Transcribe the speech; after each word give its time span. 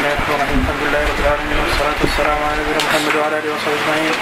الحمد 0.00 0.80
لله 0.82 1.02
رب 1.10 1.20
العالمين 1.20 1.58
والصلاة 1.64 2.00
والسلام 2.04 2.38
على 2.44 2.56
نبينا 2.60 2.78
محمد 2.88 3.16
وعلى 3.16 3.38
آله 3.38 3.54
وصحبه 3.54 3.76
أجمعين. 3.80 4.14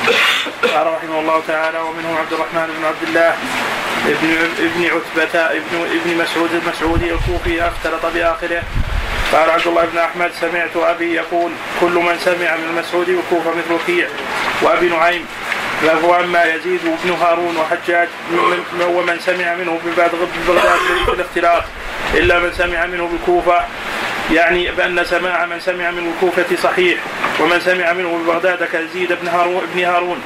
قال 0.74 0.86
رحمه 0.86 1.20
الله 1.20 1.42
تعالى 1.48 1.78
ومنهم 1.78 2.16
عبد 2.16 2.32
الرحمن 2.32 2.66
بن 2.78 2.84
عبد 2.84 3.02
الله 3.08 3.32
ابن 4.06 4.30
ابن 4.58 4.84
عتبة 4.84 5.40
ابن 5.40 5.74
ابن 5.98 6.22
مسعود 6.22 6.50
المسعودي 6.52 7.12
الكوفي 7.12 7.68
اختلط 7.68 8.06
بآخره. 8.14 8.62
قال 9.32 9.50
عبد 9.50 9.66
الله 9.66 9.84
بن 9.84 9.98
أحمد 9.98 10.30
سمعت 10.40 10.76
أبي 10.76 11.14
يقول 11.14 11.50
كل 11.80 11.94
من 12.08 12.18
سمع 12.24 12.56
من 12.56 12.64
المسعود 12.70 13.06
بالكوفة 13.06 13.50
مثل 13.50 13.72
وكيع 13.72 14.08
وأبي 14.62 14.88
نعيم 14.88 15.26
واما 16.02 16.44
يزيد 16.44 16.80
بن 17.04 17.10
هارون 17.10 17.56
وحجاج 17.56 18.08
ومن 18.80 19.20
سمع 19.20 19.54
منه 19.54 19.80
ببغداد 19.84 20.10
بالاختلاط 21.06 21.62
الا 22.14 22.38
من 22.38 22.52
سمع 22.52 22.86
منه 22.86 23.06
بالكوفه 23.06 23.60
يعني 24.32 24.70
بأن 24.70 25.04
سماع 25.04 25.46
من 25.46 25.60
سمع 25.60 25.90
من 25.90 26.12
الكوفة 26.12 26.56
صحيح 26.62 26.98
ومن 27.40 27.60
سمع 27.60 27.92
منه 27.92 28.18
ببغداد 28.18 28.64
كيزيد 28.64 29.12
بن 29.12 29.28
هارون 29.28 29.62
بن 29.74 29.84
هارون 29.84 30.20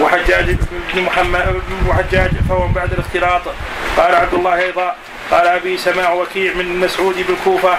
وحجاج 0.00 0.56
بن 0.94 1.02
محمد 1.02 1.62
وحجاج 1.88 2.30
فهو 2.48 2.68
بعد 2.68 2.92
الاختلاط 2.92 3.42
قال 3.96 4.14
عبد 4.14 4.34
الله 4.34 4.58
أيضا 4.58 4.94
قال 5.30 5.46
أبي 5.46 5.78
سماع 5.78 6.12
وكيع 6.12 6.54
من 6.54 6.80
مسعود 6.80 7.26
بالكوفة 7.28 7.78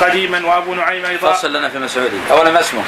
قديما 0.00 0.46
وأبو 0.46 0.74
نعيم 0.74 1.04
أيضا 1.04 1.32
فصل 1.32 1.56
لنا 1.56 1.68
في 1.68 1.78
مسعودي 1.78 2.16
أولا 2.30 2.50
ما 2.50 2.60
اسمه؟ 2.60 2.82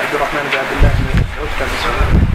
عبد 0.00 0.14
الرحمن 0.14 0.50
بن 0.52 0.58
عبد 0.58 0.72
الله 0.76 0.90
بن 0.98 1.66
مسعود 1.78 2.26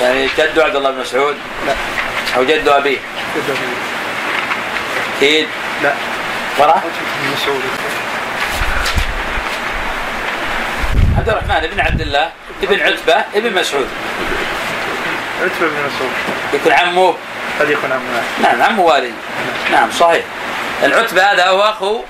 يعني 0.00 0.28
جد 0.38 0.58
عبد 0.58 0.76
الله 0.76 0.90
بن 0.90 1.00
مسعود؟ 1.00 1.36
لا 1.66 1.74
أو 2.36 2.44
جد 2.44 2.68
أبيه؟ 2.68 2.98
جد 3.36 3.50
أبيه 3.50 3.76
أكيد؟ 5.16 5.46
لا 5.82 5.92
مسعود 6.56 7.62
عبد 11.18 11.28
الرحمن 11.28 11.68
بن 11.70 11.80
عبد 11.80 12.00
الله 12.00 12.30
ابن 12.62 12.80
عتبة 12.80 13.24
ابن 13.34 13.54
مسعود. 13.54 13.88
عتبة 15.42 15.68
بن 15.68 15.76
مسعود. 15.86 16.10
يكون 16.54 16.72
عمه؟ 16.72 17.14
قد 17.60 17.70
يكون 17.70 17.92
عمه. 17.92 18.22
نعم 18.42 18.62
عمه 18.62 18.82
والد 18.82 19.14
نعم 19.72 19.90
صحيح. 19.90 20.24
العتبة 20.82 21.22
هذا 21.22 21.46
هو 21.46 21.62
أخو 21.62 22.02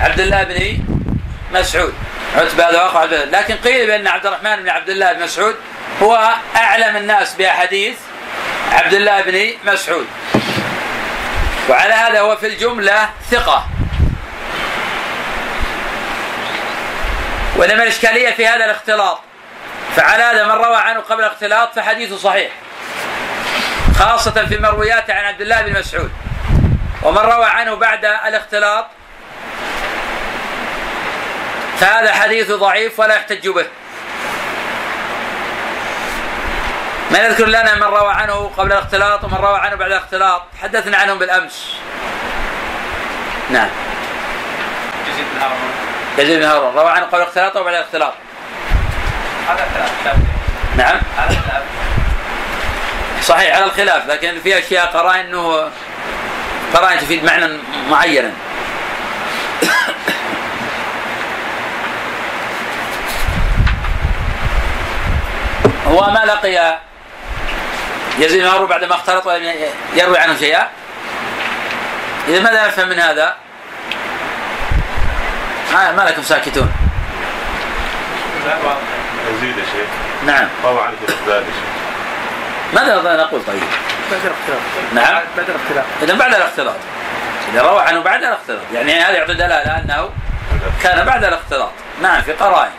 عبد 0.00 0.20
الله 0.20 0.42
بن 0.42 0.78
مسعود. 1.52 1.94
عتبة 2.36 2.68
هذا 2.68 2.82
هو 2.82 2.86
أخو 2.86 2.98
عبد 2.98 3.12
الله. 3.12 3.40
لكن 3.40 3.54
قيل 3.54 3.86
بأن 3.86 4.06
عبد 4.06 4.26
الرحمن 4.26 4.56
بن 4.56 4.68
عبد 4.68 4.88
الله 4.88 5.12
بن 5.12 5.22
مسعود 5.22 5.56
هو 6.02 6.34
أعلم 6.56 6.96
الناس 6.96 7.34
بأحاديث 7.34 7.94
عبد 8.72 8.94
الله 8.94 9.20
بن 9.20 9.72
مسعود. 9.72 10.06
وعلى 11.68 11.94
هذا 11.94 12.20
هو 12.20 12.36
في 12.36 12.46
الجملة 12.46 13.08
ثقة. 13.30 13.66
وإنما 17.56 17.82
الإشكالية 17.82 18.30
في 18.30 18.46
هذا 18.46 18.64
الاختلاط. 18.64 19.20
فعلى 19.96 20.22
هذا 20.22 20.44
من 20.44 20.50
روى 20.50 20.76
عنه 20.76 21.00
قبل 21.00 21.24
الاختلاط 21.24 21.74
فحديثه 21.74 22.16
صحيح. 22.16 22.50
خاصة 23.98 24.46
في 24.46 24.58
مروياته 24.58 25.14
عن 25.14 25.24
عبد 25.24 25.40
الله 25.40 25.62
بن 25.62 25.78
مسعود. 25.78 26.12
ومن 27.02 27.18
روى 27.18 27.46
عنه 27.46 27.74
بعد 27.74 28.04
الاختلاط 28.04 28.86
فهذا 31.80 32.12
حديث 32.12 32.50
ضعيف 32.50 33.00
ولا 33.00 33.14
يحتج 33.14 33.48
به. 33.48 33.66
ما 37.12 37.18
يذكر 37.18 37.46
لنا 37.46 37.74
من 37.74 37.82
روى 37.82 38.12
عنه 38.12 38.50
قبل 38.56 38.72
الاختلاط 38.72 39.24
ومن 39.24 39.34
روى 39.34 39.58
عنه 39.58 39.76
بعد 39.76 39.90
الاختلاط. 39.90 40.42
حدثنا 40.62 40.96
عنهم 40.96 41.18
بالأمس. 41.18 41.76
نعم. 43.50 43.68
يزيد 45.08 45.26
بن 45.34 45.40
هارون. 45.40 45.56
يزيد 46.18 46.38
بن 46.38 46.44
هارون. 46.44 46.74
روى 46.74 46.90
عنه 46.90 47.06
قبل 47.06 47.16
الاختلاط 47.22 47.56
وبعد 47.56 47.74
الاختلاط. 47.74 48.12
هذا 49.48 49.66
خلاف 49.74 50.16
نعم. 50.76 51.00
خلاف 51.16 51.62
صحيح 53.22 53.56
على 53.56 53.64
الخلاف 53.64 54.06
لكن 54.06 54.40
في 54.42 54.58
أشياء 54.58 54.86
قرائن 54.86 55.26
إنه 55.26 55.70
قرائن 56.74 56.98
تفيد 56.98 57.24
معنى 57.24 57.58
معينا. 57.90 58.30
هو 65.86 66.10
ما 66.10 66.24
لقي 66.24 66.78
يزيد 68.18 68.40
بن 68.40 68.46
هارون 68.46 68.68
بعد 68.68 68.84
ما 68.84 68.94
اختلط 68.94 69.26
ولم 69.26 69.54
يروي 69.94 70.18
عنه 70.18 70.38
شيئا؟ 70.38 70.68
إذا 72.28 72.40
ماذا 72.40 72.66
نفهم 72.66 72.88
من 72.88 72.98
هذا؟ 72.98 73.36
ما 75.72 75.92
ما 75.92 76.02
لكم 76.02 76.22
ساكتون. 76.22 76.72
لا 78.46 78.56
واضح 78.64 78.78
يزيد 79.34 79.58
يا 79.58 79.64
شيخ. 79.64 79.88
نعم. 80.26 80.48
روى 80.64 80.80
عنه 80.80 80.96
ماذا 82.72 83.16
نقول 83.16 83.42
طيب؟ 83.46 83.62
بعد 84.10 84.20
الاختلاط 84.24 84.60
نعم. 84.94 85.22
بعد 85.36 85.50
الاختلاط 85.50 85.84
إذا 86.02 86.14
بعد 86.14 86.34
الاختلاط. 86.34 86.76
إذا 87.52 87.62
روى 87.62 87.80
عنه 87.80 88.00
بعد 88.00 88.22
الاختلاط. 88.22 88.60
يعني 88.74 89.00
هذا 89.00 89.16
يعطي 89.16 89.34
دلالة 89.34 89.78
أنه 89.78 90.10
كان 90.82 91.04
بعد 91.04 91.24
الاختلاط. 91.24 91.70
نعم 92.02 92.22
في 92.22 92.32
قرائن. 92.32 92.70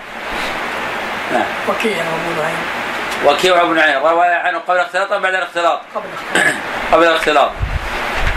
نعم. 1.33 1.45
وكيع 1.67 1.97
وابو 1.97 2.41
نعيم 2.41 2.82
وكيع 3.25 3.63
بن 3.63 3.79
عين 3.79 3.97
روى 3.97 4.27
عنه 4.27 4.59
قبل 4.59 4.75
الاختلاط 4.75 5.11
أم 5.11 5.21
بعد 5.21 5.33
الاختلاط؟ 5.33 5.81
قبل 5.95 6.05
الاختلاط 6.05 6.55
قبل 6.91 7.03
الاختلاط 7.03 7.51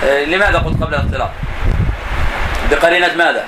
آه، 0.04 0.24
لماذا 0.24 0.58
قلت 0.58 0.82
قبل 0.82 0.94
الاختلاط؟ 0.94 1.30
بقرينة 2.70 3.14
ماذا؟ 3.14 3.44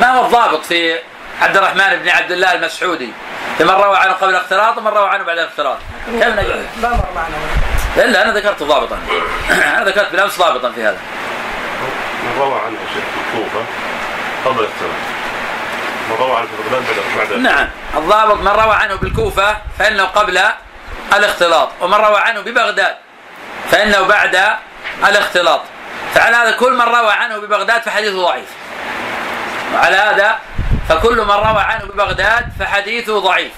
ما 0.00 0.10
هو 0.10 0.24
الضابط 0.26 0.64
في 0.64 0.98
عبد 1.42 1.56
الرحمن 1.56 1.96
بن 2.02 2.08
عبد 2.08 2.30
الله 2.30 2.52
المسعودي 2.52 3.12
لمن 3.60 3.70
روى 3.70 3.96
عنه 3.96 4.12
قبل 4.12 4.30
الاختلاط 4.30 4.78
ومن 4.78 4.88
روى 4.88 5.08
عنه 5.08 5.24
بعد 5.24 5.38
الاختلاط 5.38 5.78
نجد؟ 6.12 6.66
ما 6.82 6.88
مر 6.88 7.08
معنا 7.14 7.36
إلا 7.96 8.22
أنا 8.22 8.32
ذكرت 8.32 8.62
ضابطا 8.62 8.98
أنا 9.76 9.84
ذكرت 9.84 10.10
بالأمس 10.12 10.38
ضابطا 10.38 10.72
في 10.72 10.82
هذا 10.82 10.98
من 12.22 12.40
روى 12.40 12.60
عنه 12.60 12.78
شيخ 12.94 13.04
في 13.04 13.38
الكوفة 13.38 13.64
قبل 14.44 14.60
الاختلاط 14.60 14.90
من 14.90 15.27
روى 16.18 16.36
عنه 16.36 16.46
في 16.46 16.70
بغداد 16.70 16.84
بعد. 17.18 17.32
نعم. 17.32 17.68
الضابط 17.96 18.36
من 18.36 18.48
روى 18.48 18.74
عنه 18.74 18.94
بالكوفة 18.94 19.56
فإنه 19.78 20.04
قبل 20.04 20.40
الاختلاط 21.12 21.68
ومن 21.80 21.94
روى 21.94 22.18
عنه 22.18 22.40
ببغداد 22.40 22.96
فإنه 23.70 24.02
بعد 24.02 24.38
الاختلاط. 25.08 25.60
فعلى 26.14 26.36
هذا 26.36 26.50
كل 26.50 26.72
من 26.72 26.82
روى 26.82 27.12
عنه 27.12 27.36
ببغداد 27.38 27.82
فحديثه 27.82 28.22
ضعيف. 28.22 28.48
وعلى 29.74 29.96
هذا 29.96 30.38
فكل 30.88 31.16
من 31.16 31.30
روى 31.30 31.60
عنه 31.60 31.84
ببغداد 31.84 32.48
فحديثه 32.60 33.18
ضعيف. 33.18 33.52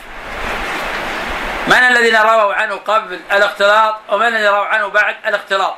من 1.66 1.76
الذين 1.76 2.16
رووا 2.16 2.54
عنه 2.54 2.74
قبل 2.76 3.20
الاختلاط 3.32 3.96
ومن 4.08 4.26
الذين 4.26 4.46
رووا 4.46 4.66
عنه 4.66 4.86
بعد 4.86 5.16
الاختلاط؟ 5.26 5.74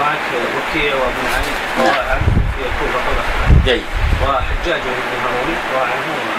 معك 0.00 0.18
وكيع 0.56 0.94
وابن 0.94 1.24
علي 1.34 1.52
روى 1.78 1.98
عنه 2.10 2.22
في 2.56 2.62
الكوفة 2.62 2.98
قبل 2.98 3.16
الاختلاط. 3.16 3.64
جيد. 3.64 3.84
وحجاج 4.22 4.80
بن 4.80 5.56
عنه 5.80 6.38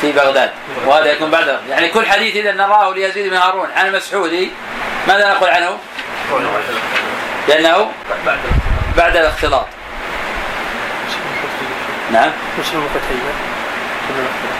في 0.00 0.12
بغداد. 0.12 0.50
وهذا 0.86 1.12
يكون 1.12 1.30
بعد 1.30 1.60
يعني 1.70 1.88
كل 1.88 2.06
حديث 2.06 2.36
إذا 2.36 2.52
نراه 2.52 2.94
ليزيد 2.94 3.30
بن 3.30 3.36
هارون 3.36 3.68
عن 3.76 3.86
المسعودي 3.86 4.50
ماذا 5.08 5.30
نقول 5.30 5.50
عنه؟ 5.50 5.78
لأنه 7.48 7.90
بعد 8.26 8.38
الاختلاط. 8.38 8.96
بعد 8.96 9.16
الاختلاط. 9.16 9.66
نعم. 12.12 12.30
مسلم 12.58 12.80
قبل 12.80 14.18
الاختلاط 14.18 14.58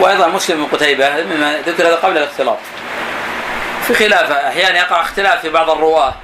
وأيضا 0.00 0.28
مسلم 0.28 0.56
بن 0.56 0.76
قتيبة 0.76 1.10
مما 1.10 1.58
ذكر 1.66 1.86
هذا 1.86 1.94
قبل 1.94 2.18
الاختلاط. 2.18 2.58
في 3.86 3.94
خلاف 3.94 4.30
أحيانا 4.30 4.78
يقع 4.78 5.00
اختلاف 5.00 5.40
في 5.40 5.50
بعض 5.50 5.70
الرواة 5.70 6.14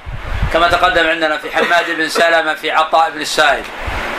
كما 0.53 0.67
تقدم 0.67 1.07
عندنا 1.07 1.37
في 1.37 1.51
حماد 1.51 1.91
بن 1.97 2.09
سلمة 2.09 2.53
في 2.53 2.71
عطاء 2.71 3.09
بن 3.09 3.21
السائب. 3.21 3.63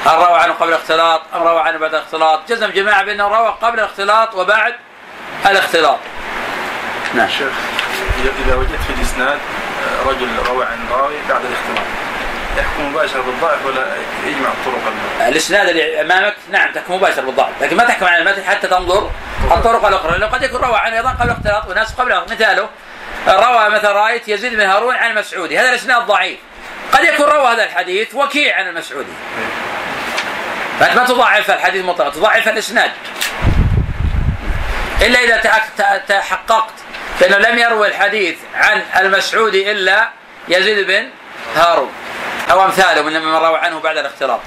هل 0.06 0.14
روى 0.14 0.38
عنه 0.38 0.52
قبل 0.52 0.68
الاختلاط؟ 0.68 1.22
أم 1.34 1.42
روى 1.42 1.60
عنه 1.60 1.78
بعد 1.78 1.94
الاختلاط؟ 1.94 2.40
جزم 2.48 2.70
جماعة 2.70 3.04
بانه 3.04 3.28
روى 3.28 3.54
قبل 3.62 3.78
الاختلاط 3.80 4.34
وبعد 4.34 4.74
الاختلاط. 5.46 5.98
نعم. 7.14 7.28
شيخ 7.28 7.52
إذا 8.46 8.54
وجدت 8.54 8.80
في 8.86 8.92
الإسناد 8.98 9.38
آه، 9.38 10.08
رجل 10.08 10.28
روى 10.48 10.64
عن 10.64 10.78
راوي 10.90 11.14
بعد 11.28 11.40
الاختلاط 11.44 11.86
يحكم 12.58 12.92
مباشرة 12.92 13.22
بالضعف 13.22 13.66
ولا 13.66 13.86
يجمع 14.26 14.48
الطرق 14.48 14.92
ال- 15.20 15.22
الإسناد 15.28 15.68
اللي 15.68 16.00
أمامك 16.00 16.34
نعم 16.50 16.72
تحكم 16.72 16.94
مباشر 16.94 17.20
بالضعف 17.24 17.50
لكن 17.60 17.76
ما 17.76 17.84
تحكم 17.84 18.06
على 18.06 18.18
المتن 18.18 18.44
حتى 18.44 18.66
تنظر 18.68 19.10
الطرق 19.50 19.84
الأخرى 19.86 20.12
لأنه 20.12 20.26
قد 20.26 20.42
يكون 20.42 20.60
روى 20.60 20.76
عنه 20.76 20.96
أيضا 20.96 21.10
قبل 21.10 21.30
الاختلاط 21.30 21.68
وناس 21.70 21.92
قبله. 21.94 22.24
مثاله 22.30 22.68
روى 23.28 23.68
مثلا 23.68 23.92
رأيت 23.92 24.28
يزيد 24.28 24.54
بن 24.54 24.60
هارون 24.60 24.94
عن 24.96 25.10
المسعودي 25.10 25.58
هذا 25.58 25.68
الإسناد 25.70 26.06
ضعيف. 26.06 26.38
قد 26.92 27.04
يكون 27.04 27.26
روى 27.26 27.46
هذا 27.46 27.64
الحديث 27.64 28.14
وكيع 28.14 28.56
عن 28.58 28.68
المسعودي. 28.68 29.12
فانت 30.80 30.96
ما 30.96 31.04
تضعف 31.06 31.50
الحديث 31.50 31.84
مطلقا. 31.84 32.10
تضعف 32.10 32.48
إذا 35.24 35.40
تأك- 35.40 35.80
ت- 35.82 36.08
تحققت 36.08 36.74
بأنه 37.20 37.38
لم 37.38 37.58
يروي 37.58 37.88
الحديث 37.88 38.36
عن 38.54 38.82
المسعودي 39.00 39.70
إلا 39.72 40.08
يزيد 40.48 40.86
بن 40.86 41.08
هارون 41.56 41.92
أو 42.50 42.64
أمثاله 42.64 43.02
من 43.02 43.12
من 43.12 43.34
روى 43.34 43.58
عنه 43.58 43.80
بعد 43.80 43.96
الاختلاط. 43.96 44.40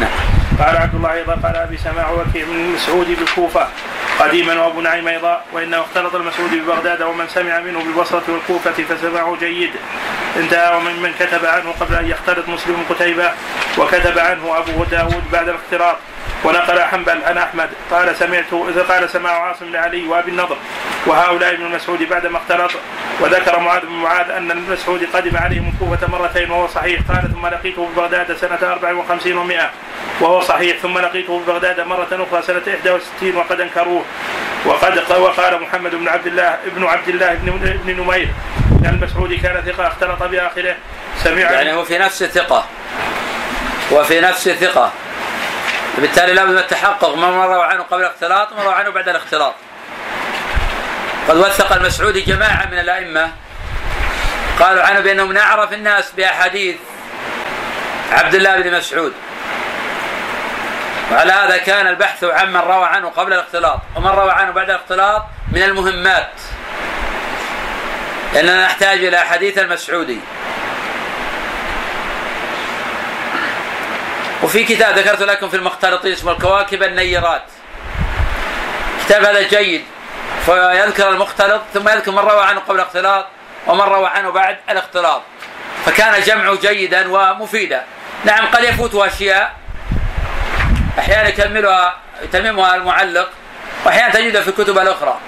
نعم. 0.00 0.10
قال 0.58 0.76
عبد 0.76 0.94
الله 0.94 1.12
أيضا 1.12 1.34
قال 1.34 1.56
أبي 1.56 1.76
سماع 1.76 2.10
وكيع 2.10 2.46
من 2.46 2.56
المسعود 2.56 3.06
بالكوفة. 3.06 3.68
قديما 4.18 4.60
وأبو 4.60 4.80
نعيم 4.80 5.08
أيضا 5.08 5.44
وإنه 5.52 5.80
اختلط 5.80 6.14
المسعود 6.14 6.50
ببغداد 6.50 7.02
ومن 7.02 7.28
سمع 7.28 7.60
منه 7.60 7.78
بالبصره 7.78 8.22
والكوفة 8.28 8.70
فسمعه 8.70 9.36
جيد. 9.40 9.70
انتهى 10.36 10.76
ومن 10.76 11.02
من 11.02 11.12
كتب 11.20 11.46
عنه 11.46 11.74
قبل 11.80 11.94
أن 11.94 12.06
يختلط 12.06 12.48
مسلم 12.48 12.84
قتيبة 12.90 13.30
وكتب 13.78 14.18
عنه 14.18 14.58
أبو 14.58 14.84
داود 14.84 15.24
بعد 15.32 15.48
الاختلاط. 15.48 15.96
ونقل 16.44 16.80
حنبل 16.80 17.24
عن 17.24 17.38
أحمد. 17.38 17.68
قال 17.90 18.16
سمعت 18.16 18.54
قال 18.88 19.10
سمع 19.10 19.30
عاصم 19.30 19.72
لعلي 19.72 20.06
وأبي 20.06 20.30
النضر 20.30 20.56
وهؤلاء 21.06 21.54
ابن 21.54 21.66
المسعود 21.66 22.02
بعدما 22.02 22.38
اختلط 22.38 22.70
وذكر 23.20 23.58
معاذ 23.60 23.80
بن 23.80 23.92
معاذ 23.92 24.30
أن 24.30 24.50
المسعود 24.50 25.08
قدم 25.14 25.36
عليهم 25.36 25.72
الكوفه 25.74 26.06
مرتين 26.08 26.50
وهو 26.50 26.68
صحيح. 26.68 27.00
قال 27.08 27.32
ثم 27.34 27.46
لقيته 27.46 27.88
ببغداد 27.88 28.36
سنة 28.36 28.58
54 28.62 29.48
و100 29.48 29.62
وهو 30.22 30.40
صحيح. 30.40 30.76
ثم 30.82 30.98
لقيته 30.98 31.40
ببغداد 31.40 31.80
مرة 31.80 32.26
أخرى 32.30 32.42
سنة 32.42 32.62
61 32.66 33.36
وقد 33.36 33.60
أنكروه. 33.60 34.04
وقد 34.66 34.98
وقال 35.10 35.62
محمد 35.62 35.94
بن 35.94 36.08
عبد 36.08 36.26
الله 36.26 36.58
ابن 36.66 36.84
عبد 36.84 37.08
الله 37.08 37.34
بن 37.34 37.80
بن 37.84 38.02
نمير 38.02 38.28
أن 38.84 38.98
المسعود 39.02 39.32
كان 39.34 39.62
ثقة. 39.66 39.86
اختلط 39.86 40.22
بآخره. 40.22 40.76
سمع 41.24 41.38
يعني 41.38 41.72
هو 41.72 41.84
في 41.84 41.98
نفس 41.98 42.22
الثقة. 42.22 42.66
وفي 43.90 44.20
نفس 44.20 44.48
الثقة. 44.48 44.92
بالتالي 45.98 46.32
لابد 46.32 46.50
من 46.50 46.58
التحقق 46.58 47.14
من 47.14 47.24
روى 47.24 47.64
عنه 47.64 47.82
قبل 47.82 48.02
الاختلاط 48.02 48.52
ومن 48.52 48.62
روى 48.62 48.74
عنه 48.74 48.90
بعد 48.90 49.08
الاختلاط. 49.08 49.54
قد 51.28 51.36
وثق 51.36 51.72
المسعودي 51.72 52.20
جماعة 52.20 52.66
من 52.66 52.78
الأئمة 52.78 53.30
قالوا 54.60 54.82
عنه 54.82 55.00
بأنه 55.00 55.24
من 55.24 55.36
أعرف 55.36 55.72
الناس 55.72 56.10
بأحاديث 56.10 56.76
عبد 58.12 58.34
الله 58.34 58.60
بن 58.60 58.76
مسعود. 58.76 59.12
وعلى 61.12 61.32
هذا 61.32 61.56
كان 61.56 61.86
البحث 61.86 62.24
عن 62.24 62.52
من 62.52 62.60
روى 62.60 62.84
عنه 62.84 63.08
قبل 63.08 63.32
الاختلاط 63.32 63.80
ومن 63.96 64.10
روى 64.10 64.30
عنه 64.30 64.50
بعد 64.50 64.70
الاختلاط 64.70 65.24
من 65.52 65.62
المهمات. 65.62 66.30
لأننا 68.34 68.64
نحتاج 68.64 69.04
إلى 69.04 69.18
حديث 69.18 69.58
المسعودي. 69.58 70.20
وفي 74.42 74.64
كتاب 74.64 74.98
ذكرت 74.98 75.22
لكم 75.22 75.48
في 75.48 75.56
المختلطين 75.56 76.12
اسمه 76.12 76.32
الكواكب 76.32 76.82
النيرات. 76.82 77.42
كتاب 79.04 79.24
هذا 79.24 79.42
جيد. 79.42 79.84
فيذكر 80.46 81.08
المختلط 81.10 81.62
ثم 81.74 81.88
يذكر 81.88 82.10
من 82.10 82.18
روى 82.18 82.42
عنه 82.42 82.60
قبل 82.60 82.76
الاختلاط 82.76 83.26
ومن 83.66 83.80
روى 83.80 84.06
عنه 84.06 84.30
بعد 84.30 84.56
الاختلاط. 84.70 85.22
فكان 85.86 86.22
جمعه 86.22 86.60
جيدا 86.60 87.08
ومفيدا. 87.08 87.84
نعم 88.24 88.46
قد 88.46 88.64
يفوت 88.64 88.94
أشياء. 88.94 89.52
أحيانا 90.98 91.28
يكملها 91.28 91.96
يتممها 92.22 92.74
المعلق 92.74 93.30
وأحيانا 93.84 94.12
تجدها 94.14 94.42
في 94.42 94.48
الكتب 94.48 94.78
الأخرى. 94.78 95.18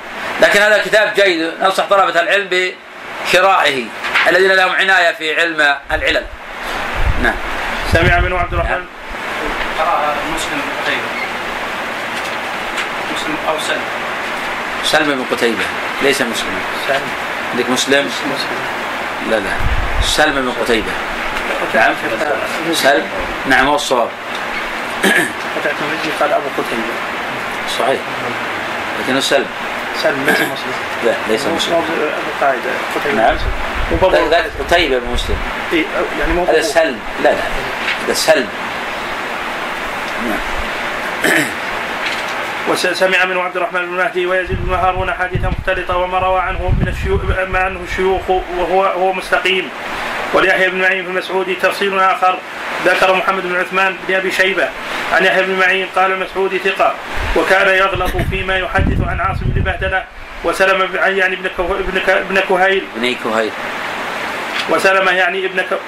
لكن 0.40 0.60
هذا 0.60 0.78
كتاب 0.78 1.14
جيد. 1.14 1.52
ننصح 1.60 1.84
طلبة 1.90 2.20
العلم 2.20 2.72
بشرائه 3.26 3.84
الذين 4.28 4.52
لهم 4.52 4.72
عناية 4.72 5.12
في 5.12 5.40
علم 5.40 5.76
العلل. 5.92 6.26
نعم. 7.22 7.34
سمع 7.92 8.20
منه 8.20 8.38
عبد 8.38 8.54
الرحمن. 8.54 8.86
قراها 9.78 10.14
مسلم 10.34 10.60
قتيبة. 10.82 11.08
مسلم 13.14 13.36
أو 13.48 13.58
سلم 13.68 13.80
سلم 14.84 15.14
بن 15.14 15.36
قتيبة. 15.36 15.64
ليس 16.02 16.22
مسلم. 16.22 16.58
سلم 16.88 17.00
عندك 17.52 17.70
مسلم؟ 17.70 18.06
مسلم. 18.06 18.58
لا 19.30 19.36
لا. 19.36 19.50
سلم 20.02 20.34
بن 20.34 20.52
قتيبة. 20.62 20.92
نعم 21.74 21.94
سلم؟ 22.72 23.06
نعم 23.46 23.66
هو 23.66 23.74
الصواب. 23.74 24.08
فتحت 25.02 25.74
قال 26.20 26.32
أبو 26.32 26.48
قتيبة. 26.58 26.94
صحيح. 27.78 28.00
لكنه 29.00 29.20
سلم. 29.20 29.46
سلم 30.02 30.24
ليس 30.26 30.36
مسلم. 30.36 30.74
لا 31.04 31.12
ليس 31.28 31.46
مسلم. 31.46 31.82
القاعدة 32.34 32.60
قتيبة. 32.94 33.22
نعم. 33.22 33.36
ذلك 34.30 34.50
قتيبة 34.60 34.98
بن 34.98 35.12
مسلم. 35.12 35.36
إيه، 35.72 35.84
يعني 36.20 36.42
هذا. 36.42 36.62
سلم. 36.62 36.98
لا 37.24 37.28
لا. 37.28 37.36
هذا 38.06 38.14
سلم. 38.14 38.48
وسمع 42.68 43.24
منه 43.24 43.42
عبد 43.42 43.56
الرحمن 43.56 43.80
بن 43.86 43.92
مهدي 43.96 44.26
ويزيد 44.26 44.58
بن 44.66 44.74
هارون 44.74 45.12
حديثا 45.12 45.48
مختلطة 45.48 45.96
وما 45.96 46.18
روى 46.18 46.40
عنه 46.40 46.72
من 46.80 46.88
الشيوخ 46.88 47.20
ما 47.48 47.58
عنه 47.58 47.80
الشيوخ 47.90 48.30
وهو 48.30 48.84
هو 48.84 49.12
مستقيم. 49.12 49.68
وليحيى 50.34 50.70
بن 50.70 50.80
معين 50.80 51.04
في 51.04 51.10
المسعودي 51.10 51.54
تفصيل 51.54 51.98
آخر. 51.98 52.38
ذكر 52.86 53.14
محمد 53.14 53.42
بن 53.42 53.56
عثمان 53.56 53.96
بن 54.08 54.14
أبي 54.14 54.30
شيبة. 54.30 54.68
عن 55.12 55.24
يحيى 55.24 55.42
بن 55.42 55.58
معين 55.58 55.86
قال 55.96 56.12
المسعودي 56.12 56.58
ثقة. 56.58 56.94
وكان 57.36 57.68
يغلط 57.76 58.10
فيما 58.30 58.56
يحدث 58.58 59.08
عن 59.08 59.20
عاصم 59.20 59.44
بن 59.44 59.62
بهدلة 59.62 60.04
وسلم 60.44 60.88
يعني 61.04 61.34
ابن 61.34 61.48
ابن 61.58 62.00
ابن 62.08 62.40
كهيل. 62.48 62.84
بني 62.96 63.16
كهيل. 63.24 63.50
وسلمة 64.70 65.12
يعني 65.12 65.46
ابن 65.46 65.60
ك- 65.60 65.78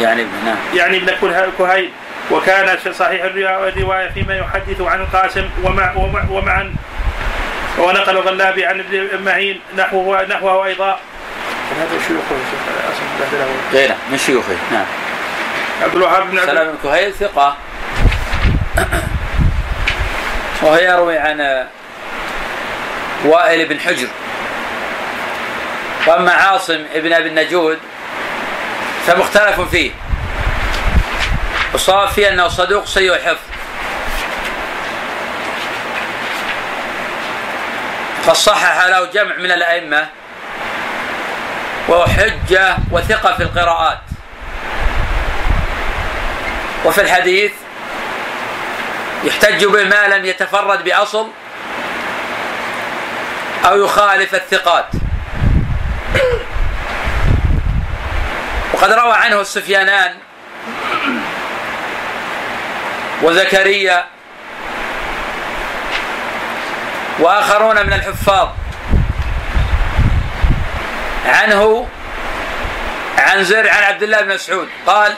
يعني 0.00 0.26
نعم. 0.44 0.56
يعني 0.74 0.96
ابن 0.96 1.10
كهيل. 1.58 1.90
وكان 2.30 2.76
في 2.76 2.92
صحيح 2.92 3.24
الروا- 3.24 3.68
الرواية 3.68 4.08
فيما 4.10 4.34
يحدث 4.36 4.80
عن 4.80 5.00
القاسم 5.00 5.50
ومع 5.64 5.92
ومع 5.96 6.24
ومعا 6.30 6.74
ونقل 7.78 8.16
الغلابي 8.16 8.66
عن 8.66 8.80
ابن 8.80 9.24
معين 9.24 9.60
نحوه 9.78 10.24
نحوه 10.24 10.66
أيضا. 10.66 10.98
هذا 11.80 12.00
شيوخه 12.08 12.36
غيره 13.72 13.96
من 14.10 14.18
شيوخه. 14.18 14.56
نعم. 14.72 14.84
عبد 15.82 15.94
الوهاب 15.94 16.30
بن 16.30 16.38
عبد 16.38 16.48
سلام 16.48 16.66
بن 16.66 16.76
كهيل 16.82 17.12
ثقة. 17.14 17.56
وهو 20.62 20.76
يروي 20.76 21.18
عن 21.18 21.66
وائل 23.24 23.68
بن 23.68 23.80
حجر. 23.80 24.08
وأما 26.06 26.32
عاصم 26.32 26.84
ابن 26.94 27.12
أبي 27.12 27.28
النجود 27.28 27.78
فمختلف 29.06 29.60
فيه. 29.60 29.90
والصواب 31.72 32.08
فيه 32.08 32.28
أنه 32.28 32.48
صدوق 32.48 32.86
سيء 32.86 33.14
الحفظ 33.14 33.38
فصحح 38.26 38.86
له 38.86 39.04
جمع 39.04 39.36
من 39.36 39.50
الأئمة 39.52 40.08
وهو 41.88 42.06
حجه 42.06 42.76
وثقة 42.90 43.36
في 43.36 43.42
القراءات. 43.42 43.98
وفي 46.84 47.00
الحديث 47.00 47.52
يحتج 49.24 49.64
به 49.64 49.84
ما 49.84 50.08
لم 50.08 50.24
يتفرد 50.24 50.84
بأصل 50.84 51.28
أو 53.64 53.84
يخالف 53.84 54.34
الثقات. 54.34 54.86
وقد 58.72 58.92
روى 58.92 59.12
عنه 59.12 59.40
السفيانان 59.40 60.14
وزكريا 63.22 64.06
وآخرون 67.18 67.86
من 67.86 67.92
الحفاظ 67.92 68.48
عنه 71.26 71.88
عن 73.18 73.44
زر 73.44 73.68
عن 73.68 73.82
عبد 73.82 74.02
الله 74.02 74.20
بن 74.20 74.34
مسعود. 74.34 74.68
قال 74.86 75.14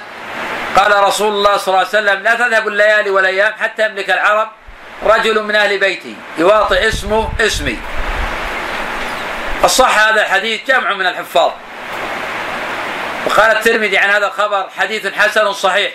قال 0.76 1.04
رسول 1.04 1.32
الله 1.32 1.56
صلى 1.56 1.68
الله 1.68 1.78
عليه 1.78 1.88
وسلم 1.88 2.22
لا 2.22 2.34
تذهب 2.34 2.68
الليالي 2.68 3.10
والأيام 3.10 3.52
حتى 3.60 3.86
يملك 3.86 4.10
العرب 4.10 4.48
رجل 5.06 5.42
من 5.42 5.54
أهل 5.54 5.78
بيتي 5.78 6.16
يواطئ 6.38 6.88
اسمه 6.88 7.32
اسمي. 7.40 7.78
الصح 9.64 10.08
هذا 10.08 10.22
الحديث 10.22 10.60
جمع 10.68 10.92
من 10.92 11.06
الحفاظ. 11.06 11.52
وقال 13.26 13.56
الترمذي 13.56 13.98
عن 13.98 14.10
هذا 14.10 14.26
الخبر 14.26 14.68
حديث 14.78 15.06
حسن 15.14 15.52
صحيح. 15.52 15.92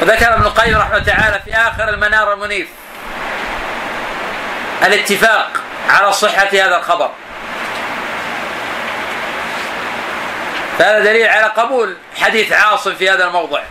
وذكر 0.00 0.34
ابن 0.34 0.42
القيم 0.42 0.76
رحمه 0.76 0.96
الله 0.96 1.04
تعالى 1.04 1.40
في 1.44 1.54
آخر 1.54 1.88
المنار 1.88 2.32
المنيف 2.32 2.68
الاتفاق 4.86 5.50
على 5.88 6.12
صحة 6.12 6.48
هذا 6.52 6.76
الخبر. 6.76 7.10
فهذا 10.78 10.98
دليل 10.98 11.28
على 11.28 11.46
قبول 11.46 11.96
حديث 12.20 12.52
عاصم 12.52 12.94
في 12.94 13.10
هذا 13.10 13.26
الموضع. 13.26 13.62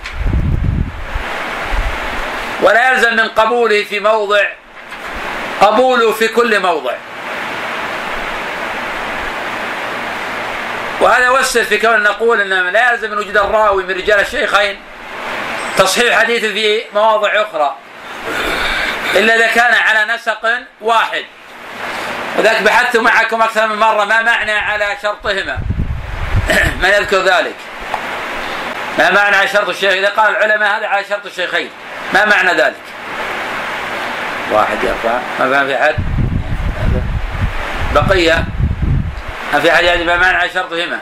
ولا 2.61 2.91
يلزم 2.91 3.15
من 3.15 3.27
قبوله 3.27 3.83
في 3.83 3.99
موضع 3.99 4.43
قبوله 5.61 6.11
في 6.11 6.27
كل 6.27 6.59
موضع. 6.59 6.93
وهذا 11.01 11.25
يوسر 11.25 11.63
في 11.63 11.77
كون 11.77 12.03
نقول 12.03 12.41
ان 12.41 12.73
لا 12.73 12.91
يلزم 12.91 13.11
من 13.11 13.17
وجود 13.17 13.37
الراوي 13.37 13.83
من 13.83 13.95
رجال 13.95 14.19
الشيخين 14.19 14.79
تصحيح 15.79 16.19
حديث 16.19 16.45
في 16.45 16.81
مواضع 16.93 17.29
أخرى. 17.35 17.75
إلا 19.15 19.35
إذا 19.35 19.47
كان 19.47 19.73
على 19.73 20.13
نسق 20.13 20.49
واحد. 20.81 21.25
وذاك 22.37 22.61
بحثت 22.61 22.97
معكم 22.97 23.41
أكثر 23.41 23.67
من 23.67 23.75
مرة 23.75 24.05
ما 24.05 24.21
معنى 24.21 24.51
على 24.51 24.97
شرطهما. 25.01 25.57
من 26.81 26.89
يذكر 26.89 27.17
ذلك. 27.17 27.55
ما 28.97 29.11
معنى 29.11 29.35
على 29.35 29.47
شرط 29.47 29.69
الشيخ؟ 29.69 29.93
إذا 29.93 30.09
قال 30.09 30.35
العلماء 30.35 30.77
هذا 30.77 30.87
على 30.87 31.03
شرط 31.09 31.25
الشيخين. 31.25 31.69
ما 32.13 32.25
معنى 32.25 32.53
ذلك؟ 32.53 32.81
واحد 34.51 34.83
يرفع. 34.83 35.19
ما 35.39 35.51
فهم 35.51 35.67
في 35.67 35.75
أحد؟ 35.81 35.95
بقية. 37.95 38.43
ما 39.53 39.59
في 39.59 39.73
أحد 39.73 39.83
يعني 39.83 40.03
ما 40.03 40.17
معنى 40.17 40.37
على 40.37 40.49
شرطهما؟ 40.49 40.99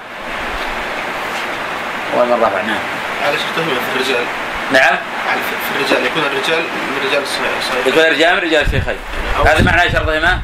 أول 2.13 2.27
مرة 2.27 2.47
رفع 2.47 2.61
نعم. 2.61 2.79
على 3.25 3.37
شرطهما 3.37 3.73
في 3.73 3.95
الرجال. 3.95 4.25
نعم 4.71 4.97
على 5.29 5.39
في 5.41 5.79
الرجال 5.79 6.05
يكون 6.05 6.23
الرجال 6.23 6.59
من 6.59 7.07
رجال 7.09 7.23
الصحيح 7.23 7.87
يكون 7.87 8.03
رجال 8.03 8.35
من 8.35 8.41
رجال 8.41 8.65
الشيخين 8.65 8.97
هذا 9.45 9.63
معنى 9.63 9.91
شرطهما 9.91 10.39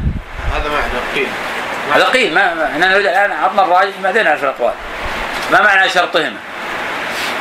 هذا 0.56 0.70
معنى 0.70 1.16
قيل 1.16 1.28
هذا 1.96 2.04
قيل 2.06 2.34
ما 2.34 2.54
ما- 2.54 2.66
إحنا 2.72 2.88
نريد 2.88 3.06
الآن 3.06 3.32
عطنا 3.32 3.64
الراجح 3.64 3.94
بعدين 4.04 4.24
نعرف 4.24 4.44
الاقوال 4.44 4.74
ما 5.52 5.62
معنى 5.62 5.90
شرطهما؟ 5.90 6.38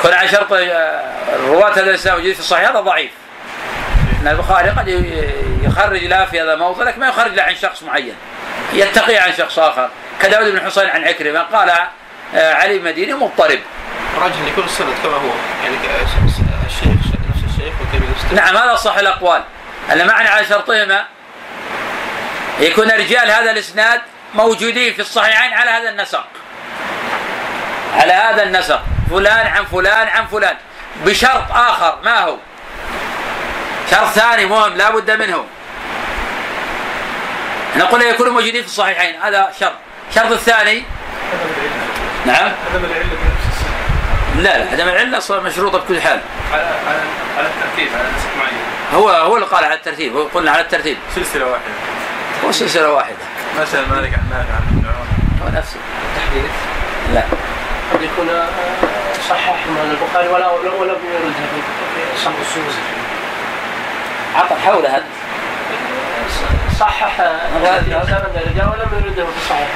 كون 0.02 0.12
على 0.12 0.28
شرط 0.28 0.52
آه، 0.52 1.02
رواة 1.46 1.70
هذا 1.72 1.80
الإسلام 1.90 2.14
موجودين 2.14 2.34
في 2.34 2.40
الصحيح 2.40 2.68
هذا 2.70 2.80
ضعيف. 2.80 3.10
إن 4.22 4.28
البخاري 4.28 4.68
قد 4.70 4.88
يخرج 5.62 6.04
له 6.04 6.24
في 6.24 6.40
هذا 6.40 6.52
الموضع 6.54 6.84
لكن 6.84 7.00
ما 7.00 7.08
يخرج 7.08 7.32
له 7.34 7.42
عن 7.42 7.54
شخص 7.56 7.82
معين. 7.82 8.14
يتقي 8.72 9.16
عن 9.16 9.32
شخص 9.38 9.58
آخر 9.58 9.88
كداود 10.22 10.52
بن 10.52 10.60
حسين 10.60 10.88
عن 10.88 11.04
عكرمة 11.04 11.40
قال 11.40 11.70
آه، 12.34 12.54
علي 12.54 12.78
مديني 12.78 13.14
مضطرب. 13.14 13.58
راجح 14.20 14.36
ان 14.36 14.48
يكون 14.48 14.64
السند 14.64 14.88
كما 15.02 15.12
هو 15.14 15.30
يعني 15.64 15.76
نعم 18.30 18.56
هذا 18.56 18.74
صح 18.74 18.96
الأقوال. 18.96 19.42
أن 19.92 20.06
معنى 20.06 20.28
على 20.28 20.46
شرطهما 20.46 21.06
يكون 22.60 22.90
رجال 22.90 23.30
هذا 23.30 23.50
الإسناد 23.50 24.00
موجودين 24.34 24.94
في 24.94 25.00
الصحيحين 25.00 25.52
على 25.52 25.70
هذا 25.70 25.88
النسق. 25.90 26.26
على 27.94 28.12
هذا 28.12 28.42
النسق 28.42 28.82
فلان 29.10 29.46
عن 29.46 29.64
فلان 29.64 30.08
عن 30.08 30.26
فلان 30.26 30.56
بشرط 31.04 31.50
آخر 31.50 31.98
ما 32.04 32.18
هو؟ 32.20 32.36
شرط 33.90 34.08
ثاني 34.08 34.46
مهم 34.46 34.74
لا 34.74 34.90
بد 34.90 35.10
منه. 35.10 35.44
نقول 37.76 38.02
يكونوا 38.02 38.32
موجودين 38.32 38.62
في 38.62 38.68
الصحيحين 38.68 39.22
هذا 39.22 39.52
شرط. 39.60 39.72
الشرط 40.10 40.32
الثاني 40.32 40.84
نعم 42.26 42.52
عدم 42.70 42.84
السند 42.84 43.10
لا 44.36 44.58
لا 44.58 44.70
عدم 44.72 44.88
العلة 44.88 45.18
أصلاً 45.18 45.40
مشروطة 45.40 45.78
بكل 45.78 46.00
حال. 46.00 46.20
على 46.52 46.62
على 46.62 46.98
على 47.38 47.46
الترتيب 47.46 47.88
على 47.94 48.08
نسق 48.16 48.28
معين 48.38 48.58
هو 48.94 49.08
هو 49.10 49.34
اللي 49.36 49.46
قال 49.46 49.64
على 49.64 49.74
الترتيب 49.74 50.16
هو 50.16 50.22
قلنا 50.34 50.50
على 50.50 50.60
الترتيب. 50.60 50.96
سلسلة 51.14 51.46
واحدة. 51.46 51.72
هو 52.44 52.52
سلسلة 52.52 52.92
واحدة. 52.92 53.16
مثلا 53.60 53.86
مالك 53.86 54.12
عن 54.14 54.24
نافع 54.30 54.54
عن 54.54 54.62
ابن 54.68 54.86
عمر 54.86 55.44
هو 55.44 55.58
نفسه. 55.58 55.76
تحديث؟ 56.16 56.50
لا. 57.14 57.22
قد 57.92 58.02
يكون 58.02 58.28
آه، 58.28 58.48
صحح 59.28 59.66
من 59.66 59.98
البخاري 60.00 60.28
ولا 60.28 60.50
ولم 60.50 60.98
يردها 61.12 61.46
في 61.54 62.20
صحيح 62.24 62.36
السوسي 62.40 62.78
عطى 64.36 64.54
حولها 64.54 65.02
صحح 66.82 67.16
سند 67.16 68.36
الرجال 68.36 68.68
ولم 68.68 69.04
يرده 69.04 69.24
في 69.24 69.36
الصحيح. 69.36 69.68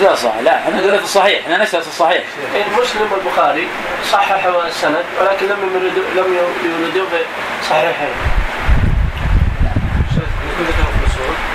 لا 0.00 0.14
صح 0.14 0.34
لا 0.42 0.58
إحنا 0.58 0.76
نقول 0.76 0.98
في 0.98 1.04
الصحيح. 1.04 1.40
إحنا 1.40 1.62
نشهد 1.62 1.82
في 1.82 1.88
الصحيح. 1.88 2.24
إيه، 2.54 2.64
مسلم 2.64 3.12
والبخاري 3.12 3.68
صححوا 4.12 4.66
السند 4.66 5.04
ولكن 5.20 5.46
لم 5.46 5.58
يردوا 5.74 6.24
لم 6.24 6.34
يردوا 6.64 7.06
في 7.10 7.24
صحيحين. 7.70 8.14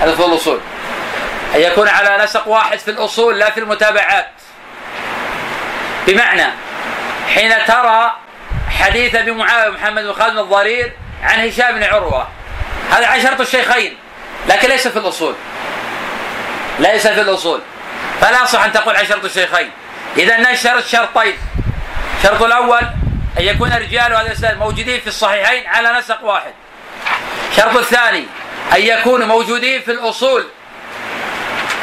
هذا 0.01 0.15
في 0.15 0.25
الأصول. 0.25 0.59
ان 1.55 1.62
يكون 1.62 1.88
على 1.88 2.24
نسق 2.24 2.47
واحد 2.47 2.79
في 2.79 2.91
الأصول 2.91 3.39
لا 3.39 3.51
في 3.51 3.59
المتابعات. 3.59 4.27
بمعنى 6.07 6.45
حين 7.33 7.51
ترى 7.67 8.13
حديث 8.79 9.15
أبي 9.15 9.31
معاوية 9.31 9.69
محمد 9.69 10.03
بن 10.03 10.13
خالد 10.13 10.38
الضرير 10.38 10.93
عن 11.24 11.47
هشام 11.47 11.75
بن 11.75 11.83
عروة. 11.83 12.27
هذا 12.91 13.07
عن 13.07 13.21
شرط 13.21 13.41
الشيخين. 13.41 13.97
لكن 14.50 14.70
ليس 14.70 14.88
في 14.88 15.00
الأصول. 15.00 15.36
ليس 16.80 17.08
في 17.08 17.22
الأصول. 17.22 17.62
فلا 18.22 18.46
صح 18.46 18.64
أن 18.64 18.72
تقول 18.72 18.96
عن 18.96 19.06
شرط 19.06 19.25
الشيخين 19.25 19.72
اذا 20.18 20.52
نشرت 20.52 20.88
شرطين. 20.88 21.38
الشرط 22.18 22.44
الأول 22.44 22.82
أن 23.40 23.44
يكون 23.44 23.74
رجال 23.74 24.14
هذا 24.14 24.22
الاسناد 24.22 24.58
موجودين 24.58 25.00
في 25.00 25.08
الصحيحين 25.08 25.68
على 25.68 26.00
نسق 26.00 26.24
واحد. 26.24 26.54
الشرط 27.52 27.75
الثاني 27.75 28.25
أن 28.75 28.82
يكونوا 28.82 29.28
موجودين 29.28 29.82
في 29.82 29.92
الأصول 29.92 30.46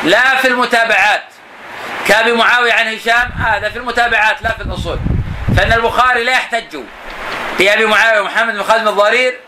لا 0.04 0.36
في 0.36 0.48
المتابعات. 0.48 1.22
كابي 2.08 2.32
معاوية 2.32 2.72
عن 2.72 2.94
هشام 2.94 3.32
هذا 3.32 3.68
في 3.68 3.78
المتابعات 3.78 4.42
لا 4.42 4.52
في 4.52 4.62
الأصول. 4.62 4.98
فإن 5.56 5.72
البخاري 5.72 6.24
لا 6.24 6.32
يحتج 6.32 6.78
بأبي 7.58 7.86
معاوية 7.86 8.20
ومحمد 8.20 8.54
بن 8.54 8.62
خالد 8.62 8.88
الضرير 8.88 9.38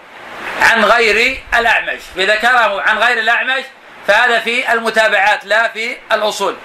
عن 0.65 0.85
غير 0.85 1.39
الأعمش. 1.59 2.01
فإذا 2.17 2.35
ذكره 2.35 2.83
عن 2.83 2.99
غير 2.99 3.19
الأعمش 3.19 3.65
فهذا 4.07 4.41
في 4.41 4.73
المتابعات 4.73 5.45
لا 5.45 5.69
في 5.69 5.97
الأصول. 6.13 6.57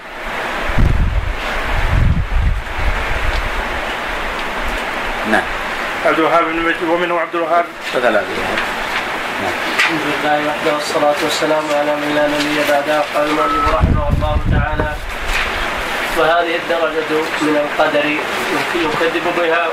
نعم. 5.31 5.43
عبد 6.05 6.19
الوهاب 6.19 6.43
بن 6.43 6.59
مجد 6.59 6.83
ومنه 6.83 7.19
عبد 7.19 7.35
الوهاب. 7.35 7.65
ثلاثة 7.93 8.25
الحمد 9.77 10.01
لله 10.01 10.47
وحده 10.47 10.73
والصلاة 10.73 11.15
والسلام 11.23 11.63
على 11.79 11.95
من 11.95 12.15
لا 12.15 12.27
نبي 12.27 12.71
بعده 12.71 13.01
قال 13.15 13.29
المؤلف 13.29 13.73
رحمه 13.73 14.09
الله 14.09 14.39
تعالى. 14.51 14.88
وهذه 16.19 16.55
الدرجة 16.55 17.11
من 17.41 17.55
القدر 17.63 18.05
يكذب 18.75 19.25
بها 19.37 19.67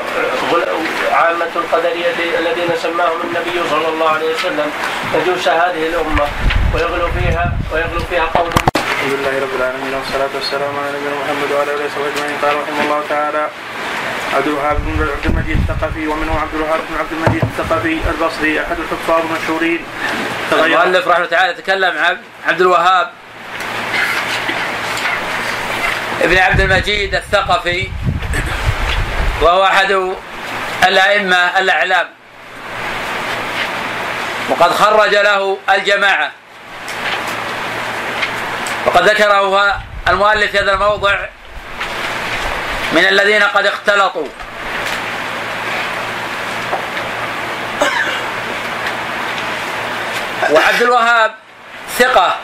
عامة 1.13 1.53
القدرية 1.57 2.39
الذين 2.39 2.71
سماهم 2.83 3.21
النبي 3.25 3.57
صلى 3.71 3.89
الله 3.89 4.09
عليه 4.11 4.35
وسلم. 4.35 4.71
مجوس 5.15 5.49
هذه 5.49 5.87
الأمة 5.87 6.27
ويغلو 6.75 7.09
فيها 7.19 7.53
ويغلو 7.73 8.01
فيها 8.11 8.25
قول. 8.35 8.51
الحمد 8.77 9.13
لله 9.13 9.35
رب 9.43 9.55
العالمين 9.59 9.95
والصلاة 9.95 10.33
والسلام 10.35 10.73
على 10.79 10.89
نبينا 10.99 11.17
محمد 11.25 11.53
وعلى 11.53 11.71
آله 11.75 11.85
وصحبه 11.85 12.07
أجمعين. 12.15 12.37
قال 12.43 12.55
رحمه 12.63 12.83
الله 12.85 13.03
تعالى 13.09 13.49
عبد 14.37 14.47
الوهاب 14.47 14.77
بن 14.87 15.09
عبد 15.17 15.27
المجيد 15.27 15.59
الثقفي 15.69 16.07
ومنه 16.07 16.41
عبد 16.41 16.55
الوهاب 16.55 16.81
بن 16.91 16.97
عبد 16.99 17.13
المجيد 17.13 17.43
الثقفي 17.43 17.99
البصري 18.11 18.61
أحد 18.61 18.77
الحفاظ 18.79 19.21
المشهورين. 19.27 19.81
المؤلف 20.53 21.09
رحمه 21.09 21.17
الله 21.17 21.27
تعالى 21.27 21.55
تكلم 21.55 21.99
عن 21.99 22.17
عبد 22.47 22.61
الوهاب 22.61 23.11
ابن 26.27 26.39
عبد 26.39 26.61
المجيد 26.61 27.15
الثقفي 27.15 27.89
وهو 29.41 29.65
أحد 29.65 30.15
الأئمة 30.87 31.37
الأعلام. 31.37 32.09
وقد 34.51 34.73
خرج 34.73 35.15
له 35.15 35.59
الجماعة. 35.71 36.31
وقد 38.87 39.09
ذكره 39.09 39.75
المؤلف 40.09 40.51
في 40.51 40.59
هذا 40.59 40.73
الموضع 40.73 41.17
من 42.93 43.07
الذين 43.07 43.43
قد 43.43 43.67
اختلطوا. 43.67 44.29
وعبد 50.51 50.83
الوهاب 50.83 51.35
ثقة. 51.99 52.37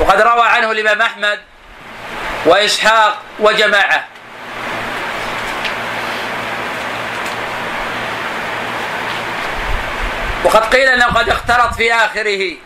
وقد 0.00 0.20
روى 0.20 0.46
عنه 0.46 0.70
الإمام 0.70 1.02
أحمد 1.02 1.49
وإسحاق 2.46 3.18
وجماعة. 3.38 4.04
وقد 10.44 10.74
قيل 10.74 10.88
أنه 10.88 11.06
قد 11.06 11.28
اختلط 11.28 11.74
في 11.74 11.94
آخره. 11.94 12.56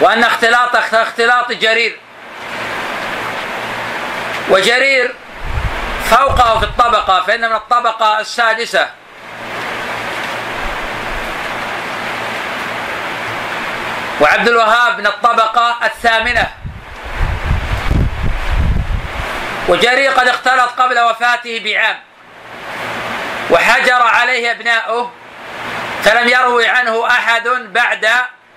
وأن 0.00 0.24
اختلاط 0.24 0.76
اختلاط 0.76 1.52
جرير. 1.52 1.98
وجرير 4.50 5.14
فوقه 6.10 6.58
في 6.58 6.64
الطبقة 6.64 7.22
فإن 7.26 7.40
من 7.40 7.56
الطبقة 7.56 8.20
السادسة. 8.20 9.01
وعبد 14.22 14.48
الوهاب 14.48 14.98
من 14.98 15.06
الطبقة 15.06 15.76
الثامنة. 15.84 16.48
وجرير 19.68 20.10
قد 20.10 20.28
اختلط 20.28 20.70
قبل 20.78 21.00
وفاته 21.00 21.60
بعام. 21.64 21.96
وحجر 23.50 24.02
عليه 24.02 24.50
أبناؤه 24.50 25.10
فلم 26.04 26.28
يروي 26.28 26.68
عنه 26.68 27.06
أحد 27.06 27.48
بعد 27.48 28.08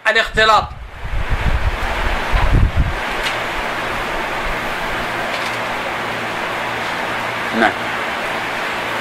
الاختلاط. 0.08 0.64
نعم. 7.60 7.72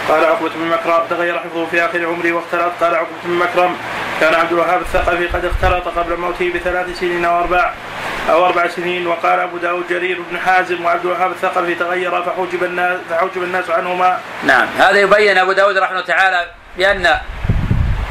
قال 0.09 0.25
عقبة 0.25 0.49
بن 0.49 0.67
مكرم 0.67 1.07
تغير 1.11 1.39
حفظه 1.39 1.67
في 1.67 1.85
آخر 1.85 2.07
عمره 2.07 2.33
واختلط. 2.33 2.73
قال 2.81 2.95
عقبة 2.95 3.17
بن 3.25 3.35
مكرم 3.35 3.77
كان 4.21 4.35
عبد 4.35 4.53
الوهاب 4.53 4.81
الثقفي 4.81 5.27
قد 5.27 5.45
اختلط 5.45 5.89
قبل 5.89 6.17
موته 6.17 6.53
بثلاث 6.55 6.99
سنين 7.01 7.27
وأرباع 7.27 7.73
أو 8.31 8.47
أربع 8.47 8.69
سنين 8.69 9.07
وقال 9.07 9.41
أبو 9.41 9.57
داود 9.57 9.89
جرير 9.89 10.23
بن 10.31 10.39
حازم 10.39 10.85
وعبد 10.85 11.05
الوهاب 11.05 11.31
الثقفي 11.31 11.75
تغير 11.75 12.23
فحجب 12.23 12.65
الناس 12.65 13.01
فحجب 13.11 13.43
الناس 13.43 13.71
عنهما. 13.71 14.21
نعم. 14.43 14.69
هذا 14.79 14.99
يبين 14.99 15.39
أبو 15.39 15.53
داود 15.53 15.79
رحمه 15.79 15.91
الله 15.91 16.07
تعالى 16.07 16.47
بأن 16.77 17.19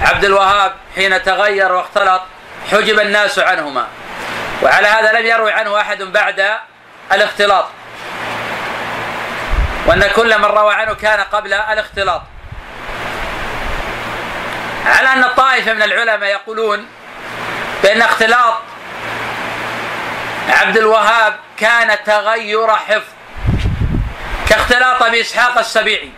عبد 0.01 0.25
الوهاب 0.25 0.73
حين 0.95 1.23
تغير 1.23 1.71
واختلط 1.71 2.21
حجب 2.71 2.99
الناس 2.99 3.39
عنهما. 3.39 3.87
وعلى 4.61 4.87
هذا 4.87 5.19
لم 5.19 5.25
يروي 5.25 5.51
عنه 5.51 5.81
أحد 5.81 6.01
بعد 6.01 6.49
الاختلاط. 7.11 7.65
وأن 9.87 10.03
كل 10.15 10.39
من 10.39 10.45
روى 10.45 10.73
عنه 10.73 10.93
كان 10.93 11.19
قبل 11.19 11.53
الاختلاط. 11.53 12.21
على 14.85 15.13
أن 15.13 15.23
الطائفة 15.23 15.73
من 15.73 15.81
العلماء 15.81 16.29
يقولون 16.29 16.87
بأن 17.83 18.01
اختلاط 18.01 18.57
عبد 20.49 20.77
الوهاب 20.77 21.35
كان 21.57 22.03
تغير 22.05 22.75
حفظ 22.75 23.13
كاختلاط 24.49 25.03
بإسحاق 25.03 25.57
السبيعي. 25.57 26.11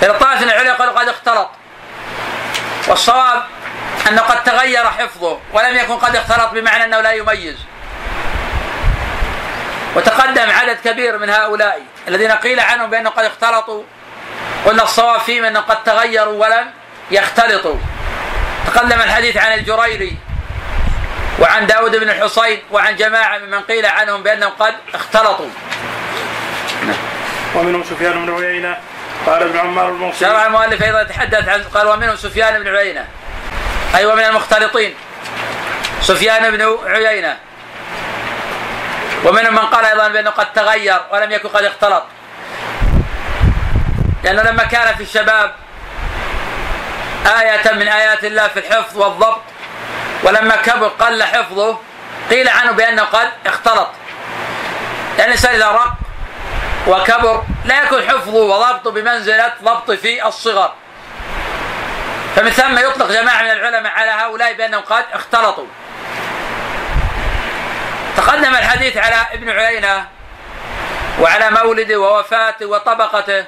فالطائفة 0.00 0.44
من 0.44 0.50
العلماء 0.50 0.74
يقول 0.74 0.90
قد 0.90 1.08
اختلط 1.08 1.50
والصواب 2.88 3.42
أنه 4.08 4.22
قد 4.22 4.44
تغير 4.44 4.84
حفظه 4.90 5.38
ولم 5.52 5.76
يكن 5.76 5.96
قد 5.96 6.16
اختلط 6.16 6.50
بمعنى 6.52 6.84
أنه 6.84 7.00
لا 7.00 7.12
يميز. 7.12 7.56
وتقدم 9.96 10.50
عدد 10.50 10.78
كبير 10.84 11.18
من 11.18 11.30
هؤلاء 11.30 11.82
الذين 12.08 12.30
قيل 12.30 12.60
عنهم 12.60 12.90
بأنهم 12.90 13.12
قد 13.12 13.24
اختلطوا 13.24 13.82
قلنا 14.66 14.82
الصواب 14.82 15.20
فيهم 15.20 15.44
أنهم 15.44 15.62
قد 15.62 15.84
تغيروا 15.84 16.46
ولم 16.46 16.70
يختلطوا. 17.10 17.76
تقدم 18.66 19.00
الحديث 19.00 19.36
عن 19.36 19.52
الجريري 19.52 20.16
وعن 21.40 21.66
داود 21.66 21.96
بن 21.96 22.10
الحصين 22.10 22.62
وعن 22.70 22.96
جماعة 22.96 23.38
ممن 23.38 23.60
قيل 23.60 23.86
عنهم 23.86 24.22
بأنهم 24.22 24.52
قد 24.58 24.74
اختلطوا. 24.94 25.48
ومنهم 27.54 27.84
سفيان 27.84 28.26
بن 28.26 28.44
عيينة 28.44 28.76
قال 29.26 29.42
ابن 29.42 29.58
عمار 29.58 29.88
الموصلي 29.88 30.28
شرع 30.28 30.46
المؤلف 30.46 30.82
أيضا 30.82 31.00
يتحدث 31.00 31.48
عن 31.48 31.62
قال 31.62 31.86
ومنهم 31.86 32.16
سفيان 32.16 32.62
بن 32.62 32.76
عيينة. 32.76 33.06
أي 33.94 33.98
أيوة 33.98 34.12
ومن 34.12 34.24
المختلطين. 34.24 34.94
سفيان 36.02 36.50
بن 36.50 36.78
عيينة. 36.86 37.36
ومنهم 39.24 39.54
من 39.54 39.58
قال 39.58 39.84
أيضا 39.84 40.08
بأنه 40.08 40.30
قد 40.30 40.52
تغير 40.52 41.00
ولم 41.12 41.32
يكن 41.32 41.48
قد 41.48 41.64
اختلط. 41.64 42.02
لأنه 44.26 44.42
لما 44.42 44.64
كان 44.64 44.94
في 44.96 45.02
الشباب 45.02 45.54
آية 47.40 47.72
من 47.72 47.88
آيات 47.88 48.24
الله 48.24 48.48
في 48.48 48.58
الحفظ 48.58 48.96
والضبط 48.96 49.42
ولما 50.22 50.56
كبر 50.56 50.88
قل 50.88 51.22
حفظه 51.22 51.78
قيل 52.30 52.48
عنه 52.48 52.72
بأنه 52.72 53.02
قد 53.02 53.28
اختلط. 53.46 53.88
لأن 55.18 55.26
الإنسان 55.26 55.54
إذا 55.54 55.68
رق 55.68 55.92
وكبر 56.86 57.42
لا 57.64 57.82
يكون 57.82 58.02
حفظه 58.08 58.36
وضبطه 58.36 58.90
بمنزلة 58.90 59.52
ضبط 59.62 59.90
في 59.90 60.26
الصغر. 60.26 60.72
فمن 62.36 62.50
ثم 62.50 62.78
يطلق 62.78 63.12
جماعة 63.12 63.42
من 63.42 63.50
العلماء 63.50 63.92
على 63.92 64.10
هؤلاء 64.10 64.52
بأنهم 64.52 64.82
قد 64.82 65.04
اختلطوا. 65.12 65.66
تقدم 68.16 68.54
الحديث 68.54 68.96
على 68.96 69.16
ابن 69.32 69.50
عيينة 69.50 70.06
وعلى 71.20 71.50
مولده 71.50 71.96
ووفاته 71.96 72.66
وطبقته. 72.66 73.44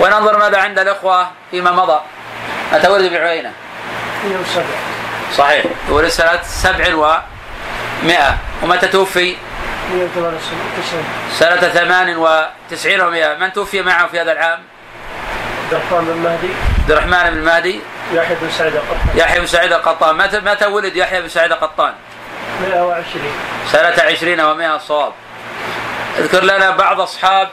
وننظر 0.00 0.38
ماذا 0.38 0.58
عند 0.58 0.78
الإخوة 0.78 1.30
فيما 1.50 1.70
مضى. 1.70 2.00
متى 2.72 2.88
ولد 2.88 3.04
ابن 3.04 3.16
عيينة. 3.16 3.52
107 4.24 4.64
صحيح. 5.36 5.64
ولد 5.88 6.08
سنة 6.08 6.40
سبع 6.42 6.94
ومائة 6.94 8.36
ومتى 8.62 8.88
توفي؟ 8.88 9.36
198 9.92 11.04
سنة 11.32 11.56
ثمان 11.56 12.16
وتسعين 12.16 13.00
ومائة 13.00 13.34
من 13.34 13.52
توفي 13.52 13.82
معه 13.82 14.06
في 14.06 14.20
هذا 14.20 14.32
العام؟ 14.32 14.58
عبد 15.64 15.72
الرحمن 15.72 16.04
بن 16.04 16.16
مهدي. 16.16 16.52
عبد 16.82 16.90
الرحمن 16.90 17.30
بن 17.30 17.38
المهدي 17.38 17.80
يحيى 18.12 18.36
بن 18.40 18.50
سعيد 18.50 18.74
القطان. 18.74 19.08
يحيى 19.14 19.40
بن 19.40 19.46
سعيد 19.46 19.72
القطان. 19.72 20.16
متى 20.16 20.40
متى 20.40 20.66
ولد 20.66 20.96
يحيى 20.96 21.22
بن 21.22 21.28
سعيد 21.28 21.52
القطان؟ 21.52 21.92
120 22.62 23.24
سنة 23.72 24.12
عشرين 24.12 24.40
ومائة 24.40 24.76
الصواب 24.76 25.12
اذكر 26.18 26.44
لنا 26.44 26.70
بعض 26.70 27.00
أصحاب 27.00 27.48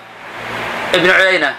ابن 0.96 1.10
عيينة 1.10 1.56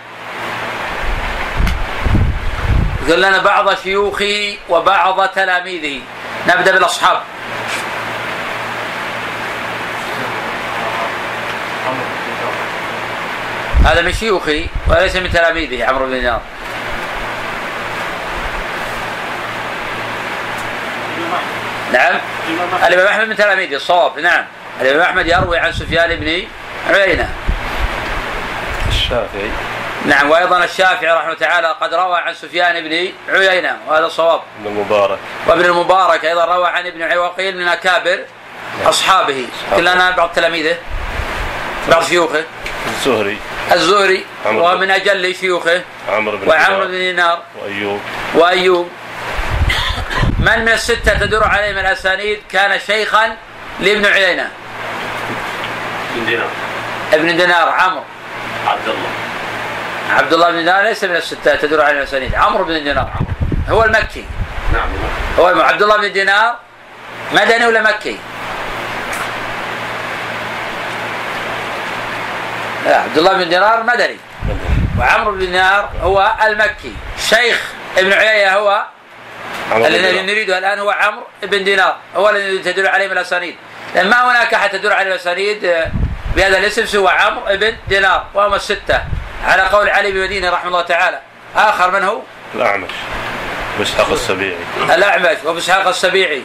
اذكر 3.00 3.00
لنا 3.17 3.39
بعض 3.39 3.75
شيوخه 3.75 4.57
وبعض 4.69 5.29
تلاميذه 5.29 6.01
نبدأ 6.49 6.73
بالأصحاب. 6.73 7.23
هذا 13.85 14.03
من 14.03 14.13
شيوخه 14.13 14.67
وليس 14.89 15.17
من 15.17 15.33
تلاميذه 15.33 15.85
عمرو 15.85 16.07
بن 16.07 16.13
دينار. 16.13 16.41
نعم. 21.93 22.21
الإمام 22.87 23.07
أحمد 23.07 23.29
من 23.29 23.37
تلاميذه 23.37 23.75
الصواب 23.75 24.19
نعم. 24.19 24.45
الإمام 24.81 25.03
أحمد 25.03 25.27
يروي 25.27 25.59
عن 25.59 25.73
سفيان 25.73 26.17
بن 26.17 26.43
عيينة. 26.95 27.31
الشافعي. 28.89 29.51
نعم 30.07 30.31
وأيضا 30.31 30.65
الشافعي 30.65 31.13
رحمه 31.13 31.35
تعالى 31.35 31.77
قد 31.81 31.95
روى 31.95 32.19
عن 32.19 32.35
سفيان 32.35 32.89
بن 32.89 33.13
عيينة 33.29 33.79
وهذا 33.89 34.09
صواب. 34.09 34.41
بن 34.59 34.67
المبارك. 34.67 35.19
وابن 35.47 35.65
المبارك 35.65 36.25
أيضا 36.25 36.45
روى 36.45 36.69
عن 36.69 36.87
ابن 36.87 37.03
عيينة 37.03 37.21
وقيل 37.21 37.57
من 37.57 37.69
أكابر 37.69 38.25
أصحابه. 38.87 39.47
كلنا 39.77 40.11
بعض 40.11 40.33
تلاميذه 40.33 40.77
بعض 41.89 42.05
شيوخه. 42.05 42.45
الزهري. 42.87 43.39
الزهري 43.73 44.25
ومن 44.47 44.91
أجل 44.91 45.35
شيوخه. 45.35 45.83
عمرو 46.09 46.37
بن 46.37 46.49
وعمرو 46.49 46.85
بن 46.85 46.91
دينار. 46.91 47.43
وأيوب. 47.63 48.01
وأيوب. 48.35 48.91
من 50.39 50.59
من 50.59 50.69
الستة 50.69 51.15
تدور 51.15 51.45
عليهم 51.45 51.79
الأسانيد 51.79 52.43
كان 52.51 52.81
شيخا 52.87 53.37
لابن 53.81 54.07
عيينة. 54.07 54.51
بن 56.15 56.27
دينار. 56.27 56.49
ابن 57.13 57.37
دينار 57.37 57.69
عمرو. 57.69 58.05
عبد 58.67 58.89
الله. 58.89 59.30
عبد 60.11 60.33
الله 60.33 60.51
بن 60.51 60.57
دينار 60.57 60.83
ليس 60.83 61.05
من 61.05 61.17
الستة 61.17 61.55
تدور 61.55 61.81
على 61.81 61.99
الأسانيد 61.99 62.35
عمرو 62.35 62.65
بن 62.65 62.85
دينار. 62.85 63.11
هو 63.69 63.85
المكي. 63.85 64.25
نعم. 64.73 64.89
هو 65.39 65.61
عبد 65.61 65.83
الله 65.83 65.97
بن 65.97 66.13
دينار 66.13 66.57
مدني 67.33 67.67
ولا 67.67 67.83
مكي؟ 67.83 68.19
لا 72.87 72.97
عبد 72.97 73.19
الله 73.19 73.33
بن 73.33 73.49
دينار 73.49 73.83
مدني. 73.83 74.17
وعمرو 74.99 75.33
بن 75.33 75.39
دينار 75.39 75.91
هو 76.03 76.33
المكي. 76.47 76.95
شيخ 77.19 77.61
ابن 77.99 78.13
عيينة 78.13 78.53
هو 78.53 78.85
الذي. 79.73 80.23
نريده 80.23 80.59
الآن 80.59 80.79
هو 80.79 80.91
عمرو 80.91 81.27
بن 81.43 81.65
دينار. 81.65 81.97
هو 82.17 82.31
الذي 82.31 82.59
تدل 82.59 82.87
عليه 82.87 83.07
الأسانيد. 83.07 83.57
لأن 83.95 84.11
ما 84.11 84.31
هناك 84.31 84.55
أحد 84.55 84.71
تدل 84.71 84.93
عليه 84.93 85.11
الأسانيد 85.11 85.65
آه، 85.65 85.91
بهذا 86.37 86.59
الاسم 86.59 86.87
سوى 86.87 87.11
عمرو 87.11 87.57
بن 87.57 87.77
دينار 87.89 88.27
وهم 88.35 88.55
الستة. 88.55 89.01
على 89.45 89.63
قول 89.63 89.89
علي 89.89 90.13
بن 90.13 90.21
مدينه 90.23 90.51
رحمه 90.51 90.69
الله 90.69 90.83
تعالى 90.83 91.19
اخر 91.57 91.91
من 91.91 92.03
هو؟ 92.05 92.19
الأعمش 92.55 92.91
وإسحاق 93.79 94.13
السبيعي 94.13 94.57
الاعمش 94.95 95.37
وابو 95.45 95.59
اسحاق 95.59 95.89
السبيعي 95.89 96.43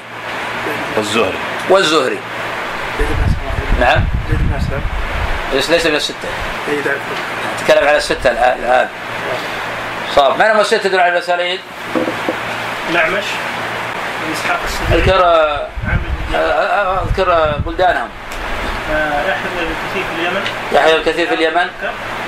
والزهري 0.97 1.37
والزهري 1.69 2.19
زيد 2.99 3.07
بن 3.07 3.23
أسلم 3.25 3.79
نعم 3.79 4.03
زيد 4.29 4.39
بن 4.39 4.55
أسلم 4.55 4.81
ليس 5.53 5.69
ليس 5.69 5.85
من 5.85 5.95
السته 5.95 6.27
زيد 6.69 6.87
نتكلم 7.61 7.87
على 7.87 7.97
السته 7.97 8.31
الان 8.31 8.59
الآن. 8.59 8.87
صاب 10.15 10.39
من 10.39 10.45
هم 10.45 10.59
السته 10.59 10.77
تدل 10.77 10.99
على 10.99 11.11
الاسانيد؟ 11.13 11.59
الأعمش 12.89 13.23
بن 14.25 14.33
إسحاق 14.33 14.59
السبيعي 14.65 15.01
اذكر 15.01 15.23
آه، 15.25 15.67
آه، 16.35 16.37
آه، 16.37 17.03
اذكر 17.03 17.33
آه، 17.33 17.57
بلدانهم 17.65 18.09
آه، 18.09 18.24
يحيى 18.89 19.47
بن 19.51 19.57
أبي 19.63 19.75
كثير 19.89 20.03
في 20.09 20.15
اليمن. 20.21 20.43
يحيى 20.71 20.95
الكثير 20.95 21.27
في 21.27 21.33
اليمن. 21.33 21.67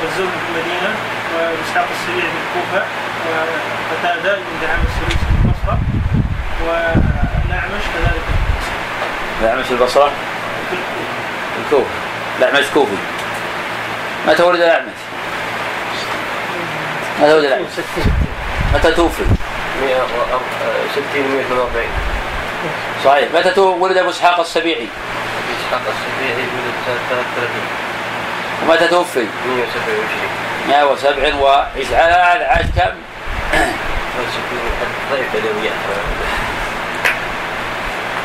والزوج 0.02 0.28
في 0.30 0.48
المدينة. 0.50 0.90
وإسحاق 1.36 1.88
السبيعي 1.96 2.28
في 2.32 2.38
الكوفة. 2.48 2.86
وقتادة 3.28 4.36
بن 4.36 4.42
دعامة 4.62 4.84
السدوسي 4.84 5.18
في 5.18 5.46
البصرة. 5.46 5.78
والأعمش 6.66 7.84
كذلك 7.94 8.22
الأعمش 9.42 9.66
في 9.66 9.72
البصرة؟ 9.72 10.12
في 10.70 10.76
الكوفة. 10.76 11.66
الكوفي 11.66 11.92
الأعمش 12.40 12.66
كوفي. 12.74 12.96
متى 14.28 14.44
ولد 14.44 14.62
الأعمش؟ 14.62 14.98
متى 17.22 17.34
ولد 17.34 17.44
الأعمش؟ 17.44 17.68
60 17.74 18.14
متى 18.74 18.92
توفي؟ 18.92 19.24
160 19.82 21.24
148 21.32 21.90
صحيح. 23.06 23.30
متى 23.36 23.52
تو- 23.52 23.78
ولد 23.80 23.98
أبو 23.98 24.10
إسحاق 24.10 24.40
السبيعي؟ 24.40 24.88
السبيعي 25.74 26.46
33 26.86 27.50
ومتى 28.64 28.88
توفي؟ 28.88 29.28
127 29.48 30.08
127 30.68 32.00
على 32.00 32.44
عاش 32.46 32.66
كم؟ 32.76 32.96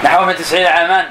نحو 0.05 0.25
من 0.25 0.37
تسعين 0.37 0.67
عاما. 0.67 1.07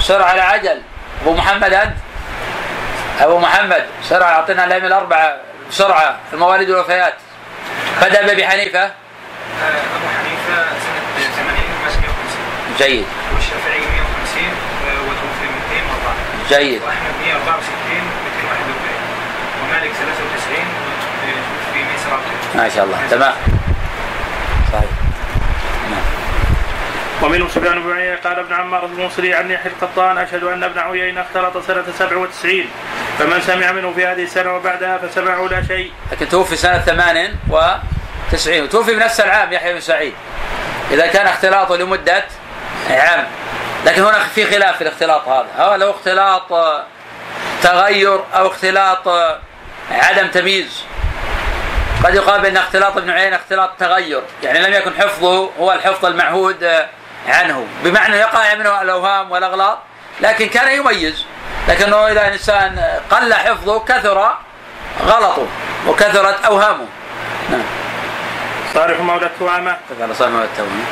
سر 0.00 0.22
على 0.22 0.40
عجل. 0.40 0.82
أبو 1.22 1.34
محمد 1.34 1.72
أنت؟ 1.72 1.96
أبو 3.20 3.38
محمد 3.38 3.86
سرعة 4.02 4.30
أعطينا 4.30 4.64
الأئمة 4.64 4.86
الأربعة. 4.86 5.36
بسرعة 5.70 6.16
المواليد 6.32 6.70
والوفيات. 6.70 7.14
بدأ 8.02 8.22
بأبي 8.22 8.48
حنيفة. 8.48 8.84
أبو 8.84 8.92
حنيفة 10.18 10.64
سنة 11.18 11.30
80 11.36 11.54
مات 11.84 11.92
150 11.92 12.67
جيد. 12.78 13.04
والشافعي 13.34 13.80
150 13.80 14.42
وتوفي 15.08 15.46
204 15.70 16.14
جيد. 16.48 16.82
وأحمد 16.82 17.14
164 17.24 18.02
241 18.24 19.00
ومالك 19.62 19.92
93 19.92 20.66
وتوفي 20.86 21.84
137 21.84 22.62
ما 22.62 22.68
شاء 22.68 22.84
الله. 22.84 22.98
تمام. 23.10 23.34
صحيح. 24.72 24.90
ومنهم 27.22 27.48
سفيان 27.48 27.82
بن 27.82 27.92
عيينة 27.92 28.16
قال 28.16 28.38
ابن 28.38 28.52
عمار 28.52 28.84
الموصلي 28.84 29.34
عن 29.34 29.50
يحيى 29.50 29.72
القطان 29.72 30.18
أشهد 30.18 30.44
أن 30.44 30.64
ابن 30.64 30.78
عيينة 30.78 31.20
اختلط 31.20 31.66
سنة 31.66 31.84
97 31.98 32.64
فمن 33.18 33.40
سمع 33.40 33.72
منه 33.72 33.92
في 33.92 34.06
هذه 34.06 34.22
السنة 34.22 34.56
وبعدها 34.56 34.98
فسمعه 34.98 35.48
لا 35.50 35.62
شيء. 35.66 35.92
لكن 36.12 36.28
توفي 36.28 36.56
سنة 36.56 36.78
ثمان 36.78 37.34
وتسعين. 37.50 38.62
وتوفي 38.62 38.94
بنفس 38.94 39.20
العام 39.20 39.52
يحيى 39.52 39.74
بن 39.74 39.80
سعيد. 39.80 40.12
إذا 40.90 41.06
كان 41.06 41.26
اختلاطه 41.26 41.76
لمدة 41.76 42.24
عام 42.90 43.26
لكن 43.84 44.02
هنا 44.02 44.24
في 44.34 44.46
خلاف 44.46 44.76
في 44.76 44.82
الاختلاط 44.82 45.28
هذا. 45.28 45.46
هو 45.58 45.74
لو 45.74 45.90
اختلاط 45.90 46.52
آه، 46.52 46.84
تغير 47.62 48.20
أو 48.34 48.46
اختلاط 48.46 49.08
آه، 49.08 49.38
عدم 49.90 50.28
تمييز. 50.28 50.82
قد 52.04 52.14
يقال 52.14 52.40
بأن 52.40 52.56
اختلاط 52.56 52.96
ابن 52.96 53.10
عيينة 53.10 53.36
اختلاط 53.36 53.70
تغير. 53.78 54.22
يعني 54.42 54.58
لم 54.60 54.72
يكن 54.72 54.94
حفظه 54.94 55.50
هو 55.60 55.72
الحفظ 55.72 56.04
المعهود 56.06 56.62
آه، 56.62 56.88
عنه. 57.28 57.66
بمعنى 57.84 58.16
يقع 58.16 58.54
منه 58.54 58.82
الأوهام 58.82 59.30
والأغلاط 59.30 59.78
لكن 60.20 60.48
كان 60.48 60.74
يميز. 60.78 61.24
لكنه 61.68 62.06
إذا 62.06 62.28
إنسان 62.28 63.00
قل 63.10 63.34
حفظه 63.34 63.84
كثر 63.84 64.32
غلطه 65.06 65.46
وكثرت 65.86 66.44
أوهامه. 66.44 66.86
نعم. 67.50 67.62
صالح 68.74 69.00
مولى 69.00 69.26
التوامة. 69.26 69.76
صالح 70.18 70.32
التوامة. 70.32 70.84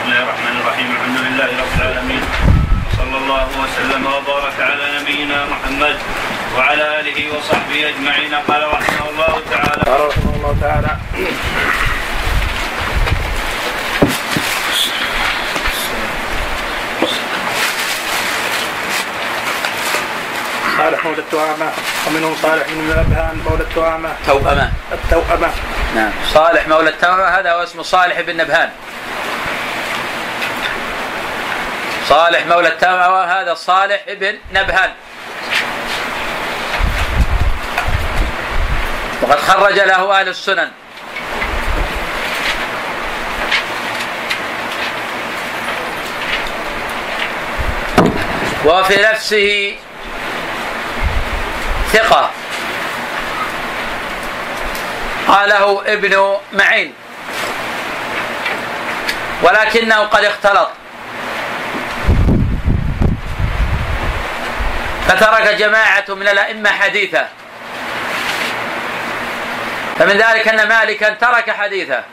بسم 0.00 0.08
الله 0.08 0.22
الرحمن 0.22 0.60
الرحيم 0.60 0.90
الحمد 0.96 1.18
لله 1.18 1.48
رب 1.62 1.80
العالمين 1.80 2.22
صلى 2.96 3.16
الله 3.16 3.48
وسلم 3.62 4.06
وبارك 4.06 4.60
على 4.60 4.84
نبينا 5.00 5.44
محمد 5.44 5.96
وعلى 6.56 7.00
اله 7.00 7.18
وصحبه 7.36 7.88
اجمعين 7.88 8.34
قال 8.34 8.62
رحمه 8.72 9.08
الله 9.10 9.34
تعالى 9.50 9.82
قال 9.90 10.00
رحمه 10.08 10.32
الله 10.36 10.56
تعالى 10.60 10.96
صالح 20.78 21.04
مولى 21.04 21.18
التوامه 21.18 21.70
ومنهم 22.06 22.34
صالح 22.42 22.66
بن 22.68 23.00
نبهان 23.00 23.40
مولى 23.50 23.62
التوامه 23.62 24.10
توأمة 24.26 24.72
التوأمه 24.92 25.50
نعم 25.94 26.12
صالح 26.32 26.68
مولى 26.68 26.88
التوأمة 26.88 27.24
هذا 27.24 27.52
هو 27.52 27.62
اسمه 27.62 27.82
صالح 27.82 28.20
بن 28.20 28.36
نبهان 28.36 28.70
صالح 32.10 32.46
مولى 32.46 32.68
التوأمة 32.68 33.24
هذا 33.24 33.54
صالح 33.54 34.00
بن 34.08 34.38
نبهان 34.52 34.92
وقد 39.22 39.38
خرج 39.38 39.78
له 39.78 40.20
أهل 40.20 40.28
السنن. 40.28 40.70
وفي 48.64 49.02
نفسه 49.02 49.76
ثقة. 51.92 52.30
قاله 55.28 55.82
ابن 55.86 56.36
معين. 56.52 56.94
ولكنه 59.42 60.00
قد 60.00 60.24
اختلط. 60.24 60.79
فترك 65.10 65.54
جماعة 65.54 66.04
من 66.08 66.28
الأئمة 66.28 66.70
حديثه 66.70 67.28
فمن 69.98 70.16
ذلك 70.16 70.48
أن 70.48 70.68
مالكا 70.68 71.10
ترك 71.10 71.50
حديثه 71.50 72.04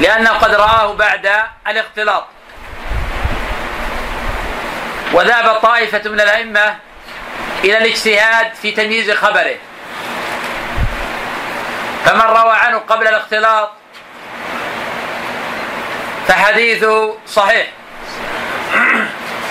لأنه 0.00 0.30
قد 0.30 0.54
رآه 0.54 0.92
بعد 0.92 1.30
الاختلاط. 1.66 2.26
وذهب 5.12 5.54
طائفة 5.54 6.10
من 6.10 6.20
الأئمة 6.20 6.76
إلى 7.64 7.78
الاجتهاد 7.78 8.54
في 8.54 8.70
تمييز 8.70 9.10
خبره. 9.10 9.56
فمن 12.04 12.20
روى 12.20 12.52
عنه 12.52 12.78
قبل 12.78 13.08
الاختلاط 13.08 13.70
فحديثه 16.28 17.18
صحيح. 17.26 17.66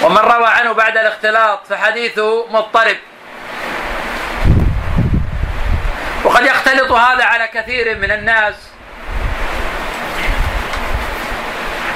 ومن 0.03 0.17
روى 0.17 0.47
عنه 0.47 0.71
بعد 0.71 0.97
الاختلاط 0.97 1.67
فحديثه 1.67 2.47
مضطرب. 2.51 2.97
وقد 6.23 6.45
يختلط 6.45 6.91
هذا 6.91 7.23
على 7.25 7.47
كثير 7.47 7.97
من 7.97 8.11
الناس 8.11 8.55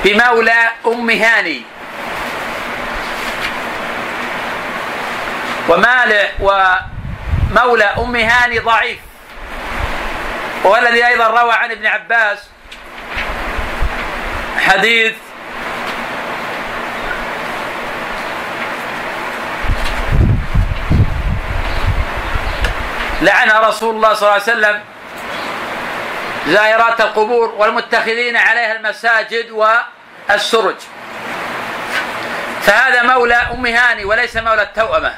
بمولى 0.04 0.70
أم 0.86 1.10
هاني 1.10 1.62
ومالع 5.70 6.30
ومولى 6.40 7.84
أم 7.84 8.16
هاني 8.16 8.60
ضعيف. 8.60 9.00
الذي 10.66 11.08
أيضا 11.08 11.28
روى 11.28 11.54
عن 11.54 11.72
ابن 11.72 11.86
عباس 11.86 12.40
حديث 14.68 15.14
لعن 23.22 23.52
رسول 23.52 23.96
الله 23.96 24.14
صلى 24.14 24.30
الله 24.30 24.42
عليه 24.42 24.44
وسلم 24.44 24.84
زائرات 26.48 27.02
القبور 27.02 27.50
والمتخذين 27.58 28.38
عليها 28.38 28.76
المساجد 28.76 29.52
والسرج. 29.52 30.76
فهذا 32.62 33.04
مولى 33.04 33.36
أم 33.36 33.66
هاني 33.66 34.06
وليس 34.06 34.38
مولى 34.38 34.62
التوأمة. 34.62 35.14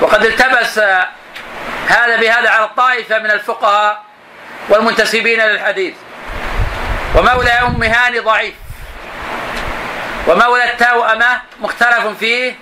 وقد 0.00 0.24
التبس 0.24 0.78
هذا 1.88 2.16
بهذا 2.16 2.50
على 2.50 2.64
الطائفة 2.64 3.18
من 3.18 3.30
الفقهاء 3.30 4.02
والمنتسبين 4.68 5.40
للحديث. 5.40 5.94
ومولى 7.14 7.50
أم 7.50 7.82
هاني 7.82 8.18
ضعيف. 8.18 8.54
ومولى 10.26 10.64
التوأمة 10.64 11.40
مختلف 11.60 12.06
فيه 12.20 12.54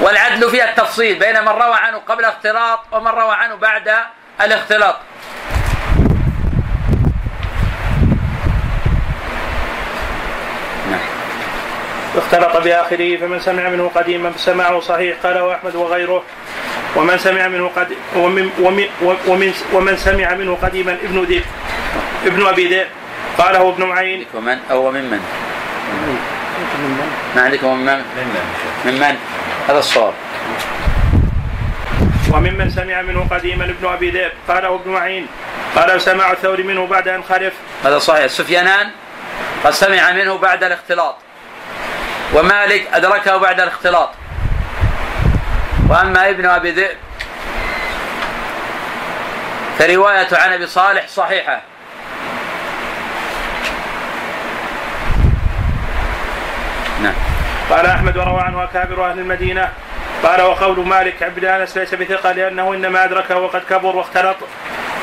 والعدل 0.00 0.50
فيها 0.50 0.70
التفصيل 0.70 1.18
بين 1.18 1.40
من 1.40 1.48
روى 1.48 1.74
عنه 1.74 1.98
قبل 2.08 2.24
اختلاط 2.24 2.80
ومن 2.92 3.10
روى 3.10 3.34
عنه 3.34 3.54
بعد 3.54 3.90
الاختلاط. 4.40 4.96
اختلط 12.16 12.56
بآخره 12.56 13.16
فمن 13.16 13.40
سمع 13.40 13.68
منه 13.68 13.90
قديما 13.94 14.30
فسمعه 14.30 14.80
صحيح 14.80 15.16
قاله 15.22 15.54
أحمد 15.54 15.74
وغيره. 15.74 16.22
ومن 16.96 17.18
سمع 17.18 17.48
منه 17.48 17.70
قد 17.76 17.96
ومن 18.16 18.50
ومن 18.58 18.88
ومن, 19.26 19.54
ومن 19.72 19.96
سمع 19.96 20.34
منه 20.34 20.58
قديما 20.62 20.92
ابن 20.92 21.22
ذئب 21.24 21.44
ابن 22.26 22.46
أبي 22.46 22.68
ذئب. 22.68 22.86
قاله 23.38 23.68
ابن 23.68 23.84
معين 23.84 24.26
ومن 24.34 24.58
أو 24.70 24.90
ممن 24.90 25.20
ما 27.36 27.42
عندكم 27.42 27.66
ممن 27.66 28.04
ممن 28.86 29.16
هذا 29.68 29.78
الصواب. 29.78 30.14
وممن 32.32 32.70
سمع 32.70 33.02
منه 33.02 33.26
قديما 33.30 33.64
ابن 33.64 33.86
أبي 33.88 34.10
ذئب 34.10 34.32
قاله 34.48 34.74
ابن 34.74 34.90
معين 34.90 35.26
قال 35.76 36.00
سماع 36.00 36.32
الثوري 36.32 36.62
منه 36.62 36.86
بعد 36.86 37.08
أن 37.08 37.22
خلف 37.22 37.52
هذا 37.84 37.98
صحيح. 37.98 38.26
سفيانان 38.26 38.90
قد 39.64 39.70
سمع 39.70 40.12
منه 40.12 40.38
بعد 40.38 40.64
الاختلاط. 40.64 41.16
ومالك 42.34 42.88
أدركه 42.92 43.36
بعد 43.36 43.60
الاختلاط. 43.60 44.10
وأما 45.88 46.30
ابن 46.30 46.46
أبي 46.46 46.70
ذئب 46.70 46.96
فرواية 49.78 50.28
عن 50.32 50.52
أبي 50.52 50.66
صالح 50.66 51.08
صحيحة. 51.08 51.60
نعم. 57.02 57.33
قال 57.70 57.86
أحمد 57.86 58.16
وروى 58.16 58.40
عنه 58.40 58.64
أكابر 58.64 59.10
أهل 59.10 59.18
المدينة. 59.18 59.68
قال 60.22 60.42
وقول 60.42 60.86
مالك 60.86 61.22
عبد 61.22 61.44
انس 61.44 61.76
ليس 61.76 61.94
بثقة 61.94 62.32
لأنه 62.32 62.74
إنما 62.74 63.04
أدركه 63.04 63.38
وقد 63.38 63.62
كبر 63.70 63.96
واختلط. 63.96 64.36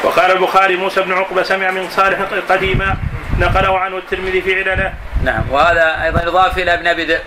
وقال 0.03 0.31
البخاري 0.31 0.75
موسى 0.75 1.01
بن 1.01 1.11
عقبة 1.13 1.43
سمع 1.43 1.71
من 1.71 1.89
صالح 1.89 2.19
قديما 2.49 2.95
نقله 3.39 3.79
عنه 3.79 3.97
الترمذي 3.97 4.41
في 4.41 4.59
علله. 4.59 4.93
نعم 5.23 5.43
وهذا 5.49 6.03
أيضا 6.03 6.23
يضاف 6.23 6.57
إلى 6.57 6.73
ابن 6.73 6.87
أبي 6.87 7.05
ذئب 7.05 7.21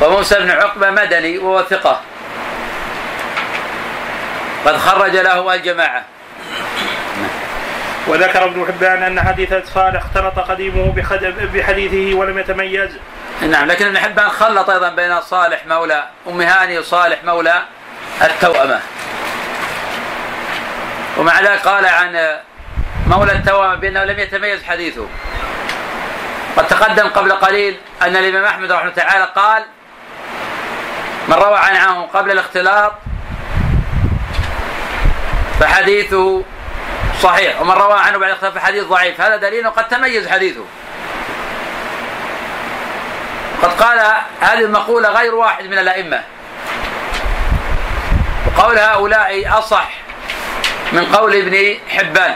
وموسى 0.00 0.34
بن 0.38 0.50
عقبة 0.50 0.90
مدني 0.90 1.38
وهو 1.38 1.62
ثقة. 1.62 2.00
قد 4.66 4.76
خرج 4.76 5.16
له 5.16 5.54
الجماعة. 5.54 6.02
وذكر 8.06 8.44
ابن 8.44 8.66
حبان 8.66 9.02
أن 9.02 9.20
حديث 9.20 9.54
صالح 9.74 10.02
اختلط 10.04 10.38
قديمه 10.38 10.92
بحديثه 11.54 12.18
ولم 12.18 12.38
يتميز. 12.38 12.90
نعم 13.42 13.66
لكن 13.66 13.86
ابن 13.86 13.98
حبان 13.98 14.28
خلط 14.28 14.70
أيضا 14.70 14.88
بين 14.88 15.20
صالح 15.20 15.66
مولى 15.66 16.08
أم 16.28 16.40
هاني 16.40 16.78
وصالح 16.78 17.24
مولى 17.24 17.62
التوأمة. 18.22 18.80
ومع 21.18 21.40
ذلك 21.40 21.68
قال 21.68 21.86
عن 21.86 22.38
مولى 23.06 23.32
التوأمة 23.32 23.74
بأنه 23.74 24.04
لم 24.04 24.18
يتميز 24.18 24.64
حديثه. 24.64 25.06
قد 26.56 26.68
تقدم 26.68 27.08
قبل 27.08 27.32
قليل 27.32 27.76
أن 28.02 28.16
الإمام 28.16 28.44
أحمد 28.44 28.72
رحمه 28.72 28.82
الله 28.82 28.94
تعالى 28.94 29.28
قال 29.36 29.64
من 31.28 31.34
روى 31.34 31.58
عنه 31.58 32.02
قبل 32.14 32.30
الاختلاط 32.30 32.92
فحديثه 35.60 36.42
صحيح 37.22 37.60
ومن 37.60 37.72
روى 37.72 37.98
عنه 37.98 38.18
بعد 38.18 38.28
الاختلاط 38.28 38.54
فحديث 38.54 38.84
ضعيف. 38.84 39.20
هذا 39.20 39.36
دليل 39.36 39.70
قد 39.70 39.88
تميز 39.88 40.28
حديثه. 40.28 40.64
قد 43.64 43.82
قال 43.82 43.98
هذه 44.40 44.60
المقولة 44.60 45.08
غير 45.08 45.34
واحد 45.34 45.64
من 45.64 45.78
الأئمة. 45.78 46.22
وقول 48.46 48.78
هؤلاء 48.78 49.58
أصح 49.58 49.90
من 50.92 51.04
قول 51.04 51.34
ابن 51.34 51.78
حبان. 51.88 52.34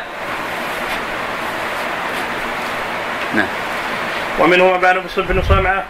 نعم. 3.35 3.47
ومنهم 4.39 4.75
أبان 4.75 5.05
بن 5.17 5.43
سمعه 5.49 5.85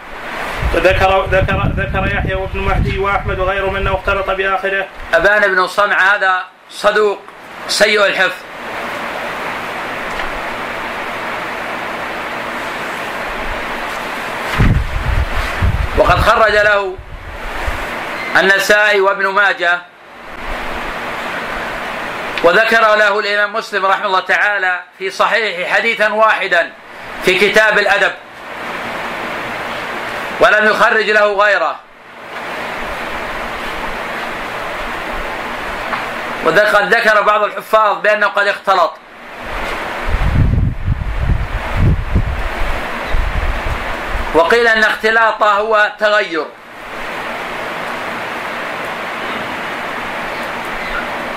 وذكر 0.75 1.25
ذكر 1.31 1.71
ذكر 1.77 2.07
يحيى 2.07 2.35
وابن 2.35 2.59
مهدي 2.59 2.99
وأحمد 2.99 3.39
وغيرهم 3.39 3.75
أنه 3.75 3.95
اختلط 3.95 4.29
بآخره. 4.29 4.85
أبان 5.13 5.55
بن 5.55 5.67
صنع 5.67 6.15
هذا 6.15 6.43
صدوق 6.69 7.19
سيء 7.67 8.05
الحفظ. 8.05 8.48
وقد 16.09 16.21
خرج 16.21 16.51
له 16.51 16.95
النسائي 18.39 19.01
وابن 19.01 19.27
ماجه 19.27 19.79
وذكر 22.43 22.95
له 22.95 23.19
الإمام 23.19 23.53
مسلم 23.53 23.85
رحمه 23.85 24.05
الله 24.05 24.19
تعالى 24.19 24.79
في 24.97 25.09
صحيح 25.11 25.73
حديثا 25.73 26.13
واحدا 26.13 26.71
في 27.25 27.39
كتاب 27.39 27.79
الأدب 27.79 28.11
ولم 30.39 30.67
يخرج 30.67 31.09
له 31.09 31.33
غيره. 31.33 31.79
وقد 36.45 36.93
ذكر 36.93 37.21
بعض 37.21 37.43
الحفاظ 37.43 37.97
بأنه 37.97 38.27
قد 38.27 38.47
اختلط. 38.47 38.93
وقيل 44.35 44.67
أن 44.67 44.83
اختلاطه 44.83 45.51
هو 45.53 45.91
تغير. 45.99 46.45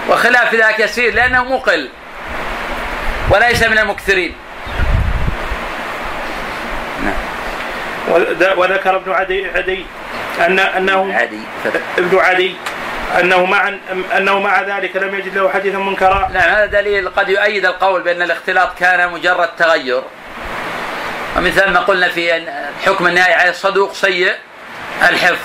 وخلاف 0.09 0.55
ذلك 0.55 0.81
يسير 0.81 1.15
لأنه 1.15 1.45
مقل 1.45 1.89
وليس 3.31 3.63
من 3.63 3.79
المكثرين. 3.79 4.35
وذ- 8.09 8.53
وذكر 8.57 8.97
ابن 8.97 9.13
عدي 9.13 9.47
عدي 9.51 9.87
ان 10.47 10.59
انه 10.59 11.15
عادي 11.15 11.41
ابن 11.99 12.19
عدي 12.19 12.55
أنه 13.21 13.45
مع 13.45 13.73
أنه 14.17 14.39
مع 14.39 14.63
ذلك 14.63 14.97
لم 14.97 15.15
يجد 15.15 15.39
له 15.39 15.49
حديثا 15.51 15.79
منكرا. 15.79 16.29
نعم 16.35 16.51
هذا 16.51 16.67
دليل 16.67 17.09
قد 17.09 17.29
يؤيد 17.29 17.65
القول 17.67 18.03
بأن 18.03 18.23
الاختلاط 18.23 18.79
كان 18.79 19.13
مجرد 19.13 19.49
تغير. 19.59 20.03
ومن 21.37 21.51
ثم 21.51 21.77
قلنا 21.77 22.09
في 22.09 22.37
أن 22.37 22.49
حكم 22.87 23.07
النهائي 23.07 23.35
على 23.35 23.51
الصدوق 23.51 23.93
سيء 23.95 24.35
الحفظ. 25.09 25.39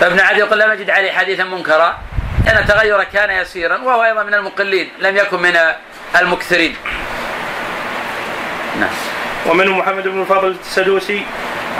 فابن 0.00 0.20
عدي 0.20 0.40
يقول 0.40 0.60
لم 0.60 0.72
يجد 0.72 0.90
عليه 0.90 1.12
حديثا 1.12 1.44
منكرا. 1.44 1.98
لأن 2.46 2.58
التغير 2.58 3.04
كان 3.04 3.30
يسيرا 3.30 3.76
وهو 3.76 4.04
أيضا 4.04 4.22
من 4.22 4.34
المقلين 4.34 4.88
لم 4.98 5.16
يكن 5.16 5.42
من 5.42 5.58
المكثرين. 6.20 6.76
نعم. 8.80 8.90
ومنهم 9.46 9.78
محمد 9.78 10.08
بن 10.08 10.20
الفضل 10.20 10.56
السدوسي 10.60 11.22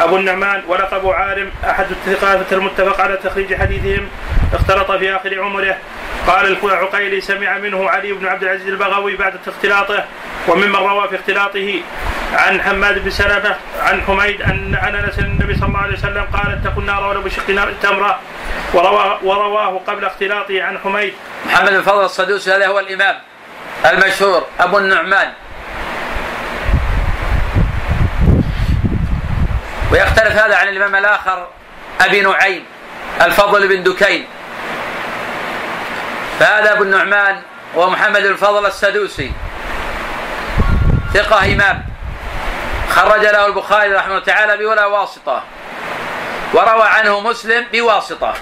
أبو 0.00 0.16
النعمان 0.16 0.62
ولقب 0.68 1.09
عالم 1.09 1.50
أحد 1.70 1.87
الثقات 1.90 2.53
المتفق 2.53 3.00
على 3.00 3.16
تخريج 3.16 3.55
حديثهم 3.55 4.09
اختلط 4.54 4.92
في 4.92 5.16
آخر 5.16 5.40
عمره. 5.40 5.76
قال 6.26 6.58
العقيلي 6.64 7.20
سمع 7.20 7.58
منه 7.58 7.90
علي 7.90 8.12
بن 8.12 8.26
عبد 8.26 8.42
العزيز 8.42 8.66
البغوي 8.66 9.16
بعد 9.16 9.34
اختلاطه 9.46 10.04
وممن 10.48 10.76
روى 10.76 11.08
في 11.08 11.16
اختلاطه 11.16 11.82
عن 12.32 12.62
حماد 12.62 13.04
بن 13.04 13.10
سلمة 13.10 13.56
عن 13.82 14.02
حميد 14.02 14.42
أن 14.42 14.74
عن 14.82 14.94
أنس 14.94 15.18
النبي 15.18 15.54
صلى 15.54 15.68
الله 15.68 15.78
عليه 15.78 15.92
وسلم 15.92 16.24
قال 16.32 16.52
اتقوا 16.52 16.82
النار 16.82 17.08
ولو 17.08 17.22
بشق 17.22 17.46
تمرة. 17.82 18.18
ورواه, 18.74 19.24
ورواه 19.24 19.80
قبل 19.86 20.04
اختلاطه 20.04 20.62
عن 20.62 20.78
حميد. 20.78 21.12
محمد 21.46 21.70
بن 21.70 21.82
فضل 21.82 22.04
الصدوسي 22.04 22.52
هذا 22.52 22.66
هو 22.66 22.78
الإمام 22.78 23.16
المشهور 23.86 24.46
أبو 24.60 24.78
النعمان. 24.78 25.32
ويختلف 29.92 30.36
هذا 30.36 30.56
عن 30.56 30.68
الإمام 30.68 30.96
الآخر 30.96 31.48
أبي 32.00 32.20
نعيم 32.20 32.64
الفضل 33.22 33.68
بن 33.68 33.82
دكين. 33.82 34.26
فهذا 36.40 36.72
أبو 36.72 36.83
النعمان 36.83 37.42
ومحمد 37.74 38.22
بن 38.22 38.37
فضل 38.37 38.66
السدوسي. 38.66 39.33
ثقة 41.14 41.44
إمام. 41.55 41.85
خرج 42.90 43.20
له 43.20 43.46
البخاري 43.46 43.92
رحمه 43.92 44.11
الله 44.11 44.24
تعالى 44.24 44.57
بولا 44.57 44.87
واسطة. 44.87 45.42
وروى 46.53 46.83
عنه 46.88 47.20
مسلم 47.20 47.66
بواسطة. 47.72 48.35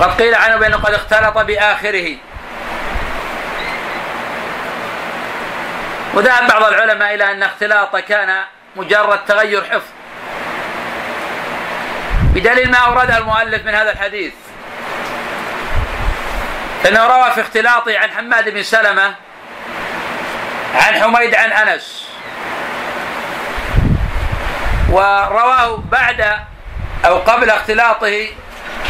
قد 0.00 0.22
قيل 0.22 0.34
عنه 0.34 0.56
بأنه 0.56 0.76
قد 0.76 0.94
اختلط 0.94 1.38
بآخره. 1.38 2.16
وذهب 6.14 6.48
بعض 6.48 6.62
العلماء 6.62 7.14
إلى 7.14 7.32
أن 7.32 7.42
اختلاطه 7.42 8.00
كان 8.00 8.42
مجرد 8.76 9.24
تغير 9.24 9.64
حفظ. 9.64 9.97
بدليل 12.34 12.70
ما 12.70 12.78
أورده 12.78 13.18
المؤلف 13.18 13.66
من 13.66 13.74
هذا 13.74 13.92
الحديث. 13.92 14.32
فإنه 16.84 17.06
روى 17.06 17.30
في 17.32 17.40
اختلاطه 17.40 17.98
عن 17.98 18.10
حماد 18.10 18.48
بن 18.48 18.62
سلمة 18.62 19.14
عن 20.74 21.02
حميد 21.02 21.34
عن 21.34 21.52
أنس. 21.52 22.08
ورواه 24.90 25.76
بعد 25.76 26.38
أو 27.04 27.18
قبل 27.18 27.50
اختلاطه 27.50 28.26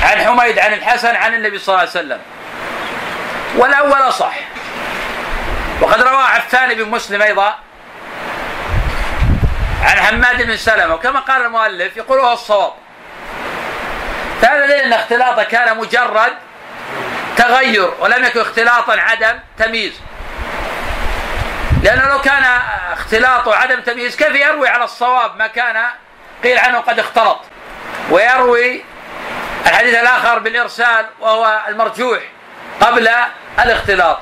عن 0.02 0.18
حميد 0.18 0.58
عن 0.58 0.72
الحسن 0.72 1.16
عن 1.16 1.34
النبي 1.34 1.58
صلى 1.58 1.68
الله 1.68 1.80
عليه 1.80 1.90
وسلم. 1.90 2.20
والأول 3.56 4.12
صح. 4.12 4.34
وقد 5.80 6.02
روى 6.02 6.22
عفان 6.22 6.74
بن 6.74 6.84
مسلم 6.84 7.22
أيضا 7.22 7.54
عن 9.82 9.96
حماد 10.00 10.42
بن 10.42 10.56
سلمة. 10.56 10.94
وكما 10.94 11.20
قال 11.20 11.42
المؤلف 11.42 11.96
يقول 11.96 12.18
هو 12.18 12.32
الصواب. 12.32 12.72
فهذا 14.42 14.66
دليل 14.66 14.80
أن 14.80 14.92
اختلاطه 14.92 15.42
كان 15.42 15.78
مجرد 15.78 16.32
تغير 17.36 17.90
ولم 18.00 18.24
يكن 18.24 18.40
اختلاطا 18.40 18.96
عدم 19.00 19.38
تمييز. 19.58 19.92
لأنه 21.82 22.08
لو 22.08 22.20
كان 22.20 22.44
اختلاطه 22.92 23.54
عدم 23.54 23.80
تمييز 23.80 24.16
كيف 24.16 24.34
يروي 24.34 24.68
على 24.68 24.84
الصواب 24.84 25.36
ما 25.36 25.46
كان 25.46 25.76
قيل 26.44 26.58
عنه 26.58 26.78
قد 26.78 26.98
اختلط؟ 26.98 27.40
ويروي 28.10 28.84
الحديث 29.66 29.94
الآخر 29.94 30.38
بالإرسال 30.38 31.06
وهو 31.20 31.60
المرجوح 31.68 32.20
قبل 32.80 33.08
الاختلاط. 33.64 34.18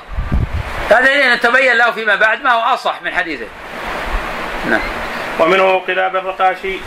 هذا 0.89 1.01
دليل 1.01 1.39
تبين 1.39 1.73
له 1.77 1.91
فيما 1.91 2.15
بعد 2.15 2.41
ما 2.41 2.51
هو 2.51 2.73
أصح 2.73 3.01
من 3.01 3.13
حديثه. 3.13 3.47
نعم. 4.69 4.81
ومنه 5.39 5.79
قلاب 5.79 6.15
الرقاشي. 6.15 6.79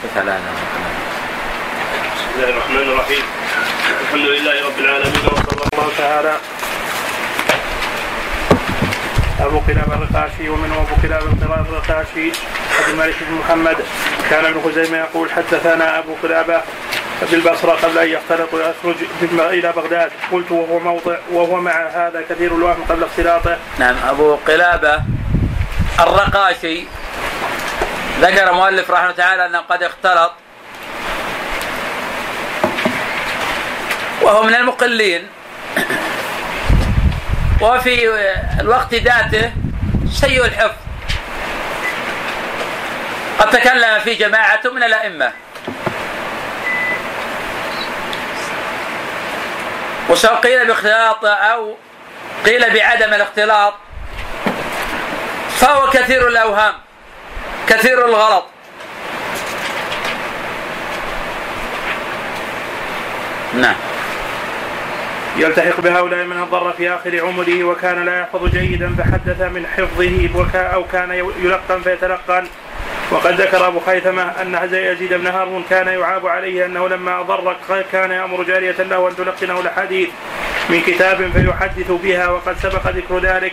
بسم 2.30 2.38
الله 2.38 2.50
الرحمن 2.50 2.88
الرحيم 2.92 3.22
الحمد 4.00 4.26
لله 4.26 4.66
رب 4.66 4.78
العالمين 4.78 5.20
وصلى 5.26 5.64
الله 5.72 5.90
تعالى 5.98 6.36
وابو 9.40 9.58
قلابه 9.58 9.94
الرقاشي 9.94 10.48
ومنهم 10.48 10.86
ابو 10.86 11.02
قلابه 11.02 11.26
الرقاشي 11.60 12.32
عبد 12.78 12.88
الملك 12.88 13.14
بن 13.20 13.34
محمد 13.34 13.76
كان 14.30 14.44
ابن 14.44 14.60
خزيمه 14.64 14.98
يقول 14.98 15.30
حدثنا 15.30 15.98
ابو 15.98 16.14
قلابه 16.22 16.62
بالبصره 17.30 17.72
قبل 17.72 17.98
ان 17.98 18.08
يختلط 18.08 18.54
ويخرج 18.54 18.96
إلى 19.32 19.72
بغداد 19.72 20.10
قلت 20.32 20.50
وهو 20.50 20.78
موضع 20.78 21.16
وهو 21.32 21.60
مع 21.60 21.72
هذا 21.72 22.24
كثير 22.30 22.54
الوهم 22.54 22.84
قبل 22.88 23.04
اختلاطه 23.04 23.56
نعم 23.78 23.96
أبو 24.08 24.34
قلابة 24.34 25.02
الرقاشي 26.00 26.84
ذكر 28.20 28.52
مؤلف 28.52 28.90
رحمه 28.90 29.04
الله 29.04 29.16
تعالى 29.16 29.46
أنه 29.46 29.58
قد 29.58 29.82
اختلط 29.82 30.32
وهو 34.30 34.42
من 34.42 34.54
المقلين. 34.54 35.26
وفي 37.60 38.08
الوقت 38.60 38.94
ذاته 38.94 39.52
سيء 40.12 40.44
الحفظ. 40.44 40.76
قد 43.38 43.50
تكلم 43.50 44.00
في 44.00 44.14
جماعة 44.14 44.60
من 44.64 44.82
الأئمة. 44.82 45.32
وسواء 50.08 50.34
قيل 50.34 50.66
باختلاط 50.66 51.24
أو 51.24 51.76
قيل 52.46 52.74
بعدم 52.74 53.14
الاختلاط 53.14 53.74
فهو 55.56 55.90
كثير 55.90 56.28
الأوهام 56.28 56.74
كثير 57.68 58.04
الغلط. 58.04 58.44
نعم. 63.54 63.89
يلتحق 65.40 65.80
بهؤلاء 65.80 66.24
من 66.24 66.42
الضر 66.42 66.72
في 66.72 66.90
آخر 66.90 67.20
عمره 67.20 67.64
وكان 67.64 68.04
لا 68.04 68.20
يحفظ 68.20 68.46
جيدا 68.46 68.94
فحدث 68.98 69.40
من 69.40 69.66
حفظه 69.66 70.58
أو 70.58 70.84
كان 70.84 71.12
يلقن 71.42 71.82
فيتلقن. 71.82 72.46
وقد 73.10 73.40
ذكر 73.40 73.66
أبو 73.66 73.80
خيثمة 73.80 74.22
أن 74.22 74.68
يزيد 74.72 75.14
بن 75.14 75.26
هارون 75.26 75.64
كان 75.70 75.88
يعاب 75.88 76.26
عليه 76.26 76.66
أنه 76.66 76.88
لما 76.88 77.20
أضر 77.20 77.56
كان 77.92 78.10
يأمر 78.10 78.42
جارية 78.42 78.82
له 78.82 79.08
أن 79.08 79.16
تلقنه 79.16 79.60
الحديث 79.60 80.08
من 80.68 80.80
كتاب 80.80 81.30
فيحدث 81.32 81.90
بها 81.90 82.28
وقد 82.28 82.56
سبق 82.62 82.86
ذكر 82.86 83.18
ذلك. 83.18 83.52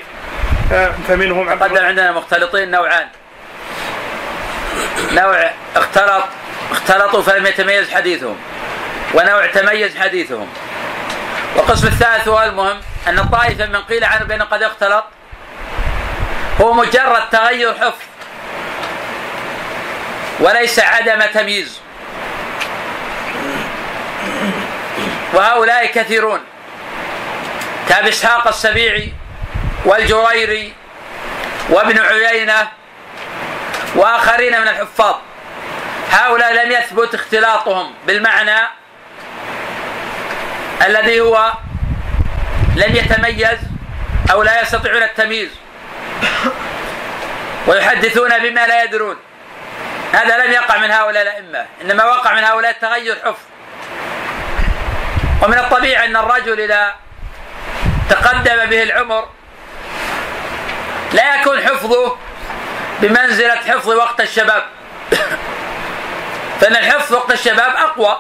آه، 0.74 0.92
فمنهم 1.08 1.50
عبد 1.50 1.64
قدم 1.64 1.86
عندنا 1.86 2.12
مختلطين 2.12 2.72
نوعان. 2.72 3.08
نوع 5.12 5.50
اختلط 5.76 6.24
اختلطوا 6.72 7.22
فلم 7.22 7.46
يتميز 7.46 7.92
حديثهم 7.92 8.36
ونوع 9.14 9.46
تميز 9.46 9.98
حديثهم. 9.98 10.48
والقسم 11.58 11.88
الثالث 11.88 12.28
هو 12.28 12.44
المهم 12.44 12.82
أن 13.08 13.20
الطائفة 13.20 13.66
من 13.66 13.82
قيل 13.82 14.04
عنه 14.04 14.26
بأنه 14.26 14.44
قد 14.44 14.64
اختلط. 14.64 15.06
هو 16.62 16.74
مجرد 16.74 17.30
تغير 17.32 17.74
حفظ 17.74 18.02
وليس 20.40 20.80
عدم 20.80 21.22
تمييز. 21.34 21.80
وهؤلاء 25.34 25.86
كثيرون. 25.86 26.40
كابي 27.90 28.10
إسحاق 28.10 28.48
السبيعي 28.48 29.14
والجريري 29.86 30.74
وابن 31.70 32.00
عيينة 32.00 32.68
وآخرين 33.96 34.62
من 34.62 34.68
الحفاظ. 34.68 35.16
هؤلاء 36.12 36.54
لم 36.54 36.72
يثبت 36.72 37.16
اختلاطهم 37.16 37.94
بالمعنى 38.08 38.60
الذي 40.86 41.22
هو 41.22 41.54
لم 42.76 42.96
يتميز 42.96 43.60
أو 44.32 44.44
لا 44.44 44.62
يستطيعون 44.62 45.04
التمييز 45.04 45.50
ويحدثون 47.68 48.40
بما 48.40 48.68
لا 48.68 48.84
يدرون. 48.84 49.18
هذا 50.14 50.46
لم 50.46 50.52
يقع 50.52 50.78
من 50.78 50.92
هؤلاء 50.92 51.24
الأئمة 51.24 51.66
إنما 51.82 52.06
وقع 52.06 52.34
من 52.34 52.44
هؤلاء 52.44 52.72
التغير 52.72 53.16
حفظ. 53.16 53.44
ومن 55.42 55.58
الطبيعي 55.58 56.06
أن 56.06 56.16
الرجل 56.16 56.62
إذا 56.62 56.96
تقدم 58.10 58.66
به 58.66 58.84
العمر 58.84 59.28
لا 61.14 61.36
يكون 61.36 61.62
حفظه 61.62 62.18
بمنزلة 63.02 63.56
حفظ 63.56 63.90
وقت 63.90 64.22
الشباب. 64.22 64.64
فإن 66.62 66.76
الحفظ 66.76 67.14
وقت 67.14 67.32
الشباب 67.32 67.76
أقوى. 67.76 68.18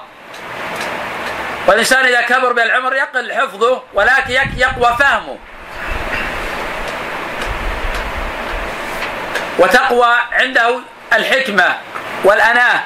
والإنسان 1.67 2.05
إذا 2.05 2.21
كبر 2.21 2.53
بالعمر 2.53 2.95
يقل 2.95 3.33
حفظه 3.33 3.83
ولكن 3.93 4.33
يقوى 4.57 4.95
فهمه. 4.99 5.37
وتقوى 9.59 10.15
عنده 10.31 10.79
الحكمة 11.13 11.77
والأناة. 12.23 12.81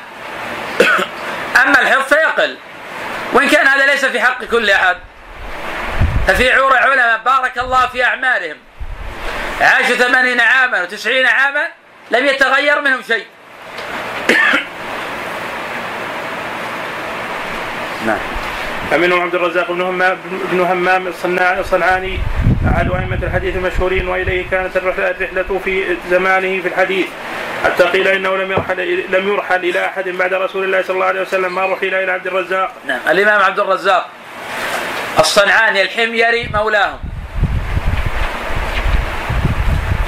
أما 1.64 1.82
الحفظ 1.82 2.14
فيقل. 2.14 2.58
وإن 3.34 3.50
كان 3.50 3.68
هذا 3.68 3.86
ليس 3.86 4.06
في 4.06 4.22
حق 4.22 4.44
كل 4.44 4.70
أحد. 4.70 4.98
ففي 6.28 6.52
عور 6.52 6.78
علماء 6.78 7.18
بارك 7.26 7.58
الله 7.58 7.88
في 7.88 8.04
أعمارهم 8.04 8.58
عاشوا 9.62 9.96
ثمانين 9.96 10.40
عاما 10.40 10.82
وتسعين 10.82 11.26
عاما 11.26 11.68
لم 12.12 12.26
يتغير 12.26 12.82
منهم 12.82 13.02
شيء. 13.08 13.26
نعم. 18.08 18.41
فمنهم 18.92 19.22
عبد 19.22 19.36
الرزاق 19.36 19.72
بن 19.72 19.82
همام 19.82 20.18
بن 20.52 20.60
همام 20.60 21.08
الصنعاني 21.08 22.20
أحد 22.68 22.92
أئمة 22.92 23.20
الحديث 23.24 23.56
المشهورين 23.56 24.08
وإليه 24.08 24.50
كانت 24.52 24.78
الرحلة 24.78 25.60
في 25.64 25.98
زمانه 26.10 26.62
في 26.62 26.68
الحديث. 26.68 27.08
حتى 27.64 27.84
قيل 27.84 28.08
إنه 28.08 28.38
لم 28.38 28.52
يرحل 28.52 29.04
لم 29.10 29.34
يرحل 29.34 29.66
إلى 29.66 29.86
أحد 29.86 30.10
بعد 30.10 30.34
رسول 30.34 30.64
الله 30.64 30.82
صلى 30.82 30.94
الله 30.94 31.06
عليه 31.06 31.22
وسلم. 31.22 31.56
ما 31.56 31.66
رحل 31.66 31.94
إلى 31.94 32.12
عبد 32.12 32.28
الرزاق. 32.28 32.74
نعم. 32.88 33.00
الإمام 33.10 33.42
عبد 33.42 33.60
الرزاق 33.60 34.10
الصنعاني 35.20 35.82
الحميري 35.82 36.50
مولاهم. 36.54 37.00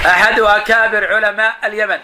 أحد 0.06 0.40
أكابر 0.40 1.14
علماء 1.14 1.54
اليمن. 1.64 1.98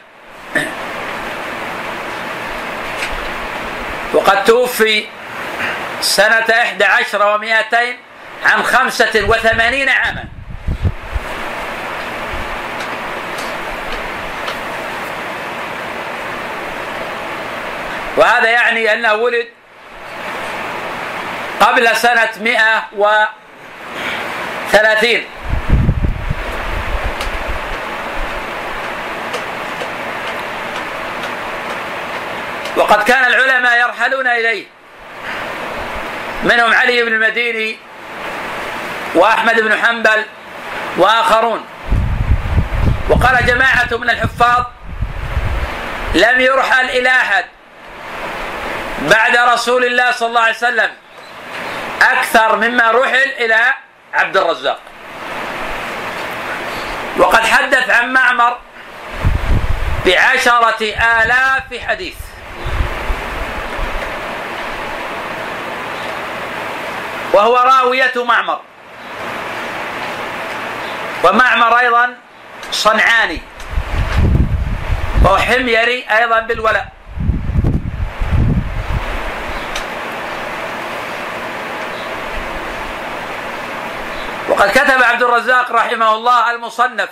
وقد 4.13 4.45
توفي 4.45 5.05
سنة 6.01 6.45
إحدى 6.63 6.85
عشر 6.85 7.27
ومائتين 7.27 7.97
عن 8.45 8.63
خمسة 8.63 9.25
وثمانين 9.29 9.89
عاما. 9.89 10.25
وهذا 18.17 18.51
يعني 18.51 18.93
أنه 18.93 19.15
ولد 19.15 19.49
قبل 21.61 21.97
سنة 21.97 22.31
مئة 22.41 22.89
وثلاثين. 24.73 25.27
وقد 32.77 33.03
كان 33.05 33.25
العلماء 33.25 33.81
يرحلون 33.81 34.27
إليه. 34.27 34.80
منهم 36.45 36.75
علي 36.75 37.03
بن 37.03 37.13
المديني 37.13 37.79
وأحمد 39.15 39.61
بن 39.61 39.79
حنبل 39.79 40.25
وآخرون. 40.97 41.67
وقال 43.09 43.47
جماعة 43.47 43.89
من 43.91 44.11
الحفاظ 44.11 44.65
لم 46.15 46.41
يرحل 46.41 46.85
إلى 46.85 47.09
أحد 47.09 47.45
بعد 49.01 49.37
رسول 49.37 49.85
الله 49.85 50.11
صلى 50.11 50.29
الله 50.29 50.41
عليه 50.41 50.57
وسلم 50.57 50.91
أكثر 52.03 52.57
مما 52.57 52.91
رحل 52.91 53.31
إلى 53.39 53.61
عبد 54.15 54.37
الرزاق. 54.37 54.81
وقد 57.17 57.47
حدث 57.47 57.91
عن 57.91 58.13
معمر 58.13 58.59
بعشرة 60.07 60.83
آلاف 61.23 61.87
حديث. 61.89 62.15
وهو 67.33 67.57
راوية 67.57 68.13
معمر. 68.17 68.61
ومعمر 71.25 71.79
أيضا 71.79 72.17
صنعاني. 72.73 73.41
وهو 75.25 75.39
حميري 75.39 76.07
أيضا 76.11 76.41
بالولاء. 76.41 76.93
وقد 84.49 84.71
كتب 84.71 85.03
عبد 85.03 85.23
الرزاق 85.23 85.73
رحمه 85.73 86.15
الله 86.15 86.51
المصنف. 86.51 87.09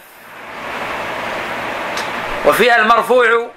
وفي 2.47 2.77
المرفوع 2.77 3.51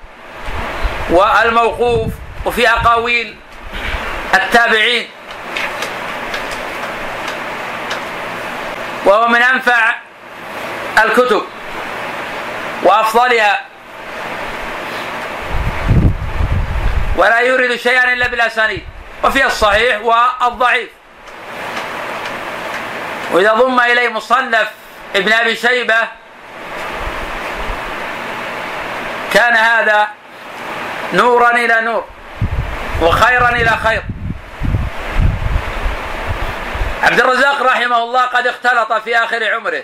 والموقوف 1.10 2.12
وفي 2.46 2.70
أقاويل 2.70 3.36
التابعين. 4.34 5.10
وهو 9.06 9.28
من 9.28 9.42
أنفع 9.42 9.96
الكتب 11.04 11.44
وأفضلها. 12.84 13.62
ولا 17.18 17.40
يورد 17.40 17.76
شيئا 17.76 18.14
إلا 18.14 18.28
بالأسانيد 18.28 18.84
وفي 19.24 19.46
الصحيح 19.46 20.02
والضعيف. 20.02 20.90
وإذا 23.32 23.54
ضم 23.54 23.80
إليه 23.80 24.10
مصنف 24.10 24.68
ابن 25.16 25.34
أبي 25.34 25.56
شيبة 25.56 25.96
كان 29.34 29.54
هذا 29.54 30.08
نورا 31.14 31.52
إلى 31.52 31.82
نور 31.82 32.06
وخيرا 33.02 33.50
إلى 33.50 33.70
خير. 33.84 34.04
عبد 37.02 37.20
الرزاق 37.20 37.62
رحمه 37.62 38.04
الله 38.04 38.22
قد 38.22 38.48
اختلط 38.48 38.94
في 38.94 39.18
آخر 39.18 39.54
عمره. 39.54 39.84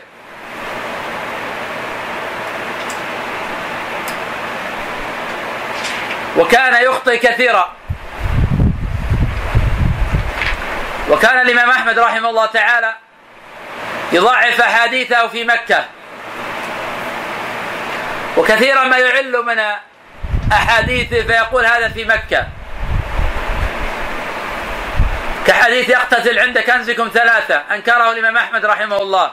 وكان 6.37 6.83
يخطئ 6.83 7.17
كثيرا. 7.17 7.73
وكان 11.09 11.41
الإمام 11.41 11.69
أحمد 11.69 11.99
رحمه 11.99 12.29
الله 12.29 12.45
تعالى 12.45 12.95
يضعف 14.11 14.61
أحاديثه 14.61 15.27
في 15.27 15.43
مكة. 15.43 15.85
وكثيرا 18.37 18.83
ما 18.83 18.97
يعل 18.97 19.45
من 19.45 19.59
أحاديثه 20.51 21.23
فيقول 21.23 21.65
هذا 21.65 21.89
في 21.89 22.05
مكة. 22.05 22.47
كحديث 25.47 25.89
يقتتل 25.89 26.39
عند 26.39 26.59
كنزكم 26.59 27.11
ثلاثة. 27.13 27.55
أنكره 27.71 28.11
الإمام 28.11 28.37
أحمد 28.37 28.65
رحمه 28.65 28.97
الله. 29.01 29.31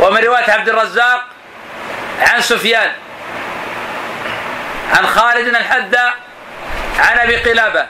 ومن 0.00 0.24
رواية 0.24 0.50
عبد 0.50 0.68
الرزاق 0.68 1.24
عن 2.20 2.40
سفيان 2.40 2.92
عن 4.96 5.06
خالد 5.06 5.48
الحذاء 5.48 6.14
عن 6.98 7.18
أبي 7.18 7.36
قلابة 7.36 7.86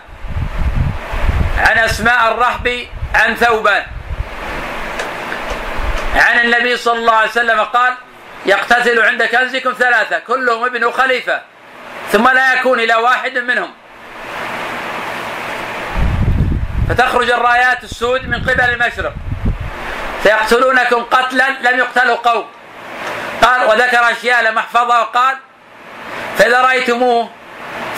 عن 1.58 1.78
أسماء 1.78 2.32
الرحبي 2.32 2.88
عن 3.14 3.34
ثوبان. 3.34 3.86
عن 6.16 6.38
النبي 6.38 6.76
صلى 6.76 6.98
الله 6.98 7.14
عليه 7.14 7.30
وسلم 7.30 7.60
قال 7.60 7.94
يقتتل 8.46 9.02
عند 9.02 9.22
كنزكم 9.22 9.72
ثلاثة 9.72 10.18
كلهم 10.18 10.64
ابن 10.64 10.90
خليفة 10.90 11.42
ثم 12.12 12.28
لا 12.28 12.54
يكون 12.54 12.80
إلى 12.80 12.94
واحد 12.94 13.38
منهم. 13.38 13.74
فتخرج 16.88 17.30
الرايات 17.30 17.84
السود 17.84 18.28
من 18.28 18.40
قبل 18.42 18.60
المشرق. 18.60 19.12
سيقتلونكم 20.22 21.02
قتلا 21.02 21.50
لم 21.50 21.78
يقتلوا 21.78 22.16
قوم. 22.16 22.46
قال 23.42 23.64
وذكر 23.64 24.10
أشياء 24.10 24.42
لم 24.42 24.58
أحفظها. 24.58 25.00
وقال 25.00 25.36
فإذا 26.38 26.62
رأيتموه 26.62 27.30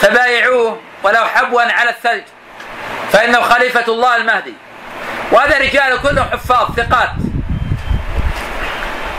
فبايعوه 0.01 0.81
ولو 1.03 1.25
حبوا 1.25 1.61
على 1.61 1.89
الثلج 1.89 2.23
فإنه 3.11 3.41
خليفة 3.41 3.85
الله 3.87 4.15
المهدي. 4.15 4.53
وهذا 5.31 5.57
رجال 5.57 6.01
كلهم 6.01 6.29
حفاظ 6.29 6.75
ثقات. 6.75 7.09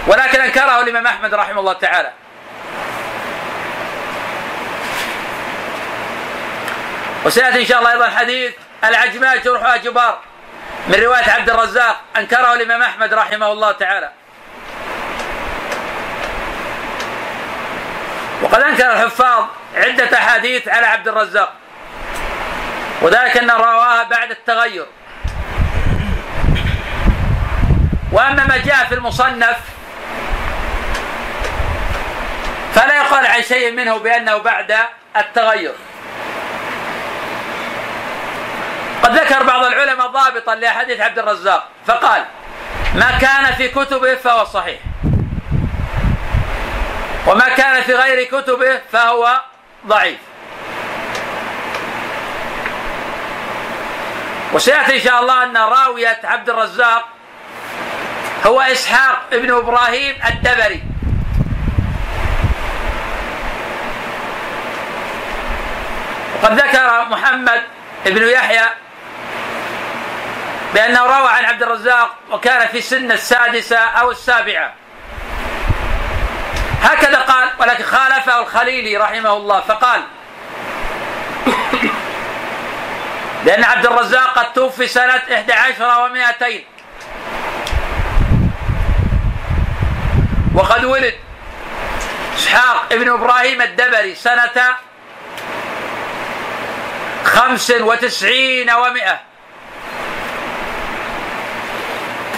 ولكن 0.06 0.40
أنكره 0.40 0.80
الإمام 0.80 1.06
أحمد 1.06 1.34
رحمه 1.34 1.60
الله 1.60 1.72
تعالى. 1.72 2.12
وسيأتي 7.24 7.60
إن 7.60 7.66
شاء 7.66 7.78
الله 7.78 7.92
أيضا 7.92 8.10
حديث 8.10 8.52
العجماء 8.84 9.36
جرحها 9.36 9.76
جبار 9.76 10.18
من 10.88 10.94
رواية 10.94 11.30
عبد 11.30 11.50
الرزاق 11.50 12.00
أنكره 12.16 12.54
الإمام 12.54 12.82
أحمد 12.82 13.14
رحمه 13.14 13.52
الله 13.52 13.72
تعالى. 13.72 14.10
وقد 18.42 18.60
أنكر 18.60 18.92
الحفاظ 18.92 19.44
عدة 19.74 20.18
أحاديث 20.18 20.68
على 20.68 20.86
عبد 20.86 21.08
الرزاق. 21.08 21.52
وذلك 23.02 23.36
انه 23.36 23.54
رواها 23.56 24.02
بعد 24.02 24.30
التغير. 24.30 24.86
وأما 28.12 28.46
ما 28.46 28.56
جاء 28.56 28.84
في 28.84 28.94
المصنف 28.94 29.56
فلا 32.74 32.96
يقال 32.96 33.26
عن 33.26 33.42
شيء 33.42 33.72
منه 33.72 33.96
بأنه 33.98 34.36
بعد 34.36 34.76
التغير. 35.16 35.74
قد 39.02 39.14
ذكر 39.14 39.42
بعض 39.42 39.64
العلماء 39.64 40.06
ضابطا 40.06 40.54
لاحاديث 40.54 41.00
عبد 41.00 41.18
الرزاق 41.18 41.68
فقال 41.86 42.24
ما 42.94 43.18
كان 43.18 43.54
في 43.54 43.68
كتبه 43.68 44.14
فهو 44.14 44.44
صحيح. 44.44 44.78
وما 47.26 47.48
كان 47.48 47.82
في 47.82 47.94
غير 47.94 48.24
كتبه 48.24 48.80
فهو 48.92 49.40
ضعيف. 49.86 50.18
وسيأتي 54.52 54.96
إن 54.96 55.00
شاء 55.00 55.20
الله 55.20 55.44
أن 55.44 55.56
راوية 55.56 56.20
عبد 56.24 56.50
الرزاق 56.50 57.08
هو 58.46 58.60
إسحاق 58.60 59.22
ابن 59.32 59.54
إبراهيم 59.54 60.16
الدبري. 60.28 60.82
وقد 66.42 66.60
ذكر 66.60 67.04
محمد 67.10 67.62
بن 68.06 68.28
يحيى 68.28 68.64
بأنه 70.74 71.02
روى 71.02 71.28
عن 71.28 71.44
عبد 71.44 71.62
الرزاق 71.62 72.16
وكان 72.30 72.68
في 72.68 72.80
سن 72.80 73.12
السادسة 73.12 73.78
أو 73.78 74.10
السابعة. 74.10 74.74
هكذا 76.82 77.18
قال 77.18 77.48
ولكن 77.58 77.84
خالفه 77.84 78.40
الخليلي 78.40 78.96
رحمه 78.96 79.36
الله 79.36 79.60
فقال 79.60 80.02
لأن 83.44 83.64
عبد 83.64 83.86
الرزاق 83.86 84.38
قد 84.38 84.52
توفي 84.52 84.86
سنة 84.86 85.22
11 85.32 86.08
و200 86.08 86.44
وقد 90.54 90.84
ولد 90.84 91.14
إسحاق 92.36 92.92
ابن 92.92 93.12
إبراهيم 93.12 93.62
الدبري 93.62 94.14
سنة 94.14 94.76
خمس 97.24 97.70
وتسعين 97.70 98.70
ومائة. 98.70 99.29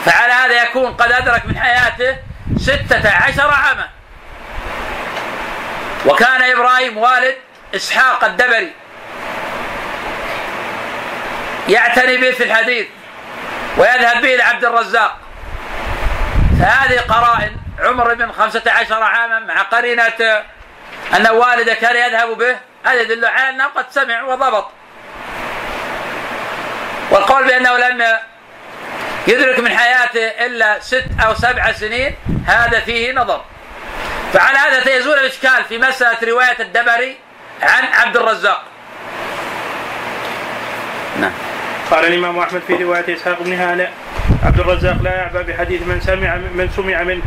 فعلى 0.05 0.33
هذا 0.33 0.63
يكون 0.63 0.93
قد 0.93 1.13
أدرك 1.13 1.47
من 1.47 1.59
حياته 1.59 2.17
ستة 2.59 3.11
عشر 3.11 3.51
عاما. 3.51 3.89
وكان 6.07 6.43
إبراهيم 6.43 6.99
والد 6.99 7.37
إسحاق 7.75 8.25
الدبري 8.25 8.73
يعتني 11.69 12.17
به 12.17 12.31
في 12.31 12.45
الحديث 12.45 12.87
ويذهب 13.77 14.23
به 14.23 14.35
إلى 14.35 14.43
عبد 14.43 14.65
الرزاق. 14.65 15.17
فهذه 16.61 17.01
قرائن 17.01 17.57
عمر 17.81 18.15
بن 18.15 18.33
خمسة 18.33 18.63
عشر 18.67 19.03
عاما 19.03 19.39
مع 19.39 19.63
قرينة 19.63 20.43
أن 21.17 21.27
والده 21.27 21.75
كان 21.75 21.97
يذهب 21.97 22.39
به. 22.39 22.57
هذا 22.85 23.01
يدل 23.01 23.25
على 23.25 23.49
أنه 23.49 23.65
قد 23.65 23.87
سمع 23.91 24.23
وضبط. 24.23 24.71
والقول 27.11 27.47
بأنه 27.47 27.77
لم 27.77 28.19
يدرك 29.27 29.59
من 29.59 29.79
حياته 29.79 30.27
إلا 30.47 30.81
ست 30.81 31.05
أو 31.27 31.35
سبع 31.35 31.73
سنين 31.73 32.15
هذا 32.47 32.81
فيه 32.81 33.13
نظر. 33.13 33.45
فعلى 34.33 34.59
هذا 34.59 34.85
سيزول 34.85 35.19
الإشكال 35.19 35.65
في 35.69 35.79
مسألة 35.79 36.19
رواية 36.23 36.57
الدبري 36.61 37.17
عن 37.63 37.85
عبد 37.93 38.17
الرزاق. 38.17 38.63
نعم. 41.21 41.33
قال 41.91 42.05
الإمام 42.05 42.39
أحمد 42.39 42.63
في 42.67 42.75
رواية 42.75 43.15
إسحاق 43.15 43.43
بن 43.43 43.53
هانئ 43.53 43.89
عبد 44.45 44.61
الرزاق 44.61 45.03
لا 45.03 45.15
يعبأ 45.15 45.43
بحديث 45.43 45.83
من 45.83 46.01
سمع 46.01 46.37
من 46.37 46.71
سمع 46.77 47.03
منه. 47.03 47.23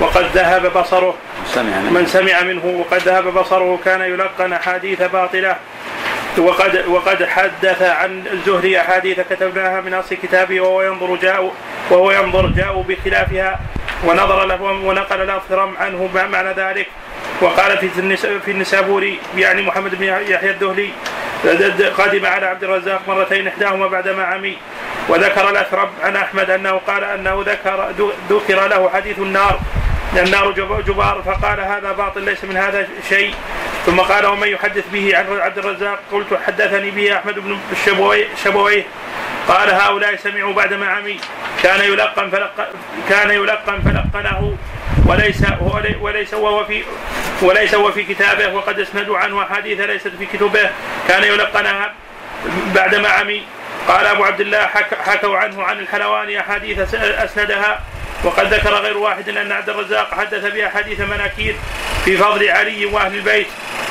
وقد 0.00 0.26
ذهب 0.34 0.78
بصره. 0.78 1.14
سمع 1.46 1.80
من 1.80 2.06
سمع 2.06 2.42
منه 2.42 2.66
وقد 2.66 3.02
ذهب 3.02 3.24
بصره 3.24 3.78
كان 3.84 4.00
يلقن 4.00 4.52
أحاديث 4.52 5.02
باطلة. 5.02 5.56
وقد 6.38 6.84
وقد 6.88 7.24
حدث 7.24 7.82
عن 7.82 8.24
الزهري 8.32 8.80
أحاديث 8.80 9.20
كتبناها 9.20 9.80
من 9.80 9.94
أصل 9.94 10.14
كتابه 10.14 10.60
وهو 10.60 10.82
ينظر 10.82 11.16
جاء 11.16 11.52
وهو 11.90 12.10
ينظر 12.10 12.46
جاءوا 12.46 12.82
بخلافها. 12.82 13.60
ونظر 14.04 14.44
له 14.44 14.62
ونقل 14.62 15.20
الاثرم 15.22 15.76
عنه 15.76 16.10
معنى 16.14 16.52
ذلك. 16.52 16.86
وقال 17.40 17.78
في 18.44 18.50
النسابوري 18.50 19.18
يعني 19.36 19.62
محمد 19.62 19.94
بن 19.94 20.04
يحيى 20.04 20.50
الدهلي 20.50 20.90
قدم 21.98 22.26
على 22.26 22.46
عبد 22.46 22.64
الرزاق 22.64 23.02
مرتين 23.08 23.48
إحداهما 23.48 23.86
بعدما 23.86 24.24
عمي. 24.24 24.56
وذكر 25.08 25.50
الاثرم 25.50 25.90
عن 26.02 26.16
أحمد 26.16 26.50
أنه 26.50 26.80
قال 26.86 27.04
أنه 27.04 27.44
ذكر 27.46 27.88
ذكر 28.30 28.68
له 28.68 28.90
حديث 28.94 29.18
النار. 29.18 29.60
النار 30.16 30.50
جبار 30.86 31.22
فقال 31.22 31.60
هذا 31.60 31.92
باطل 31.92 32.22
ليس 32.22 32.44
من 32.44 32.56
هذا 32.56 32.88
شيء. 33.08 33.34
ثم 33.86 34.00
قال 34.00 34.26
ومن 34.26 34.48
يحدث 34.48 34.84
به 34.92 35.16
عن 35.16 35.40
عبد 35.40 35.58
الرزاق؟ 35.58 35.98
قلت 36.12 36.26
حدثني 36.46 36.90
به 36.90 37.16
أحمد 37.16 37.38
بن 37.38 37.58
الشبويه 37.72 38.86
قال 39.48 39.70
هؤلاء 39.70 40.16
سمعوا 40.16 40.52
بعدما 40.52 40.86
عمي 40.86 41.20
كان 41.62 41.80
يلقن 41.80 42.30
فلق 42.30 42.68
كان 43.08 43.30
يلقن 43.30 43.80
فلقنه. 43.80 44.56
وليس 45.06 45.42
وليس 46.00 46.34
وهو 46.34 46.64
في 46.64 46.82
وليس 47.42 47.74
هو 47.74 47.92
في 47.92 48.02
كتابه 48.02 48.54
وقد 48.54 48.80
اسندوا 48.80 49.18
عنه 49.18 49.42
أحاديث 49.42 49.80
ليست 49.80 50.12
في 50.18 50.26
كتبه. 50.26 50.70
كان 51.08 51.24
يلقنها 51.24 51.92
بعدما 52.74 53.08
عمي 53.08 53.42
قال 53.88 54.06
أبو 54.06 54.24
عبد 54.24 54.40
الله 54.40 54.66
حك 54.66 54.94
حكوا 54.94 55.36
عنه 55.36 55.62
عن 55.62 55.78
الحلواني 55.78 56.40
أحاديث 56.40 56.94
أسندها. 56.94 57.80
وقد 58.28 58.54
ذكر 58.54 58.74
غير 58.74 58.98
واحد 58.98 59.28
أن 59.28 59.52
عبد 59.52 59.68
الرزاق 59.68 60.14
حدث 60.14 60.44
باحاديث 60.44 61.00
مناكير 61.00 61.56
في 62.04 62.16
فضل 62.16 62.48
علي 62.48 62.86
وأهل 62.86 63.14
البيت 63.14 63.46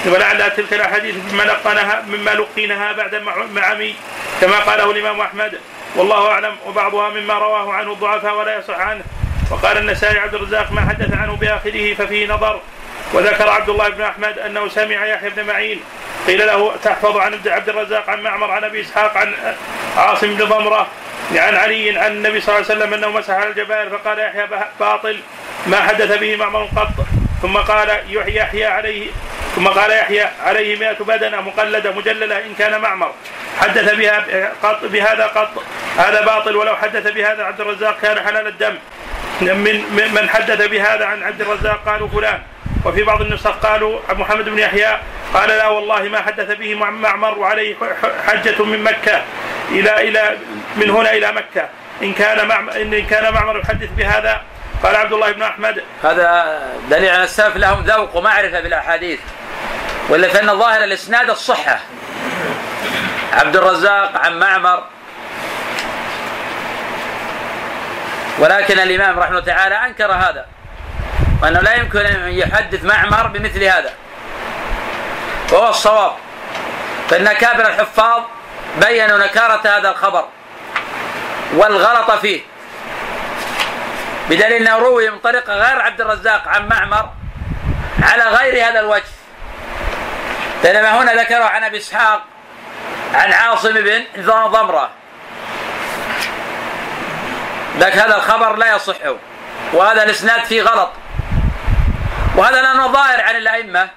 ولعل 0.06 0.52
تلك 0.52 0.74
الأحاديث 0.74 1.16
مما 1.32 1.44
لقنها 1.44 2.04
مما 2.08 2.32
لقينها 2.32 2.92
بعد 2.92 3.16
معمي 3.54 3.96
كما 4.42 4.60
قاله 4.60 4.92
الإمام 4.92 5.22
أحمد. 5.22 5.60
والله 5.96 6.32
أعلم 6.32 6.56
وبعضها 6.66 7.10
مما 7.10 7.34
رواه 7.34 7.74
عنه 7.74 7.92
الضعفاء 7.92 8.36
ولا 8.36 8.58
يصح 8.58 8.80
عنه. 8.80 9.04
وقال 9.52 9.78
النسائي 9.78 10.20
عبد 10.20 10.36
الرزاق 10.36 10.72
ما 10.72 10.82
حدث 10.82 11.14
عنه 11.14 11.36
بآخره 11.36 11.94
ففيه 11.94 12.28
نظر. 12.28 12.62
وذكر 13.14 13.50
عبد 13.50 13.70
الله 13.70 13.90
بن 13.90 14.02
أحمد 14.02 14.40
أنه 14.40 14.68
سمع 14.70 15.06
يحيى 15.06 15.30
بن 15.30 15.46
معين. 15.46 15.80
قيل 16.28 16.48
له 16.48 16.76
تحفظ 16.84 17.18
عن 17.18 17.40
عبد 17.46 17.70
الرزاق 17.70 18.10
عن 18.10 18.22
معمر 18.22 18.52
عن 18.52 18.64
أبي 18.64 18.82
إسحاق 18.82 19.18
عن 19.18 19.34
عاصم 19.98 20.34
بن 20.34 20.46
ضمرة 20.46 20.88
عن 21.36 21.56
علي 21.56 22.00
عن 22.00 22.12
النبي 22.12 22.42
صلى 22.42 22.56
الله 22.56 22.72
عليه 22.72 22.80
وسلم 22.80 22.94
أنه 22.94 23.10
مسح 23.10 23.34
على 23.34 23.50
الجبائر 23.50 23.90
فقال 23.90 24.20
يحيى 24.20 24.48
باطل 24.80 25.20
ما 25.68 25.82
حدث 25.82 26.18
به 26.18 26.36
معمر 26.36 26.64
قط. 26.64 27.06
ثم 27.42 27.58
قال 27.58 27.90
يحيى 28.10 28.66
عليه 28.66 29.08
ثم 29.56 29.68
قال 29.68 29.92
يحيى 29.92 30.28
عليه 30.46 30.80
مئة 30.80 31.04
بدنة 31.04 31.42
مقلدة 31.42 31.92
مجللة 31.92 32.38
إن 32.38 32.54
كان 32.60 32.82
معمر. 32.82 33.12
حدث 33.60 33.94
بها 33.94 34.26
قط 34.64 34.86
بهذا 34.86 35.26
قط. 35.26 35.64
هذا 35.98 36.22
باطل 36.22 36.56
ولو 36.56 36.76
حدث 36.76 37.12
بهذا 37.12 37.44
عبد 37.44 37.62
الرزاق 37.62 38.00
كان 38.02 38.26
حلال 38.28 38.48
الدم. 38.48 38.76
من 39.42 40.12
من 40.14 40.30
حدث 40.30 40.68
بهذا 40.68 41.06
عن 41.06 41.24
عبد 41.24 41.42
الرزاق 41.42 41.84
قالوا 41.86 42.08
فلان. 42.08 42.42
وفي 42.88 43.04
بعض 43.04 43.22
النسخ 43.22 43.52
قالوا 43.52 44.00
محمد 44.10 44.50
بن 44.50 44.60
يحيى 44.60 45.00
قال 45.34 45.50
لا 45.50 45.68
والله 45.68 46.02
ما 46.04 46.22
حدث 46.22 46.58
به 46.58 46.76
معمر 46.76 47.40
وعليه 47.40 47.76
حجة 48.28 48.64
من 48.64 48.84
مكة 48.84 49.22
إلى 49.70 50.10
إلى 50.10 50.38
من 50.76 50.90
هنا 50.90 51.12
إلى 51.12 51.32
مكة. 51.32 51.70
إن 52.02 52.14
كان 52.14 52.48
معمر 52.48 52.76
إن 52.76 53.06
كان 53.06 53.34
معمر 53.34 53.60
يحدث 53.60 53.90
بهذا 53.98 54.42
قال 54.84 54.96
عبد 54.96 55.14
الله 55.14 55.32
بن 55.32 55.42
أحمد. 55.42 55.84
هذا 56.04 56.60
دليل 56.90 57.10
على 57.10 57.24
السلف 57.24 57.56
لهم 57.56 57.84
ذوق 57.84 58.16
ومعرفة 58.16 58.60
بالأحاديث 58.60 59.20
ولا 60.10 60.28
فإن 60.28 60.60
ظاهر 60.60 60.84
الإسناد 60.84 61.30
الصحة 61.30 61.80
عبد 63.34 63.56
الرزاق 63.56 64.12
عن 64.18 64.40
معمر. 64.40 64.84
ولكن 68.40 68.80
الإمام 68.80 69.20
رحمه 69.20 69.30
الله 69.30 69.46
تعالى 69.46 69.76
أنكر 69.76 70.12
هذا. 70.12 70.46
وأنه 71.42 71.60
لا 71.60 71.76
يمكن 71.76 72.00
أن 72.00 72.32
يحدث 72.32 72.84
معمر 72.84 73.28
بمثل 73.28 73.64
هذا. 73.64 73.94
وهو 75.52 75.70
الصواب. 75.70 76.12
فإن 77.10 77.34
كابر 77.34 77.68
الحفاظ 77.68 78.22
بينوا 78.78 79.18
نكارة 79.18 79.62
هذا 79.78 79.90
الخبر 79.90 80.26
والغلط 81.54 82.12
فيه. 82.12 82.42
بدليل 84.30 84.54
أنه 84.54 84.78
روي 84.78 85.10
من 85.10 85.20
طريق 85.20 85.50
غير 85.50 85.82
عبد 85.82 86.02
الرزاق 86.02 86.48
عن 86.48 86.68
معمر 86.68 87.10
على 88.04 88.24
غير 88.24 88.68
هذا 88.68 88.80
الوجه. 88.80 89.04
بينما 90.64 91.02
هنا 91.02 91.14
ذكره 91.14 91.44
عن 91.44 91.64
أبي 91.64 91.78
إسحاق 91.78 92.22
عن 93.14 93.34
عاصم 93.34 93.74
بن 93.74 94.04
ضمرة. 94.26 94.90
لك 97.80 97.98
هذا 97.98 98.16
الخبر 98.16 98.56
لا 98.56 98.76
يصح. 98.76 98.96
وهذا 99.74 100.04
الإسناد 100.04 100.44
فيه 100.46 100.62
غلط. 100.62 100.90
وهذا 102.38 102.62
لأنه 102.62 102.88
ظاهر 102.88 103.22
عن 103.22 103.36
الأئمة 103.36 103.90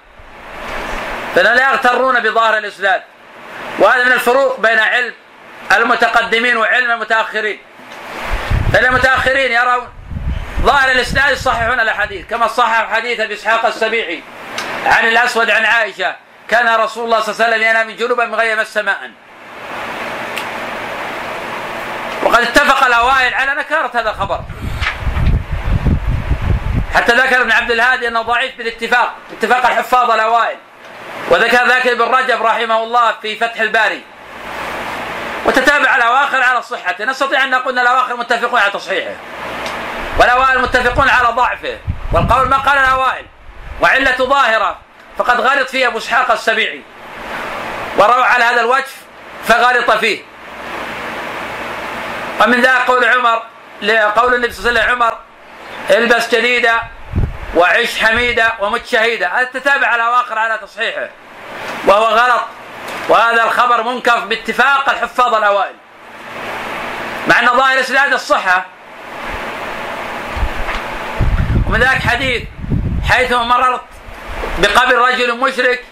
فإنهم 1.35 1.53
لا 1.53 1.71
يغترون 1.71 2.19
بظاهر 2.19 2.57
الإسناد. 2.57 3.01
وهذا 3.79 4.03
من 4.03 4.11
الفروق 4.11 4.59
بين 4.59 4.79
علم 4.79 5.13
المتقدمين 5.71 6.57
وعلم 6.57 6.91
المتأخرين. 6.91 7.59
فإن 8.73 8.85
المتأخرين 8.85 9.51
يرون 9.51 9.87
ظاهر 10.61 10.91
الإسناد 10.91 11.31
يصححون 11.31 11.79
الأحاديث 11.79 12.27
كما 12.29 12.47
صحح 12.47 12.93
حديث 12.93 13.19
أبي 13.19 13.33
إسحاق 13.33 13.65
السبيعي 13.65 14.23
عن 14.85 15.07
الأسود 15.07 15.49
عن 15.49 15.65
عائشة 15.65 16.15
كان 16.47 16.75
رسول 16.75 17.05
الله 17.05 17.19
صلى 17.19 17.33
الله 17.33 17.45
عليه 17.45 17.55
وسلم 17.55 17.69
ينام 17.69 17.91
جنوبا 17.91 18.25
من 18.25 18.35
غير 18.35 18.59
مس 18.59 18.77
وقد 22.23 22.41
اتفق 22.41 22.85
الأوائل 22.85 23.33
على 23.33 23.55
نكارة 23.55 23.91
هذا 23.93 24.09
الخبر. 24.09 24.39
حتى 26.95 27.13
ذكر 27.13 27.41
ابن 27.41 27.51
عبد 27.51 27.71
الهادي 27.71 28.07
أنه 28.07 28.21
ضعيف 28.21 28.57
بالاتفاق 28.57 29.15
اتفاق 29.31 29.65
الحفاظ 29.65 30.11
الأوائل. 30.11 30.57
وذكر 31.29 31.67
ذاك 31.67 31.87
ابن 31.87 32.01
رجب 32.01 32.41
رحمه 32.43 32.83
الله 32.83 33.13
في 33.21 33.35
فتح 33.35 33.59
الباري. 33.59 34.03
وتتابع 35.45 35.95
الأواخر 35.95 36.41
على 36.41 36.61
صحته. 36.61 37.05
نستطيع 37.05 37.43
أن 37.43 37.49
نقول 37.49 37.79
أن 37.79 37.87
الأواخر 37.87 38.17
متفقون 38.17 38.59
على 38.59 38.71
تصحيحه. 38.71 39.15
والأوائل 40.19 40.61
متفقون 40.61 41.09
على 41.09 41.27
ضعفه. 41.27 41.77
والقول 42.13 42.49
ما 42.49 42.57
قال 42.57 42.77
الأوائل. 42.77 43.25
وعلة 43.81 44.17
ظاهرة. 44.17 44.79
فقد 45.17 45.41
غلط 45.41 45.69
فيه 45.69 45.87
أبو 45.87 45.97
إسحاق 45.97 46.31
السبيعي. 46.31 46.81
وروى 47.97 48.23
على 48.23 48.43
هذا 48.43 48.61
الوجه 48.61 48.85
فغلط 49.47 49.91
فيه. 49.91 50.23
ومن 52.41 52.61
ذا 52.61 52.77
قول 52.77 53.05
عمر 53.05 53.43
قول 54.15 54.33
النبي 54.33 54.53
صلى 54.53 54.69
الله 54.69 54.81
عليه 54.81 54.91
وسلم 54.91 55.03
عمر 55.03 55.17
البس 55.91 56.35
جديدة 56.35 56.81
وعش 57.55 57.99
حميدة 57.99 58.53
ومت 58.59 58.85
شهيدة. 58.85 59.27
هذا 59.27 59.43
تتابع 59.43 59.95
الأواخر 59.95 60.37
على 60.39 60.57
تصحيحه. 60.57 61.09
وهو 61.87 62.05
غلط. 62.05 62.41
وهذا 63.09 63.43
الخبر 63.43 63.83
منكر 63.83 64.19
باتفاق 64.19 64.89
الحفاظ 64.89 65.35
الأوائل. 65.35 65.75
مع 67.27 67.39
أن 67.39 67.47
ظاهر 67.47 67.79
إسناد 67.79 68.13
الصحة. 68.13 68.65
ومن 71.67 71.79
ذلك 71.79 72.01
حديث 72.01 72.43
حيث 73.09 73.31
مررت 73.31 73.81
بقبر 74.57 74.95
رجل 74.95 75.37
مشرك 75.37 75.85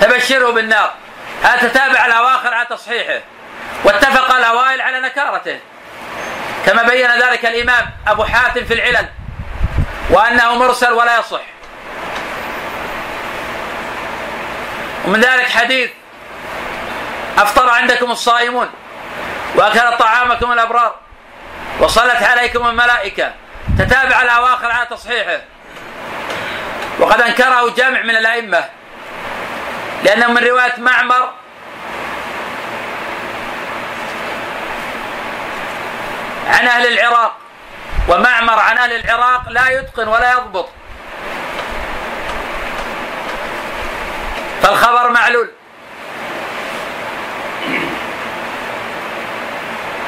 تبشره 0.00 0.50
بالنار. 0.50 0.92
هذا 1.42 1.68
تتابع 1.68 2.06
الأواخر 2.06 2.54
على 2.54 2.66
تصحيحه. 2.66 3.20
واتفق 3.84 4.36
الأوائل 4.36 4.80
على 4.80 5.00
نكارته. 5.00 5.58
كما 6.66 6.82
بين 6.82 7.10
ذلك 7.10 7.46
الإمام 7.46 7.90
أبو 8.06 8.24
حاتم 8.24 8.64
في 8.64 8.74
العلل. 8.74 9.08
وأنه 10.10 10.54
مرسل 10.54 10.92
ولا 10.92 11.18
يصح. 11.18 11.40
ومن 15.04 15.20
ذلك 15.20 15.48
حديث 15.48 15.90
أفطر 17.38 17.70
عندكم 17.70 18.10
الصائمون 18.10 18.70
وأكل 19.54 19.98
طعامكم 19.98 20.52
الأبرار 20.52 20.94
وصلت 21.80 22.22
عليكم 22.22 22.66
الملائكة 22.66 23.32
تتابع 23.78 24.22
الأواخر 24.22 24.70
على 24.70 24.86
تصحيحه. 24.86 25.40
وقد 26.98 27.20
أنكره 27.20 27.70
جمع 27.70 28.02
من 28.02 28.16
الأئمة 28.16 28.64
لأنه 30.04 30.26
من 30.28 30.44
رواية 30.44 30.74
معمر 30.78 31.30
عن 36.48 36.66
أهل 36.66 36.86
العراق 36.86 37.39
ومعمر 38.10 38.58
عن 38.58 38.78
أهل 38.78 38.92
العراق 38.92 39.48
لا 39.48 39.70
يتقن 39.70 40.08
ولا 40.08 40.32
يضبط. 40.32 40.68
فالخبر 44.62 45.10
معلول. 45.10 45.50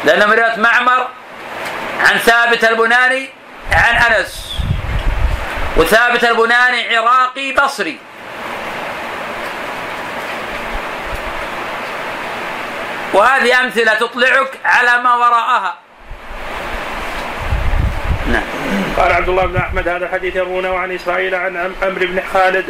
لأن 0.04 0.28
من 0.28 0.34
رواية 0.34 0.56
معمر 0.56 1.08
عن 2.00 2.18
ثابت 2.18 2.64
البناني 2.64 3.28
عن 3.72 3.94
أنس 3.94 4.58
وثابت 5.76 6.24
البناني 6.24 6.96
عراقي 6.96 7.52
بصري. 7.52 7.98
وهذه 13.12 13.60
أمثلة 13.60 13.94
تطلعك 13.94 14.60
على 14.64 15.02
ما 15.02 15.14
وراءها 15.14 15.74
نعم 18.26 18.81
قال 18.96 19.12
عبد 19.12 19.28
الله 19.28 19.46
بن 19.46 19.56
أحمد 19.56 19.88
هذا 19.88 20.04
الحديث 20.04 20.36
يروونه 20.36 20.78
عن 20.78 20.92
إسرائيل 20.92 21.34
عن 21.34 21.74
عمرو 21.82 22.06
بن 22.06 22.22
خالد 22.32 22.64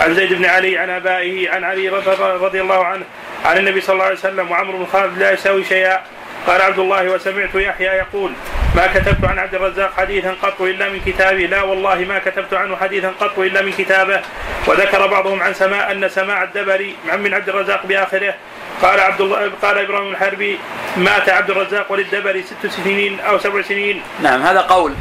عن 0.00 0.14
زيد 0.14 0.32
بن 0.32 0.44
علي 0.44 0.78
عن 0.78 0.90
آبائه 0.90 1.50
عن 1.50 1.64
علي 1.64 1.88
رضي 2.18 2.60
الله 2.60 2.84
عنه 2.84 3.04
عن 3.44 3.58
النبي 3.58 3.80
صلى 3.80 3.94
الله 3.94 4.04
عليه 4.04 4.14
وسلم 4.14 4.50
وعمرو 4.50 4.78
بن 4.78 4.86
خالد 4.86 5.18
لا 5.18 5.32
يساوي 5.32 5.64
شيئا. 5.64 6.00
قال 6.46 6.62
عبد 6.62 6.78
الله 6.78 7.08
وسمعت 7.08 7.54
يحيى 7.54 7.86
يقول 7.86 8.32
ما 8.76 8.86
كتبت 8.86 9.24
عن 9.24 9.38
عبد 9.38 9.54
الرزاق 9.54 9.92
حديثا 9.96 10.34
قط 10.42 10.60
إلا 10.62 10.88
من 10.88 11.00
كتابه. 11.06 11.46
لا 11.46 11.62
والله 11.62 11.94
ما 11.94 12.18
كتبت 12.18 12.54
عنه 12.54 12.76
حديثا 12.76 13.12
قط 13.20 13.38
إلا 13.38 13.62
من 13.62 13.72
كتابه. 13.72 14.20
وذكر 14.66 15.06
بعضهم 15.06 15.42
عن 15.42 15.54
سماء 15.54 15.92
أن 15.92 16.08
سماع 16.08 16.42
الدبري 16.42 16.96
من 17.18 17.34
عبد 17.34 17.48
الرزاق 17.48 17.86
بآخره. 17.86 18.34
قال 18.82 19.00
عبد 19.00 19.20
الله 19.20 19.50
قال 19.62 19.78
إبراهيم 19.78 20.10
الحربي 20.12 20.58
مات 20.96 21.28
عبد 21.28 21.50
الرزاق 21.50 21.92
وللدبري 21.92 22.42
ست 22.42 22.66
سنين 22.66 23.20
أو 23.20 23.38
سبع 23.38 23.62
سنين. 23.62 24.02
نعم 24.22 24.42
هذا 24.42 24.60
قول. 24.60 24.94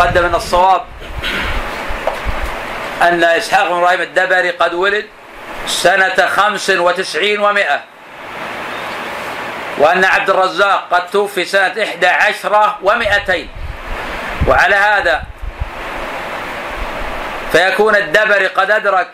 قدم 0.00 0.24
ان 0.24 0.34
الصواب 0.34 0.84
أن 3.02 3.24
إسحاق 3.24 3.68
بن 3.68 3.76
إبراهيم 3.76 4.00
الدبري 4.00 4.50
قد 4.50 4.74
ولد 4.74 5.06
سنة 5.66 6.26
خمس 6.26 6.70
وتسعين 6.70 7.40
ومائة 7.40 7.80
وأن 9.78 10.04
عبد 10.04 10.30
الرزاق 10.30 10.88
قد 10.90 11.10
توفي 11.10 11.44
سنة 11.44 11.82
إحدى 11.82 12.06
عشرة 12.06 12.78
ومائتين 12.82 13.48
وعلى 14.48 14.74
هذا 14.74 15.22
فيكون 17.52 17.96
الدبري 17.96 18.46
قد 18.46 18.70
أدرك 18.70 19.08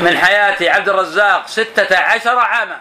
من 0.00 0.18
حياة 0.18 0.56
عبد 0.60 0.88
الرزاق 0.88 1.46
ستة 1.46 1.98
عشر 1.98 2.38
عاما. 2.38 2.78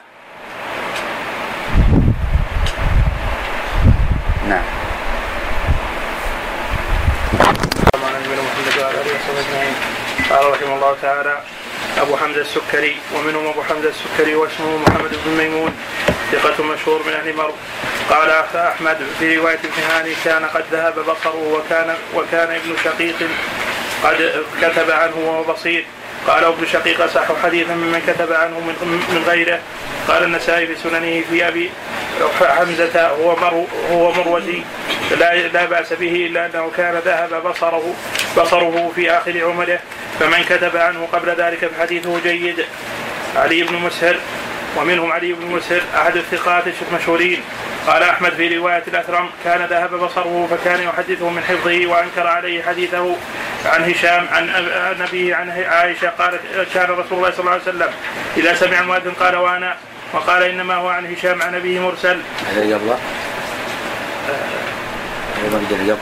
نعم 4.48 4.64
على 4.64 4.70
نبينا 4.70 4.70
محمد 4.70 4.70
وعلى 4.70 4.70
اله 4.70 4.70
وصحبه 6.12 6.80
اجمعين 6.92 7.21
قال 10.30 10.52
رحمه 10.52 10.76
الله 10.76 10.98
تعالى 11.02 11.42
أبو 11.98 12.18
حمزة 12.18 12.42
السكري 12.42 12.98
ومنهم 13.16 13.48
أبو 13.48 13.64
حمزة 13.64 13.90
السكري 13.90 14.36
واسمه 14.36 14.78
محمد 14.78 15.12
بن 15.26 15.32
ميمون 15.38 15.74
ثقة 16.32 16.64
مشهور 16.64 17.04
من 17.08 17.14
أهل 17.14 17.36
مرو. 17.36 17.54
قال 18.10 18.30
أحمد 18.56 18.98
في 19.20 19.38
رواية 19.38 19.60
ابن 19.60 19.84
كان 20.24 20.46
قد 20.46 20.64
ذهب 20.72 21.00
بصره 21.00 21.54
وكان 21.54 21.96
وكان 22.16 22.56
ابن 22.56 22.76
شقيق 22.84 23.16
قد 24.04 24.46
كتب 24.62 24.92
عنه 24.92 25.18
وهو 25.18 25.54
بصير. 25.54 25.86
قال 26.28 26.44
ابن 26.44 26.66
شقيق 26.66 27.02
أصح 27.02 27.42
حديثا 27.44 27.74
ممن 27.74 28.02
كتب 28.08 28.34
عنه 28.34 28.60
من, 28.60 28.76
من 29.10 29.24
غيره. 29.28 29.60
قال 30.08 30.24
النسائي 30.24 30.68
في 30.68 30.76
سننه 30.76 31.24
في 31.30 31.48
أبي 31.48 31.70
حمزة 32.42 33.08
هو 33.08 33.36
مر 33.36 33.66
هو 33.92 34.12
مروزي. 34.12 34.62
لا 35.20 35.36
لا 35.36 35.66
بأس 35.66 35.94
به 35.94 36.16
إلا 36.30 36.46
أنه 36.46 36.72
كان 36.78 36.96
ذهب 37.06 37.44
بصره 37.44 37.94
بصره 38.38 38.92
في 38.96 39.12
آخر 39.12 39.44
عمره. 39.44 39.80
فمن 40.20 40.44
كتب 40.50 40.78
عنه 40.78 41.08
قبل 41.14 41.30
ذلك 41.30 41.66
فحديثه 41.66 42.20
جيد. 42.24 42.66
علي 43.36 43.64
بن 43.64 43.76
مسهر 43.76 44.16
ومنهم 44.78 45.12
علي 45.12 45.34
بن 45.34 45.46
مسهر 45.46 45.82
أحد 45.96 46.18
الثقات 46.18 46.64
المشهورين 46.92 47.42
قال 47.88 48.04
أحمد 48.04 48.34
في 48.34 48.58
رواية 48.58 48.84
الأثرم 48.88 49.30
كان 49.44 49.66
ذهب 49.66 49.96
بصره 49.96 50.48
فكان 50.52 50.84
يحدثه 50.84 51.30
من 51.30 51.44
حفظه 51.44 51.88
وأنكر 51.88 52.28
عليه 52.28 52.64
حديثه 52.64 53.16
عن 53.66 53.92
هشام 53.92 54.28
عن 54.32 54.50
أبيه 55.02 55.36
عن 55.36 55.50
عائشة 55.50 56.10
قالت 56.10 56.42
كان 56.74 56.90
رسول 56.90 57.18
الله 57.18 57.32
صلى 57.32 57.40
الله 57.40 57.52
عليه 57.52 57.62
وسلم 57.62 57.90
إذا 58.38 58.54
سمع 58.54 58.80
المؤذن 58.80 59.12
قال 59.12 59.36
وأنا 59.36 59.76
وقال 60.14 60.44
إنما 60.44 60.76
هو 60.76 60.88
عن 60.88 61.16
هشام 61.16 61.42
عن 61.42 61.56
أبيه 61.56 61.80
مرسل. 61.80 62.20
يلا. 62.56 62.96
أيضا 65.44 65.98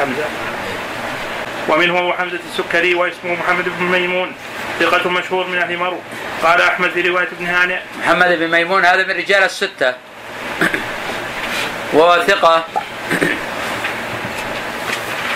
حمزة. 0.00 0.24
ومنهم 1.68 1.96
أبو 1.96 2.12
حمزة 2.12 2.40
السكري 2.52 2.94
واسمه 2.94 3.32
محمد 3.32 3.64
بن 3.78 3.84
ميمون. 3.84 4.32
ثقة 4.80 5.10
مشهور 5.10 5.46
من 5.46 5.58
أهل 5.58 5.76
مرو 5.76 6.00
قال 6.42 6.60
أحمد 6.60 6.90
في 6.90 7.00
رواية 7.00 7.28
ابن 7.28 7.46
هانئ. 7.46 7.80
محمد 7.98 8.28
بن 8.28 8.48
ميمون 8.48 8.84
هذا 8.84 9.06
من 9.06 9.10
رجال 9.10 9.42
الستة. 9.42 9.94
وهو 11.92 12.22
ثقة. 12.22 12.64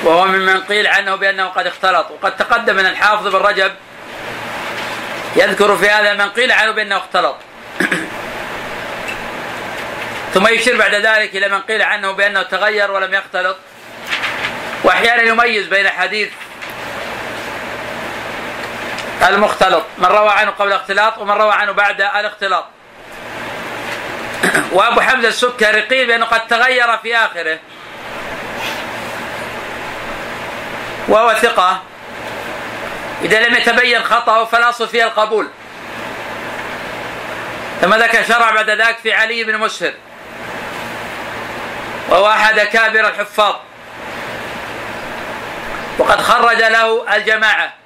وهو 0.04 0.26
ممن 0.26 0.60
قيل 0.60 0.86
عنه 0.86 1.14
بأنه 1.14 1.46
قد 1.46 1.66
اختلط. 1.66 2.10
وقد 2.10 2.36
تقدم 2.36 2.78
أن 2.78 2.86
الحافظ 2.86 3.26
بن 3.26 3.36
رجب 3.36 3.72
يذكر 5.36 5.76
في 5.76 5.88
هذا 5.88 6.14
من 6.14 6.28
قيل 6.28 6.52
عنه 6.52 6.70
بأنه 6.70 6.96
اختلط. 6.96 7.36
ثم 10.34 10.46
يشير 10.46 10.76
بعد 10.76 10.94
ذلك 10.94 11.36
إلى 11.36 11.48
من 11.48 11.60
قيل 11.60 11.82
عنه 11.82 12.12
بأنه 12.12 12.42
تغير 12.42 12.90
ولم 12.90 13.14
يختلط. 13.14 13.56
وأحيانا 14.84 15.22
يميز 15.22 15.66
بين 15.66 15.88
حديث 15.88 16.28
المختلط. 19.26 19.84
من 19.98 20.06
روى 20.06 20.30
عنه 20.30 20.50
قبل 20.50 20.68
الاختلاط 20.68 21.18
ومن 21.18 21.32
روى 21.32 21.52
عنه 21.52 21.72
بعد 21.72 22.00
الاختلاط. 22.00 22.64
وأبو 24.72 25.00
حمزة 25.00 25.28
السكري 25.28 25.80
قيل 25.80 26.06
بانه 26.06 26.26
قد 26.26 26.46
تغير 26.46 26.96
في 26.96 27.16
آخره. 27.16 27.58
وهو 31.08 31.34
ثقة. 31.34 31.82
إذا 33.22 33.48
لم 33.48 33.54
يتبين 33.54 34.02
خطأه 34.02 34.44
فالأصل 34.44 34.88
فيه 34.88 35.04
القبول. 35.04 35.48
ثم 37.80 37.94
ذكر 37.94 38.24
شرع 38.24 38.50
بعد 38.50 38.70
ذاك 38.70 38.98
في 38.98 39.12
علي 39.12 39.44
بن 39.44 39.58
مسهر. 39.58 39.92
وهو 42.08 42.30
أحد 42.30 42.58
اكابر 42.58 43.00
الحفاظ. 43.00 43.54
وقد 45.98 46.20
خرج 46.20 46.58
له 46.58 47.16
الجماعة. 47.16 47.77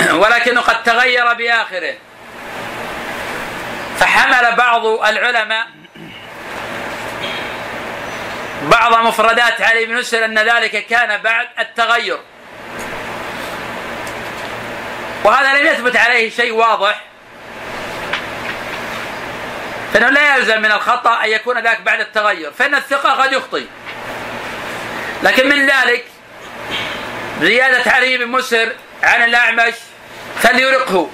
ولكنه 0.22 0.60
قد 0.60 0.82
تغير 0.82 1.32
بآخره. 1.32 1.94
فحمل 3.98 4.56
بعض 4.56 4.86
العلماء 4.86 5.66
بعض 8.62 9.06
مفردات 9.06 9.60
علي 9.60 9.86
بن 9.86 9.94
مسهر 9.94 10.24
أن 10.24 10.38
ذلك 10.38 10.86
كان 10.86 11.22
بعد 11.22 11.48
التغير. 11.58 12.18
وهذا 15.24 15.58
لم 15.58 15.66
يثبت 15.66 15.96
عليه 15.96 16.30
شيء 16.30 16.52
واضح. 16.52 17.00
فإنه 19.94 20.08
لا 20.08 20.36
يلزم 20.36 20.62
من 20.62 20.72
الخطأ 20.72 21.24
أن 21.24 21.30
يكون 21.30 21.58
ذاك 21.58 21.80
بعد 21.80 22.00
التغير. 22.00 22.52
فإن 22.52 22.74
الثقة 22.74 23.10
قد 23.10 23.32
يخطي 23.32 23.66
لكن 25.22 25.48
من 25.48 25.66
ذلك 25.66 26.04
زيادة 27.40 27.90
علي 27.90 28.18
بن 28.18 28.26
مسهر 28.26 28.72
عن 29.02 29.22
الأعمش 29.22 29.74
فليرقه. 30.42 31.10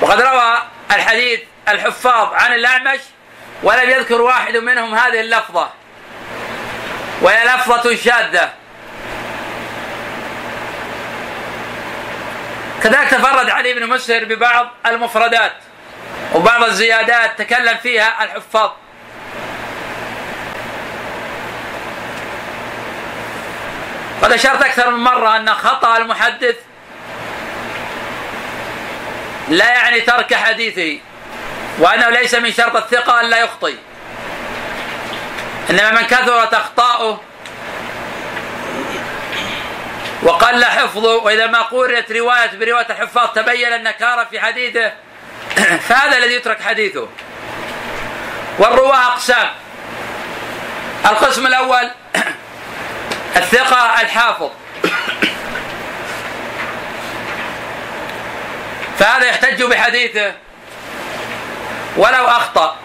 وقد 0.00 0.20
روى 0.20 0.62
الحديث 0.90 1.40
الحفاظ 1.68 2.32
عن 2.32 2.54
الأعمش 2.54 3.00
ولم 3.62 3.90
يذكر 3.90 4.22
واحد 4.22 4.56
منهم 4.56 4.94
هذه 4.94 5.20
اللفظة. 5.20 5.70
وهي 7.20 7.44
لفظة 7.44 7.96
شاذة. 7.96 8.52
كذلك 12.82 13.10
تفرد 13.10 13.50
علي 13.50 13.74
بن 13.74 13.86
مسهر 13.86 14.24
ببعض 14.24 14.70
المفردات. 14.86 15.52
وبعض 16.34 16.62
الزيادات 16.62 17.38
تكلم 17.38 17.76
فيها 17.76 18.24
الحفاظ. 18.24 18.70
قد 24.22 24.32
أشرت 24.32 24.62
أكثر 24.62 24.90
من 24.90 25.04
مرة 25.04 25.36
أن 25.36 25.54
خطأ 25.54 25.96
المحدث. 25.96 26.56
لا 29.48 29.72
يعني 29.72 30.00
ترك 30.00 30.34
حديثه 30.34 30.98
وأنه 31.78 32.10
ليس 32.10 32.34
من 32.34 32.52
شرط 32.52 32.76
الثقة 32.76 33.20
أن 33.20 33.30
لا 33.30 33.38
يخطئ. 33.38 33.74
إنما 35.70 35.90
من 35.90 36.06
كثرت 36.06 36.54
أخطاؤه 36.54 37.20
وقل 40.22 40.64
حفظه 40.64 41.16
وإذا 41.16 41.46
ما 41.46 41.62
قورنت 41.62 42.12
رواية 42.12 42.50
برواية 42.60 42.86
الحفاظ 42.90 43.28
تبين 43.34 43.72
النكارة 43.72 44.24
في 44.24 44.40
حديثه 44.40 44.92
فهذا 45.88 46.18
الذي 46.18 46.34
يترك 46.34 46.62
حديثه. 46.62 47.08
والرواة 48.58 49.06
أقسام. 49.06 49.48
القسم 51.06 51.46
الأول 51.46 51.90
الثقة 53.36 54.00
الحافظ. 54.00 54.50
فهذا 58.98 59.26
يحتج 59.26 59.62
بحديثه. 59.62 60.34
ولو 61.96 62.26
أخطأ. 62.26 62.76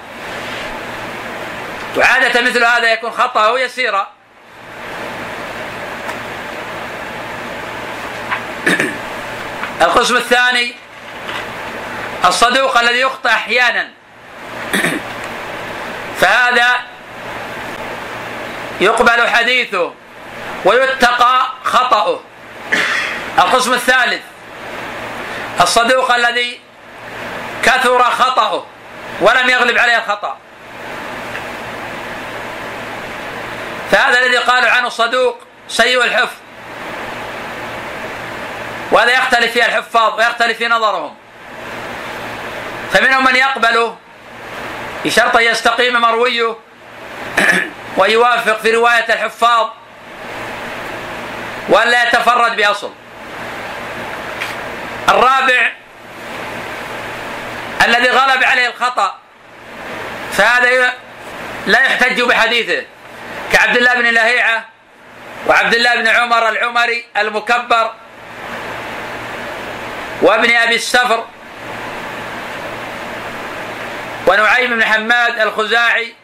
وعادة 1.98 2.42
مثل 2.42 2.64
هذا 2.64 2.94
يكون 2.94 3.12
خطأه 3.12 3.60
يسيرا 3.60 4.08
القسم 9.82 10.18
الثاني. 10.18 10.76
الصدوق 12.26 12.78
الذي 12.78 13.00
يخطئ 13.00 13.30
أحيانا. 13.30 13.90
فهذا 16.22 16.76
يقبل 18.82 19.28
حديثه. 19.28 20.01
ويتقى 20.66 21.48
خطأه. 21.64 22.20
القسم 23.40 23.74
الثالث 23.74 24.22
الصدوق 25.62 26.16
الذي 26.16 26.60
كثر 27.64 28.04
خطأه 28.04 28.66
ولم 29.22 29.50
يغلب 29.50 29.78
عليه 29.78 29.98
الخطأ. 29.98 30.38
فهذا 33.92 34.20
الذي 34.20 34.38
قالوا 34.38 34.70
عنه 34.70 34.90
صدوق 34.90 35.38
سيء 35.68 36.04
الحفظ. 36.04 36.38
وهذا 38.92 39.12
يختلف 39.12 39.52
فيه 39.52 39.66
الحفاظ 39.66 40.18
ويختلف 40.18 40.58
في 40.58 40.68
نظرهم. 40.68 41.16
فمنهم 42.94 43.24
من 43.24 43.36
يقبله 43.36 43.98
بشرط 45.06 45.36
أن 45.36 45.44
يستقيم 45.44 46.02
مرويه 46.02 46.56
ويوافق 47.98 48.62
في 48.62 48.72
رواية 48.72 49.14
الحفاظ. 49.14 49.68
ولا 51.70 52.04
يتفرد 52.04 52.56
بأصل. 52.56 52.92
الرابع 55.10 55.72
الذي 57.86 58.10
غلب 58.10 58.44
عليه 58.44 58.68
الخطأ 58.68 59.18
فهذا 60.32 60.94
لا 61.68 61.80
يحتج 61.86 62.22
بحديثه. 62.22 62.86
كعبد 63.54 63.78
الله 63.78 63.94
بن 63.94 64.06
لهيعة 64.06 64.66
وعبد 65.48 65.74
الله 65.74 65.96
بن 65.96 66.08
عمر 66.08 66.50
العمري 66.50 67.06
المكبر 67.18 67.92
وابن 70.22 70.56
أبي 70.56 70.76
السفر 70.76 71.26
ونعيم 74.28 74.70
بن 74.70 74.84
حماد 74.84 75.40
الخزاعي 75.40 76.16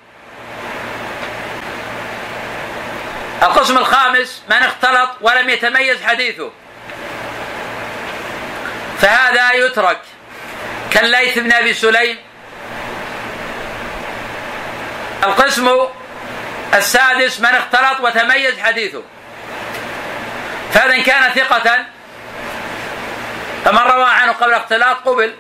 القسم 3.44 3.78
الخامس 3.78 4.42
من 4.50 4.56
اختلط 4.56 5.10
ولم 5.22 5.50
يتميز 5.50 6.04
حديثه. 6.04 6.52
فهذا 9.02 9.54
يترك. 9.54 10.02
كالليث 10.92 11.40
بن 11.40 11.54
أبي 11.54 11.74
سليم. 11.74 12.18
القسم 15.24 15.88
السادس 16.74 17.40
من 17.40 17.56
اختلط 17.56 18.00
وتميز 18.00 18.60
حديثه. 18.60 19.04
فهذا 20.74 20.96
ان 20.96 21.04
كان 21.04 21.32
ثقة 21.32 21.86
فمن 23.66 23.80
روى 23.80 24.06
عنه 24.10 24.32
قبل 24.32 24.50
الاختلاط 24.50 24.98
قبل. 24.98 25.36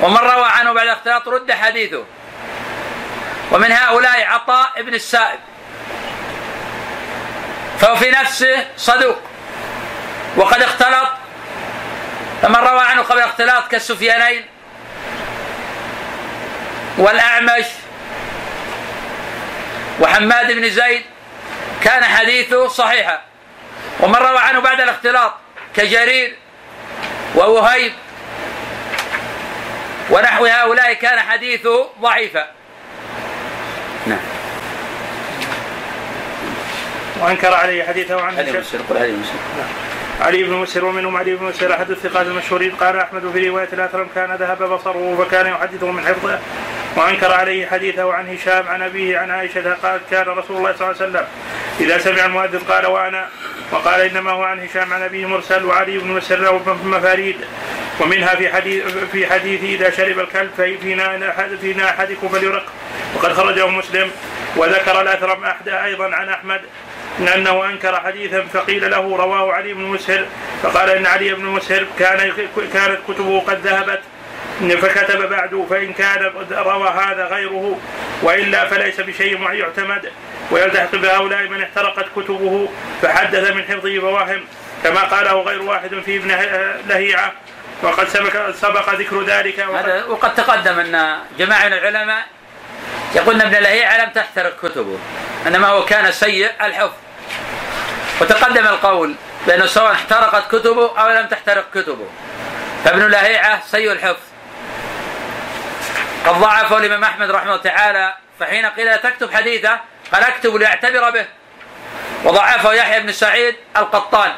ومن 0.00 0.16
روى 0.16 0.46
عنه 0.46 0.72
بعد 0.72 0.84
الاختلاط 0.84 1.28
رد 1.28 1.52
حديثه. 1.52 2.04
ومن 3.52 3.72
هؤلاء 3.72 4.26
عطاء 4.26 4.82
بن 4.82 4.94
السائب. 4.94 5.40
فهو 7.80 7.96
في 7.96 8.10
نفسه 8.10 8.66
صدوق. 8.76 9.16
وقد 10.36 10.62
اختلط 10.62 11.08
فمن 12.42 12.56
روى 12.56 12.80
عنه 12.80 13.02
قبل 13.02 13.18
الاختلاط 13.18 13.68
كالسفيانين 13.68 14.44
والأعمش 16.98 17.66
وحماد 20.00 20.52
بن 20.52 20.70
زيد 20.70 21.02
كان 21.84 22.04
حديثه 22.04 22.68
صحيحا. 22.68 23.20
ومن 24.00 24.14
روى 24.14 24.38
عنه 24.38 24.60
بعد 24.60 24.80
الاختلاط 24.80 25.34
كجرير 25.76 26.36
ووهيب 27.34 27.92
ونحو 30.10 30.46
هؤلاء 30.46 30.92
كان 30.92 31.20
حديثه 31.20 31.90
ضعيفا. 32.00 32.46
نعم. 34.06 34.18
وأنكر 37.20 37.54
عليه 37.54 37.84
حديثه 37.84 38.22
عن 38.22 38.34
هذه 38.34 38.58
مسلم 38.58 38.82
قل 38.90 38.96
هذه 38.96 39.12
مسلم 39.12 39.38
علي 40.20 40.42
بن 40.42 40.52
مسر 40.52 40.84
ومنهم 40.84 41.16
علي 41.16 41.34
بن 41.34 41.44
مسر 41.44 41.74
أحد 41.74 41.90
الثقات 41.90 42.26
المشهورين 42.26 42.70
قال 42.70 42.96
أحمد 42.96 43.30
في 43.32 43.48
رواية 43.48 43.68
الاثرم 43.72 44.08
كان 44.14 44.34
ذهب 44.34 44.62
بصره 44.62 45.24
فكان 45.24 45.46
يحدثه 45.46 45.90
من 45.90 46.06
حفظه. 46.06 46.38
وأنكر 46.96 47.32
عليه 47.32 47.66
حديثه 47.66 48.12
عن 48.12 48.28
هشام 48.28 48.68
عن 48.68 48.82
أبيه 48.82 49.18
عن 49.18 49.30
عائشة 49.30 49.74
قالت 49.82 50.02
كان 50.10 50.26
رسول 50.26 50.56
الله 50.56 50.74
صلى 50.76 50.90
الله 50.90 51.00
عليه 51.00 51.10
وسلم 51.10 51.26
إذا 51.80 51.98
سمع 51.98 52.26
المؤذن 52.26 52.58
قال 52.58 52.86
وأنا 52.86 53.28
وقال 53.72 54.00
إنما 54.00 54.30
هو 54.30 54.42
عن 54.42 54.60
هشام 54.60 54.92
عن 54.92 55.02
أبيه 55.02 55.26
مرسل 55.26 55.64
وعلي 55.64 55.98
بن 55.98 56.08
مسر 56.08 56.38
له 56.38 56.76
مفاريد. 56.84 57.36
ومنها 58.00 58.34
في 58.34 58.48
حديث 58.52 58.84
في 59.12 59.26
حديث 59.26 59.62
إذا 59.62 59.90
شرب 59.90 60.18
الكلب 60.18 60.50
فينا 60.56 61.34
فينا 61.60 61.90
أحدكم 61.90 62.28
فليرق. 62.28 62.64
وقد 63.14 63.32
خرجه 63.32 63.66
مسلم. 63.66 64.10
وذكر 64.56 65.00
الأثرم 65.00 65.44
احد 65.44 65.68
أيضا 65.68 66.14
عن 66.14 66.28
أحمد. 66.28 66.60
إن 67.20 67.28
أنه 67.28 67.64
أنكر 67.64 68.00
حديثا 68.00 68.42
فقيل 68.52 68.90
له 68.90 69.16
رواه 69.16 69.52
علي 69.52 69.74
بن 69.74 69.82
مسهر 69.82 70.26
فقال 70.62 70.90
إن 70.90 71.06
علي 71.06 71.34
بن 71.34 71.44
مسهر 71.44 71.86
كان 71.98 72.32
كانت 72.72 72.98
كتبه 73.08 73.40
قد 73.40 73.66
ذهبت 73.66 74.00
فكتب 74.82 75.28
بعد 75.28 75.66
فإن 75.70 75.92
كان 75.92 76.32
روى 76.50 76.88
هذا 76.88 77.24
غيره 77.24 77.78
وإلا 78.22 78.64
فليس 78.64 79.00
بشيء 79.00 79.52
يعتمد 79.52 80.12
ويلتحق 80.50 80.96
بهؤلاء 80.96 81.42
من 81.42 81.62
احترقت 81.62 82.06
كتبه 82.16 82.68
فحدث 83.02 83.50
من 83.50 83.62
حفظه 83.62 84.00
فواهم 84.00 84.40
كما 84.84 85.00
قاله 85.00 85.42
غير 85.42 85.62
واحد 85.62 86.00
في 86.04 86.16
ابن 86.16 86.28
لهيعة 86.88 87.32
وقد 87.82 88.08
سبق, 88.08 88.50
سبق 88.50 88.94
ذكر 88.94 89.22
ذلك 89.22 89.60
هذا 89.60 90.04
وقد 90.04 90.34
تقدم 90.34 90.78
أن 90.78 91.18
جماعة 91.38 91.66
من 91.66 91.72
العلماء 91.72 92.26
يقولون 93.14 93.42
ابن 93.42 93.52
لهيعة 93.52 94.04
لم 94.04 94.10
تحترق 94.10 94.56
كتبه. 94.62 94.98
إنما 95.46 95.68
هو 95.68 95.84
كان 95.84 96.12
سيء 96.12 96.50
الحفظ. 96.60 96.92
وتقدم 98.20 98.66
القول 98.66 99.14
بأنه 99.46 99.66
سواء 99.66 99.92
احترقت 99.92 100.56
كتبه 100.56 101.00
أو 101.00 101.08
لم 101.08 101.26
تحترق 101.26 101.70
كتبه. 101.74 102.06
فابن 102.84 103.10
لهيعة 103.10 103.62
سيء 103.70 103.92
الحفظ. 103.92 104.22
قد 106.26 106.34
ضعفه 106.34 106.78
الإمام 106.78 107.04
أحمد 107.04 107.30
رحمه 107.30 107.50
الله 107.50 107.62
تعالى 107.62 108.14
فحين 108.40 108.66
قيل 108.66 108.98
تكتب 108.98 109.34
حديثه 109.34 109.80
قال 110.12 110.24
اكتب 110.24 110.56
ليعتبر 110.56 111.10
به. 111.10 111.26
وضعفه 112.24 112.72
يحيى 112.72 113.00
بن 113.00 113.12
سعيد 113.12 113.56
القطان. 113.76 114.32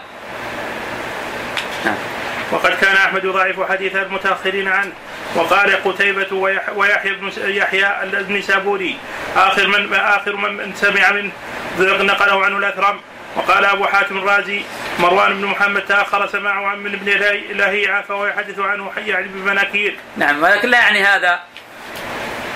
وقد 2.53 2.71
كان 2.81 2.97
أحمد 2.97 3.25
يضاعف 3.25 3.71
حديث 3.71 3.97
المتأخرين 3.97 4.69
عنه 4.69 4.93
وقال 5.35 5.85
قتيبة 5.85 6.37
ويحيى 6.75 7.13
بن 7.13 7.33
يحيى 7.37 8.03
النسابوري 8.03 8.99
آخر 9.37 9.67
من 9.67 9.95
آخر 9.95 10.37
من 10.37 10.75
سمع 10.75 11.13
منه 11.13 11.31
نقله 11.79 12.45
عنه 12.45 12.59
الأثرم 12.59 13.01
وقال 13.37 13.65
أبو 13.65 13.85
حاتم 13.85 14.19
الرازي 14.19 14.63
مروان 14.99 15.41
بن 15.41 15.47
محمد 15.47 15.83
تأخر 15.83 16.27
سماعه 16.27 16.67
عن 16.67 16.79
من 16.79 16.95
ابن 16.95 17.09
لهيعة 17.57 18.03
فهو 18.03 18.27
يحدث 18.27 18.59
عنه 18.59 18.93
يعني 19.07 19.29
بمناكير. 19.29 19.97
نعم 20.17 20.43
ولكن 20.43 20.69
لا 20.69 20.79
يعني 20.79 21.03
هذا 21.03 21.41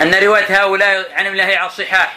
أن 0.03 0.15
رواية 0.15 0.63
هؤلاء 0.63 1.13
عن 1.15 1.27
ابن 1.27 1.37
لهيعة 1.37 1.67
الصحاح 1.67 2.13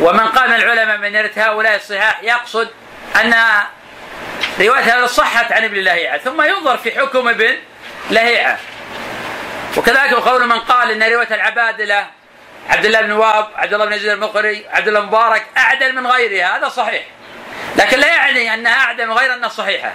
ومن 0.00 0.20
قال 0.20 0.50
من 0.50 0.56
العلماء 0.56 0.98
من 0.98 1.16
رواية 1.16 1.32
هؤلاء 1.36 1.76
الصحاح 1.76 2.22
يقصد 2.22 2.68
أن 3.16 3.34
رواية 4.60 5.06
صحت 5.06 5.52
عن 5.52 5.64
ابن 5.64 5.76
لهيعة 5.76 6.18
ثم 6.18 6.42
ينظر 6.42 6.78
في 6.78 7.00
حكم 7.00 7.28
ابن 7.28 7.56
لهيعة. 8.10 8.58
وكذلك 9.76 10.14
قول 10.14 10.46
من 10.46 10.58
قال 10.58 10.90
إن 10.90 11.12
رواية 11.12 11.34
العبادلة 11.34 12.06
عبد 12.70 12.84
الله 12.84 13.00
بن 13.00 13.12
واب 13.12 13.48
عبد 13.56 13.74
الله 13.74 13.84
بن 13.84 13.98
زيد 13.98 14.08
المقري 14.08 14.66
عبد 14.72 14.88
الله 14.88 15.00
المبارك 15.00 15.46
أعدل 15.56 15.94
من 15.94 16.06
غيرها 16.06 16.56
هذا 16.56 16.68
صحيح. 16.68 17.02
لكن 17.76 17.98
لا 17.98 18.06
يعني 18.06 18.54
أنها 18.54 18.84
أعدل 18.84 19.06
من 19.06 19.12
غير 19.12 19.34
أنها 19.34 19.48
صحيحة. 19.48 19.92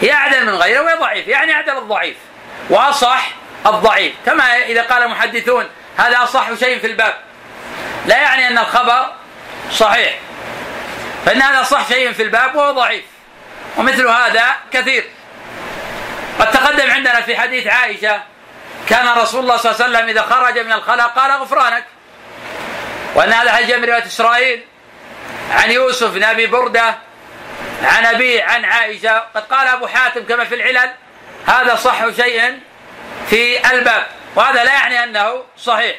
هي 0.00 0.12
أعدل 0.12 0.46
من 0.46 0.54
غيرها 0.54 0.80
وهي 0.80 0.94
ضعيف 0.94 1.28
يعني 1.28 1.52
أعدل 1.52 1.78
الضعيف. 1.78 2.16
وأصح 2.70 3.30
الضعيف. 3.66 4.14
كما 4.26 4.56
إذا 4.58 4.82
قال 4.82 5.02
المحدثون 5.02 5.68
هذا 5.96 6.22
أصح 6.22 6.54
شيء 6.54 6.78
في 6.78 6.86
الباب. 6.86 7.14
لا 8.06 8.16
يعني 8.16 8.48
أن 8.48 8.58
الخبر 8.58 9.12
صحيح. 9.72 10.14
فإن 11.26 11.42
هذا 11.42 11.60
أصح 11.60 11.88
شيء 11.88 12.12
في 12.12 12.22
الباب 12.22 12.54
وهو 12.54 12.72
ضعيف. 12.72 13.04
ومثل 13.76 14.08
هذا 14.08 14.44
كثير. 14.72 15.04
قد 16.38 16.50
تقدم 16.50 16.90
عندنا 16.90 17.20
في 17.20 17.36
حديث 17.36 17.66
عائشة 17.66 18.22
كان 18.88 19.08
رسول 19.08 19.40
الله 19.40 19.56
صلى 19.56 19.72
الله 19.72 19.84
عليه 19.84 19.96
وسلم 19.96 20.08
إذا 20.08 20.22
خرج 20.22 20.58
من 20.58 20.72
الخلاء 20.72 21.08
قال 21.08 21.30
غفرانك. 21.32 21.84
وأن 23.14 23.32
هذا 23.32 23.52
حديث 23.52 23.70
من 23.70 23.84
رواية 23.84 24.06
إسرائيل 24.06 24.64
عن 25.50 25.70
يوسف 25.70 26.10
بن 26.10 26.24
أبي 26.24 26.46
بردة 26.46 26.94
عن 27.82 28.06
أبيه 28.06 28.44
عن 28.44 28.64
عائشة. 28.64 29.18
قد 29.34 29.42
قال 29.42 29.68
أبو 29.68 29.86
حاتم 29.86 30.24
كما 30.24 30.44
في 30.44 30.54
العلل 30.54 30.90
هذا 31.46 31.76
صح 31.76 32.10
شيء 32.16 32.60
في 33.30 33.70
الباب. 33.70 34.06
وهذا 34.36 34.64
لا 34.64 34.72
يعني 34.72 35.04
أنه 35.04 35.42
صحيح. 35.58 35.96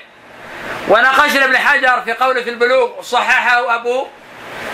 وناقشنا 0.88 1.46
ابن 1.46 1.58
حجر 1.58 2.02
في 2.02 2.14
قوله 2.14 2.42
في 2.44 2.50
البلوغ 2.50 3.02
صححه 3.02 3.76
أبو 3.76 4.08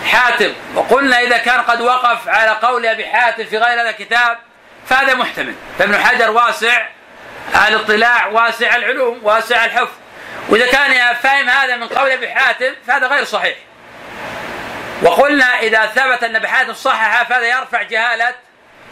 حاتم. 0.06 0.54
وقلنا 0.76 1.20
إذا 1.20 1.38
كان 1.38 1.62
قد 1.62 1.82
وقف 1.82 2.28
على 2.28 2.50
قول 2.50 2.86
أبي 2.86 3.06
حاتم 3.06 3.46
في 3.46 3.58
غير 3.58 3.82
هذا 3.82 3.90
الكتاب 3.90 4.38
فهذا 4.90 5.14
محتمل. 5.14 5.56
فابن 5.80 5.98
حجر 5.98 6.32
واسع 6.32 6.88
الاطلاع 7.68 8.28
واسع 8.28 8.76
العلوم 8.76 9.20
واسع 9.24 9.66
الحفظ. 9.66 9.92
وإذا 10.50 10.68
كان 10.68 11.16
فاهم 11.16 11.50
هذا 11.50 11.76
من 11.76 11.88
قول 11.88 12.12
أبي 12.12 12.32
حاتم 12.32 12.74
فهذا 12.88 13.08
غير 13.08 13.24
صحيح. 13.24 13.58
وقلنا 15.02 15.60
إذا 15.60 15.86
ثبت 15.86 16.24
أن 16.24 16.36
أبي 16.36 16.48
حاتم 16.48 16.74
صحح 16.74 17.24
فهذا 17.24 17.46
يرفع 17.46 17.82
جهالة 17.82 18.34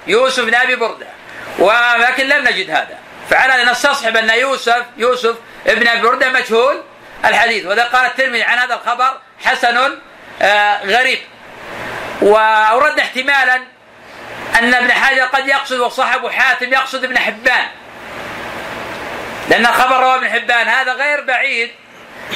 يوسف 0.08 0.44
بن 0.44 0.56
أبي 0.56 0.76
بردة. 0.76 1.08
ولكن 1.60 2.28
لم 2.28 2.48
نجد 2.48 2.70
هذا. 2.70 2.98
فعلى 3.30 3.64
نستصحب 3.64 4.18
أن 4.18 4.30
يوسف 4.30 4.84
يوسف 4.98 5.36
ابن 5.68 5.88
أبي 5.88 6.02
بردة 6.02 6.30
مجهول 6.30 6.84
الحديث. 7.26 7.66
وذا 7.66 7.84
قال 7.84 8.06
الترمذي 8.06 8.44
عن 8.44 8.58
هذا 8.58 8.74
الخبر 8.74 9.18
حسن 9.46 10.00
غريب. 10.86 11.20
وأورد 12.22 13.00
احتمالا 13.00 13.56
أن 14.60 14.74
ابن 14.74 14.92
حجر 14.92 15.24
قد 15.24 15.48
يقصد 15.48 15.80
وصاحب 15.80 16.28
حاتم 16.28 16.74
يقصد 16.74 17.04
ابن 17.04 17.20
حبان. 17.20 17.68
لأن 19.50 19.66
الخبر 19.66 20.00
رواه 20.00 20.16
ابن 20.16 20.30
حبان. 20.30 20.68
هذا 20.68 20.94
غير 20.94 21.22
بعيد 21.22 21.72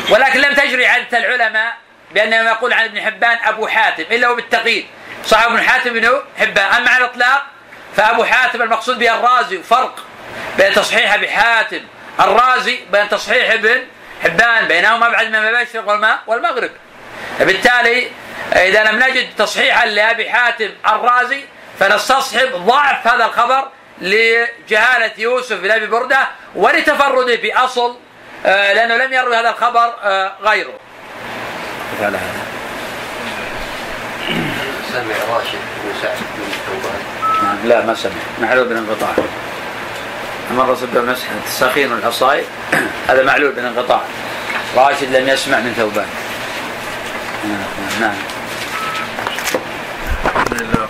ولكن 0.09 0.39
لم 0.39 0.53
تجري 0.53 0.87
عادة 0.87 1.17
العلماء 1.17 1.73
بأنه 2.11 2.35
يقول 2.35 2.73
عن 2.73 2.83
ابن 2.83 3.01
حبان 3.01 3.37
أبو 3.43 3.67
حاتم 3.67 4.03
إلا 4.11 4.27
هو 4.27 4.35
بالتقييد. 4.35 4.87
صاحب 5.25 5.51
ابن 5.51 5.61
حاتم 5.61 5.93
بن 5.93 6.21
حبان. 6.39 6.65
أما 6.65 6.89
على 6.89 7.05
الإطلاق 7.05 7.45
فأبو 7.95 8.23
حاتم 8.23 8.61
المقصود 8.61 8.99
به 8.99 9.15
الرازي 9.15 9.57
وفرق 9.57 10.05
بين 10.57 10.73
تصحيح 10.73 11.13
أبي 11.13 11.29
حاتم 11.29 11.81
الرازي 12.19 12.79
بين 12.91 13.09
تصحيح 13.09 13.51
ابن 13.51 13.87
حبان 14.23 14.67
بينهما 14.67 15.07
أبعد 15.07 15.27
من 15.27 15.35
المشرق 15.35 16.19
والمغرب. 16.27 16.71
بالتالي 17.39 18.07
إذا 18.55 18.83
لم 18.83 19.03
نجد 19.03 19.27
تصحيحا 19.37 19.85
لأبي 19.85 20.29
حاتم 20.29 20.69
الرازي 20.87 21.43
فنستصحب 21.79 22.49
ضعف 22.55 23.07
هذا 23.07 23.25
الخبر 23.25 23.67
لجهالة 24.01 25.11
يوسف 25.17 25.59
بن 25.59 25.71
أبي 25.71 25.85
بردة 25.85 26.27
ولتفرده 26.55 27.35
بأصل 27.35 27.97
آه، 28.45 28.73
لأنه 28.73 28.97
لم 28.97 29.13
يروي 29.13 29.35
هذا 29.35 29.49
الخبر 29.49 29.93
آه، 30.03 30.31
غيره. 30.41 30.73
سمع 34.93 35.35
راشد 35.35 35.59
بن 35.83 35.93
سعد 36.01 36.17
بن 36.37 36.45
ثوبان 36.67 36.99
نعم 37.43 37.57
لا 37.67 37.85
ما 37.85 37.95
سمع. 37.95 38.11
معلول 38.41 38.67
بالانقطاع 38.67 39.09
أما 40.51 40.63
الرسول 40.63 40.87
بمسح 40.87 41.25
السخين 41.45 41.91
والحصائر 41.91 42.43
هذا 43.09 43.23
معلول 43.23 43.51
بالانقطاع 43.51 44.01
راشد 44.75 45.15
لم 45.15 45.27
يسمع 45.29 45.59
من 45.59 45.73
ثوبان. 45.77 46.07
نعم. 47.99 48.15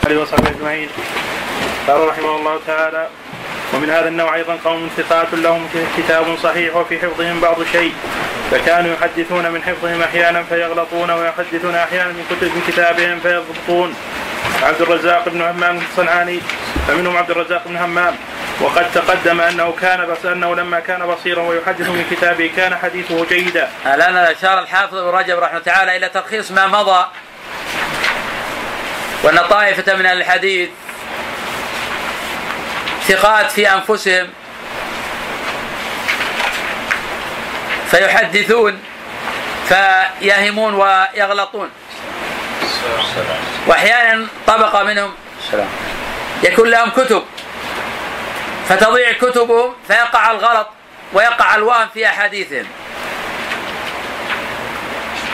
عليه 0.05 0.21
وصحبه 0.21 0.49
اجمعين 0.49 0.89
قال 1.87 2.07
رحمه 2.07 2.35
الله 2.35 2.59
تعالى 2.67 3.07
ومن 3.73 3.89
هذا 3.89 4.07
النوع 4.07 4.35
أيضا 4.35 4.57
قوم 4.65 4.89
ثقات 4.97 5.27
لهم 5.33 5.69
كتاب 5.97 6.37
صحيح 6.43 6.75
وفي 6.75 6.99
حفظهم 6.99 7.39
بعض 7.39 7.63
شيء. 7.71 7.93
فكانوا 8.51 8.93
يحدثون 8.93 9.51
من 9.51 9.63
حفظهم 9.63 10.01
أحيانا 10.01 10.43
فيغلطون 10.43 11.11
ويحدثون 11.11 11.75
أحيانا 11.75 12.11
من 12.11 12.25
كتب 12.29 12.47
من 12.55 12.63
كتابهم 12.67 13.19
فيضبطون. 13.19 13.95
عبد 14.63 14.81
الرزاق 14.81 15.29
بن 15.29 15.41
همام 15.41 15.81
الصنعاني 15.91 16.39
فمنهم 16.87 17.17
عبد 17.17 17.31
الرزاق 17.31 17.67
بن 17.67 17.77
همام. 17.77 18.15
وقد 18.61 18.91
تقدم 18.91 19.41
أنه 19.41 19.73
كان 19.81 20.05
بس 20.05 20.25
أنه 20.25 20.55
لما 20.55 20.79
كان 20.79 21.05
بصيرا 21.05 21.41
ويحدث 21.41 21.89
من 21.89 22.05
كتابه 22.11 22.51
كان 22.55 22.75
حديثه 22.75 23.25
جيدا. 23.25 23.69
الآن 23.85 24.15
أشار 24.15 24.59
الحافظ 24.59 24.95
ابن 24.95 25.17
رجب 25.17 25.39
رحمه 25.39 25.49
الله 25.49 25.59
تعالى 25.59 25.97
إلى 25.97 26.09
تلخيص 26.09 26.51
ما 26.51 26.67
مضى 26.67 27.05
وأن 29.23 29.37
طائفة 29.37 29.95
من 29.95 30.05
الحديث 30.05 30.69
ثقات 33.07 33.51
في 33.51 33.73
أنفسهم. 33.73 34.29
فيحدثون 37.91 38.83
فيهمون 39.69 40.73
ويغلطون. 40.73 41.69
وأحيانا 43.67 44.27
طبقة 44.47 44.83
منهم 44.83 45.13
يكون 46.43 46.69
لهم 46.69 46.89
كتب. 46.89 47.23
فتضيع 48.69 49.11
كتبهم 49.11 49.73
فيقع 49.87 50.31
الغلط 50.31 50.67
ويقع 51.13 51.55
الوهم 51.55 51.87
في 51.93 52.07
أحاديثهم. 52.07 52.65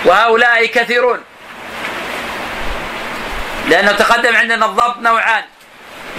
وهؤلاء 0.06 0.66
كثيرون 0.66 1.20
لأنه 3.68 3.92
تقدم 3.92 4.36
عندنا 4.36 4.66
الضبط 4.66 4.98
نوعان. 4.98 5.44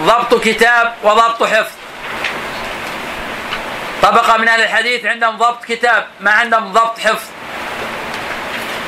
ضبط 0.00 0.44
كتاب 0.44 0.94
وضبط 1.02 1.42
حفظ. 1.42 1.72
طبقة 4.02 4.36
من 4.36 4.48
أهل 4.48 4.60
الحديث 4.60 5.04
عندهم 5.04 5.36
ضبط 5.36 5.64
كتاب 5.64 6.06
ما 6.20 6.30
عندهم 6.30 6.72
ضبط 6.72 6.98
حفظ. 6.98 7.28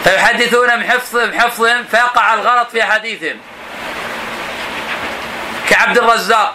فيحدثون 0.05 0.79
من 0.79 0.91
حفظهم 1.41 1.85
فيقع 1.85 2.35
الغلط 2.35 2.71
في 2.71 2.83
أحاديثهم. 2.83 3.41
كعبد 5.69 5.99
الرزاق. 5.99 6.55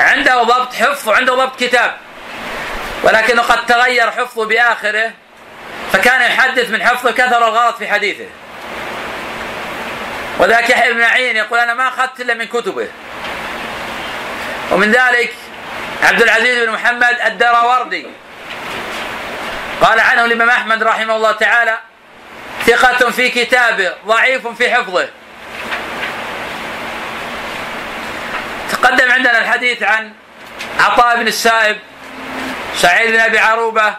عنده 0.00 0.42
ضبط 0.42 0.74
حفظ 0.74 1.08
وعنده 1.08 1.34
ضبط 1.34 1.60
كتاب. 1.60 1.96
ولكنه 3.02 3.42
قد 3.42 3.66
تغير 3.66 4.10
حفظه 4.10 4.44
بآخره 4.44 5.10
فكان 5.92 6.22
يحدث 6.22 6.70
من 6.70 6.82
حفظه 6.86 7.10
كثر 7.10 7.48
الغلط 7.48 7.76
في 7.76 7.88
حديثه. 7.88 8.26
وذاك 10.44 10.70
يحيى 10.70 10.92
بن 10.92 11.00
معين 11.00 11.36
يقول 11.36 11.58
أنا 11.58 11.74
ما 11.74 11.88
أخذت 11.88 12.20
إلا 12.20 12.34
من 12.34 12.44
كتبه. 12.44 12.88
ومن 14.70 14.92
ذلك 14.92 15.34
عبد 16.02 16.22
العزيز 16.22 16.64
بن 16.64 16.72
محمد 16.72 17.16
الدراوردي 17.26 18.06
قال 19.80 20.00
عنه 20.00 20.24
الإمام 20.24 20.50
أحمد 20.50 20.82
رحمه 20.82 21.16
الله 21.16 21.32
تعالى 21.32 21.78
ثقة 22.66 23.10
في 23.10 23.28
كتابه 23.28 23.92
ضعيف 24.06 24.46
في 24.46 24.74
حفظه. 24.74 25.08
تقدم 28.72 29.10
عندنا 29.12 29.38
الحديث 29.38 29.82
عن 29.82 30.12
عطاء 30.80 31.16
بن 31.16 31.26
السائب 31.26 31.78
سعيد 32.76 33.10
بن 33.10 33.20
أبي 33.20 33.38
عروبة 33.38 33.94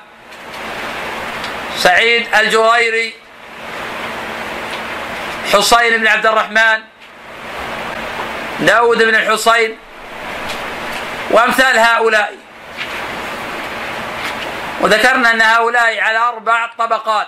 سعيد 1.78 2.28
الجريري 2.36 3.14
حصين 5.54 5.98
بن 5.98 6.08
عبد 6.08 6.26
الرحمن 6.26 6.82
داود 8.60 9.04
بن 9.04 9.16
الحصين 9.16 9.78
وأمثال 11.32 11.80
هؤلاء. 11.80 12.36
وذكرنا 14.82 15.32
أن 15.32 15.42
هؤلاء 15.42 16.00
على 16.02 16.18
أربع 16.18 16.70
طبقات. 16.78 17.28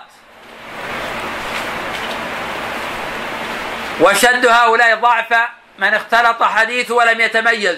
وشد 4.02 4.46
هؤلاء 4.46 4.96
ضعفا 4.96 5.50
من 5.80 5.94
اختلط 5.94 6.44
حديثه 6.44 6.96
ولم 6.96 7.22
يتميز 7.22 7.78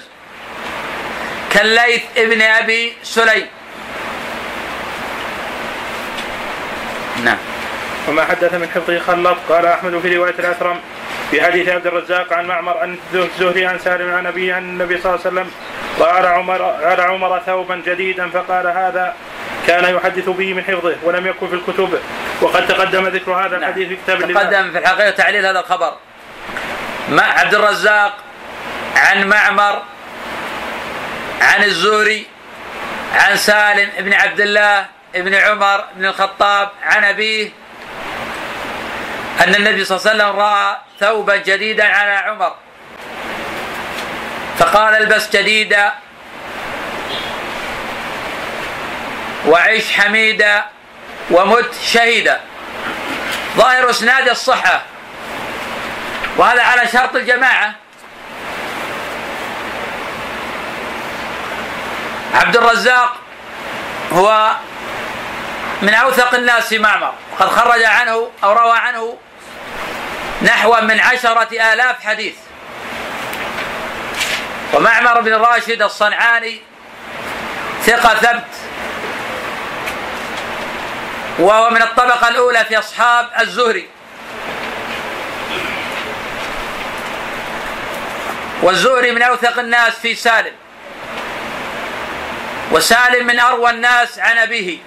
كالليث 1.51 2.03
ابن 2.17 2.41
أبي 2.41 2.97
سليم. 3.03 3.47
نعم. 7.23 7.37
وما 8.10 8.26
حدث 8.26 8.53
من 8.53 8.70
حفظه 8.70 8.99
خلط 8.99 9.38
قال 9.49 9.66
أحمد 9.66 9.99
في 9.99 10.18
رواية 10.18 10.36
الأثرم 10.39 10.80
في 11.32 11.41
حديث 11.41 11.70
عبد 11.70 11.88
الرزاق 11.88 12.34
عن 12.34 12.45
معمر 12.45 12.78
عن 12.78 12.97
الزهري 13.14 13.66
عن 13.66 13.80
سالم 13.80 14.14
عن 14.14 14.26
ابي 14.26 14.51
عن 14.51 14.64
النبي 14.64 14.97
صلى 15.01 15.16
الله 15.16 15.26
عليه 15.26 15.36
وسلم 15.36 15.51
وعلى 15.99 16.28
عمر 16.28 16.62
على 16.64 17.01
عمر 17.01 17.41
ثوبا 17.45 17.82
جديدا 17.86 18.30
فقال 18.30 18.68
هذا 18.68 19.16
كان 19.68 19.95
يحدث 19.95 20.30
به 20.30 20.53
من 20.53 20.64
حفظه 20.64 20.95
ولم 21.03 21.28
يكن 21.28 21.47
في 21.47 21.55
الكتب. 21.55 21.99
وقد 22.41 22.68
تقدم 22.68 23.07
ذكر 23.07 23.32
هذا 23.32 23.57
نعم. 23.57 23.70
الحديث 23.70 23.88
في 23.88 23.95
كتاب 23.95 24.34
تقدم 24.34 24.72
في 24.72 24.78
الحقيقة 24.78 25.10
تعليل 25.10 25.45
هذا 25.45 25.60
الخبر. 25.60 25.93
مع 27.10 27.24
عبد 27.24 27.53
الرزاق 27.53 28.18
عن 28.95 29.28
معمر 29.28 29.84
عن 31.41 31.64
الزهري 31.64 32.26
عن 33.14 33.38
سالم 33.38 33.89
بن 33.99 34.14
عبد 34.14 34.41
الله 34.41 34.86
بن 35.16 35.34
عمر 35.34 35.84
بن 35.95 36.05
الخطاب 36.05 36.70
عن 36.84 37.03
أبيه 37.03 37.49
أن 39.39 39.55
النبي 39.55 39.85
صلى 39.85 39.97
الله 39.97 40.09
عليه 40.09 40.23
وسلم 40.23 40.39
رأى 40.39 40.77
ثوبا 40.99 41.35
جديدا 41.35 41.87
على 41.87 42.11
عمر. 42.11 42.55
فقال 44.59 44.95
البس 44.95 45.29
جديدا 45.29 45.93
وعيش 49.47 49.91
حميدا 49.93 50.65
ومت 51.31 51.73
شهيدا. 51.83 52.39
ظاهر 53.57 53.89
إسناد 53.89 54.29
الصحة. 54.29 54.81
وهذا 56.37 56.63
على 56.63 56.87
شرط 56.87 57.15
الجماعة. 57.15 57.75
عبد 62.33 62.57
الرزاق 62.57 63.15
هو 64.13 64.51
من 65.81 65.93
أوثق 65.93 66.35
الناس 66.35 66.67
في 66.67 66.79
معمر. 66.79 67.13
قد 67.39 67.47
خرج 67.47 67.83
عنه 67.83 68.31
أو 68.43 68.53
روى 68.53 68.77
عنه 68.77 69.17
نحو 70.41 70.81
من 70.81 70.99
عشرة 70.99 71.73
آلاف 71.73 72.05
حديث. 72.05 72.35
ومعمر 74.73 75.21
بن 75.21 75.33
راشد 75.33 75.81
الصنعاني 75.81 76.61
ثقة 77.85 78.15
ثبت. 78.15 78.55
وهو 81.39 81.69
من 81.69 81.81
الطبقة 81.81 82.27
الأولى 82.27 82.65
في 82.65 82.79
أصحاب 82.79 83.29
الزهري. 83.39 83.87
والزهري 88.61 89.11
من 89.11 89.21
أوثق 89.21 89.59
الناس 89.59 89.93
في 89.93 90.15
سالم. 90.15 90.53
وسالم 92.71 93.27
من 93.27 93.39
أروى 93.39 93.69
الناس 93.69 94.19
عن 94.19 94.37
أبيه. 94.37 94.77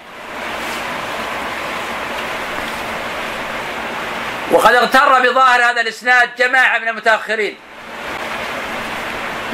وقد 4.52 4.74
اغتر 4.74 5.20
بظاهر 5.20 5.70
هذا 5.70 5.80
الإسناد 5.80 6.36
جماعة 6.36 6.78
من 6.78 6.88
المتأخرين. 6.88 7.58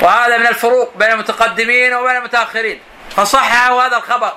وهذا 0.00 0.38
من 0.38 0.46
الفروق 0.46 0.96
بين 0.96 1.10
المتقدمين 1.10 1.94
وبين 1.94 2.16
المتأخرين. 2.16 2.80
فصححوا 3.16 3.82
هذا 3.82 3.96
الخبر. 3.96 4.32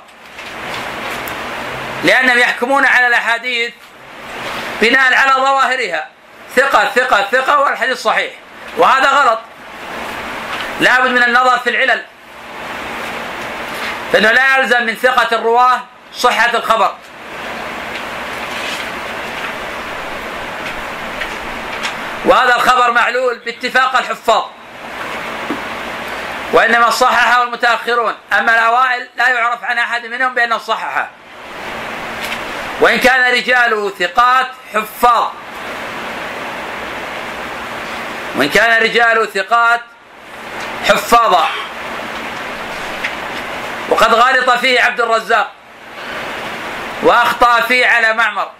لأنهم 2.03 2.37
يحكمون 2.37 2.85
على 2.85 3.07
الأحاديث 3.07 3.73
بناء 4.81 5.13
على 5.13 5.31
ظواهرها. 5.31 6.07
ثقة 6.55 6.89
ثقة 6.95 7.27
ثقة 7.31 7.59
والحديث 7.59 7.97
صحيح. 7.97 8.33
وهذا 8.77 9.09
غلط. 9.09 9.39
لابد 10.79 11.09
من 11.09 11.23
النظر 11.23 11.59
في 11.59 11.69
العلل. 11.69 12.05
لأنه 14.13 14.31
لا 14.31 14.57
يلزم 14.57 14.83
من 14.83 14.95
ثقة 14.95 15.35
الرواة 15.35 15.83
صحة 16.13 16.57
الخبر. 16.57 16.95
وهذا 22.25 22.55
الخبر 22.55 22.91
معلول 22.91 23.39
باتفاق 23.39 23.97
الحفاظ. 23.97 24.43
وإنما 26.53 26.89
صححه 26.89 27.43
المتأخرون 27.43 28.13
أما 28.33 28.53
الأوائل 28.53 29.07
لا 29.17 29.29
يعرف 29.29 29.63
عن 29.63 29.77
أحد 29.77 30.05
منهم 30.05 30.33
بأنه 30.33 30.57
صححه 30.57 31.09
وإن 32.81 32.99
كان 32.99 33.33
رجاله 33.33 33.89
ثقات 33.89 34.47
حفاظ. 34.73 35.27
وإن 38.35 38.49
كان 38.49 38.83
رجاله 38.83 39.25
ثقات 39.25 39.81
حفاظا 40.89 41.47
وقد 43.89 44.13
غلط 44.13 44.49
فيه 44.49 44.81
عبد 44.81 45.01
الرزاق. 45.01 45.51
وأخطأ 47.03 47.61
فيه 47.61 47.87
على 47.87 48.13
معمر. 48.13 48.51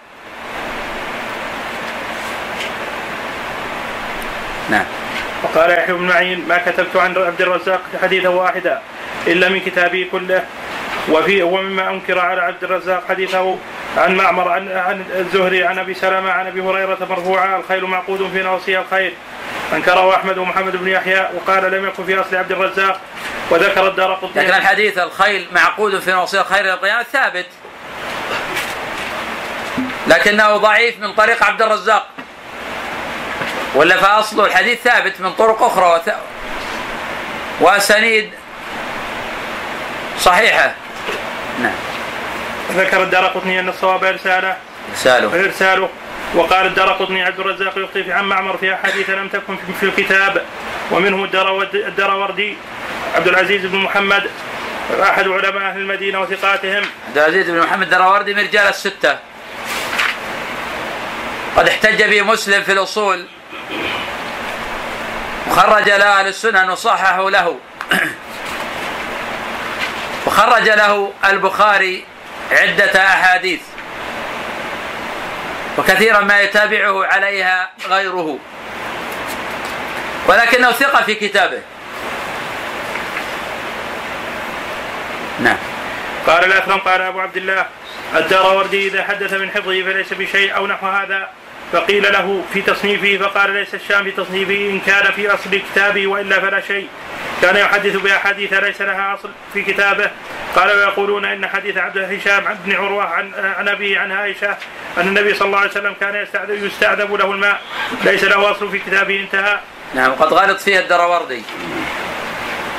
نعم. 4.70 4.84
وقال 5.42 5.70
يحيى 5.70 5.94
بن 5.94 6.02
معين 6.02 6.48
ما 6.48 6.58
كتبت 6.58 6.96
عن 6.96 7.16
عبد 7.16 7.40
الرزاق 7.40 7.80
حديثا 8.02 8.28
واحدا 8.28 8.80
إلا 9.26 9.48
من 9.48 9.60
كتابه 9.60 10.08
كله 10.12 10.44
وفي 11.08 11.42
ومما 11.42 11.90
أنكر 11.90 12.18
على 12.18 12.40
عبد 12.40 12.64
الرزاق 12.64 13.04
حديثه 13.08 13.58
عن 13.96 14.16
معمر 14.16 14.48
عن 14.48 14.72
عن 14.72 15.04
الزهري 15.14 15.64
عن 15.64 15.78
أبي 15.78 15.94
سلمة 15.94 16.30
عن 16.30 16.46
أبي 16.46 16.60
هريرة 16.60 16.98
مرفوعا 17.10 17.56
الخيل 17.56 17.84
معقود 17.84 18.30
في 18.32 18.42
نواصيها 18.42 18.80
الخير. 18.80 19.12
أنكره 19.72 20.16
أحمد 20.16 20.38
ومحمد 20.38 20.76
بن 20.76 20.88
يحيى 20.88 21.28
وقال 21.34 21.72
لم 21.72 21.86
يكن 21.86 22.04
في 22.04 22.20
أصل 22.20 22.36
عبد 22.36 22.52
الرزاق 22.52 23.00
وذكر 23.50 23.88
الدار 23.88 24.14
قطني. 24.14 24.42
لكن 24.42 24.54
الحديث 24.54 24.98
الخيل 24.98 25.46
معقود 25.52 25.98
في 25.98 26.10
نواصي 26.10 26.40
الخير 26.40 26.60
إلى 26.60 26.72
القيامه 26.72 27.02
ثابت 27.02 27.46
لكنه 30.06 30.56
ضعيف 30.56 31.00
من 31.00 31.12
طريق 31.12 31.44
عبد 31.44 31.62
الرزاق. 31.62 32.06
ولا 33.74 33.96
فاصل 33.96 34.44
الحديث 34.46 34.82
ثابت 34.82 35.20
من 35.20 35.32
طرق 35.32 35.62
أخرى 35.62 35.94
وث... 35.94 36.14
وأسانيد 37.60 38.30
صحيحة. 40.18 40.74
نعم. 41.62 41.74
ذكر 42.72 43.02
الدار 43.02 43.26
قطني 43.26 43.60
أن 43.60 43.68
الصواب 43.68 44.04
إرساله. 44.04 44.56
رساله 44.94 45.44
إرساله. 45.44 45.88
وقال 46.34 46.66
الدار 46.66 46.92
قطني 46.92 47.22
عبد 47.22 47.40
الرزاق 47.40 47.78
يخطي 47.78 48.04
في 48.04 48.12
عن 48.12 48.24
معمر 48.24 48.56
في 48.56 48.74
أحاديث 48.74 49.10
لم 49.10 49.28
تكن 49.28 49.56
في- 49.80 49.86
الكتاب. 49.86 50.44
ومنهم 50.90 51.24
الدرود- 51.24 51.74
الدراوردي 51.74 52.56
عبد 53.14 53.28
العزيز 53.28 53.66
بن 53.66 53.78
محمد 53.78 54.30
أحد 55.02 55.28
علماء 55.28 55.70
أهل 55.70 55.78
المدينة 55.78 56.20
وثقاتهم. 56.20 56.82
عبد 57.08 57.18
العزيز 57.18 57.50
بن 57.50 57.60
محمد 57.60 57.82
الدراوردي 57.82 58.34
من 58.34 58.42
رجال 58.42 58.68
الستة. 58.68 59.18
قد 61.56 61.68
احتج 61.68 62.02
به 62.02 62.22
مسلم 62.22 62.62
في 62.62 62.72
الأصول. 62.72 63.26
وخرج 65.48 65.88
له 65.90 66.20
أهل 66.20 66.26
السنن 66.26 66.70
وصححوا 66.70 67.30
له. 67.30 67.58
وخرج 70.26 70.68
له 70.68 71.12
البخاري 71.24 72.04
عدة 72.52 73.06
أحاديث. 73.06 73.60
وكثيرا 75.78 76.20
ما 76.20 76.40
يتابعه 76.40 77.06
عليها 77.06 77.70
غيره. 77.88 78.38
ولكنه 80.26 80.72
ثقة 80.72 81.02
في 81.02 81.14
كتابه. 81.14 81.62
نعم. 85.40 85.58
قال 86.26 86.44
الاكرم 86.44 86.78
قال 86.78 87.00
أبو 87.00 87.20
عبد 87.20 87.36
الله 87.36 87.66
الدراوردي 88.16 88.88
إذا 88.88 89.04
حدث 89.04 89.32
من 89.32 89.50
حفظه 89.50 89.82
فليس 89.82 90.12
بشيء 90.12 90.56
أو 90.56 90.66
نحو 90.66 90.86
هذا. 90.86 91.28
فقيل 91.72 92.12
له 92.12 92.44
في 92.52 92.62
تصنيفه 92.62 93.26
فقال 93.26 93.50
ليس 93.50 93.74
الشام 93.74 94.04
في 94.04 94.10
تصنيفه 94.10 94.54
إن 94.54 94.80
كان 94.86 95.12
في 95.12 95.34
أصل 95.34 95.60
كتابه 95.72 96.06
وإلا 96.06 96.40
فلا 96.40 96.60
شيء. 96.60 96.88
كان 97.42 97.56
يحدث 97.56 97.96
بأحاديث 97.96 98.52
ليس 98.52 98.80
لها 98.80 99.14
أصل 99.14 99.30
في 99.52 99.62
كتابه. 99.62 100.10
قال 100.56 100.68
ويقولون 100.68 101.24
إن 101.24 101.46
حديث 101.46 101.76
عبد 101.76 101.98
هشام 101.98 102.46
عن 102.48 102.56
ابن 102.64 102.76
عروة 102.76 103.04
عن 103.04 103.32
عن 103.34 103.68
أبيه 103.68 103.98
عن 103.98 104.12
عائشة 104.12 104.56
أن 104.98 105.08
النبي 105.08 105.34
صلى 105.34 105.46
الله 105.46 105.58
عليه 105.58 105.70
وسلم 105.70 105.94
كان 106.00 106.26
يستعذب 106.48 107.14
له 107.14 107.32
الماء. 107.32 107.60
ليس 108.04 108.24
له 108.24 108.50
أصل 108.50 108.70
في 108.70 108.78
كتابه 108.78 109.20
انتهى. 109.20 109.58
نعم 109.94 110.10
وقد 110.10 110.32
غلط 110.32 110.60
فيها 110.60 110.80
الدراوردي. 110.80 111.42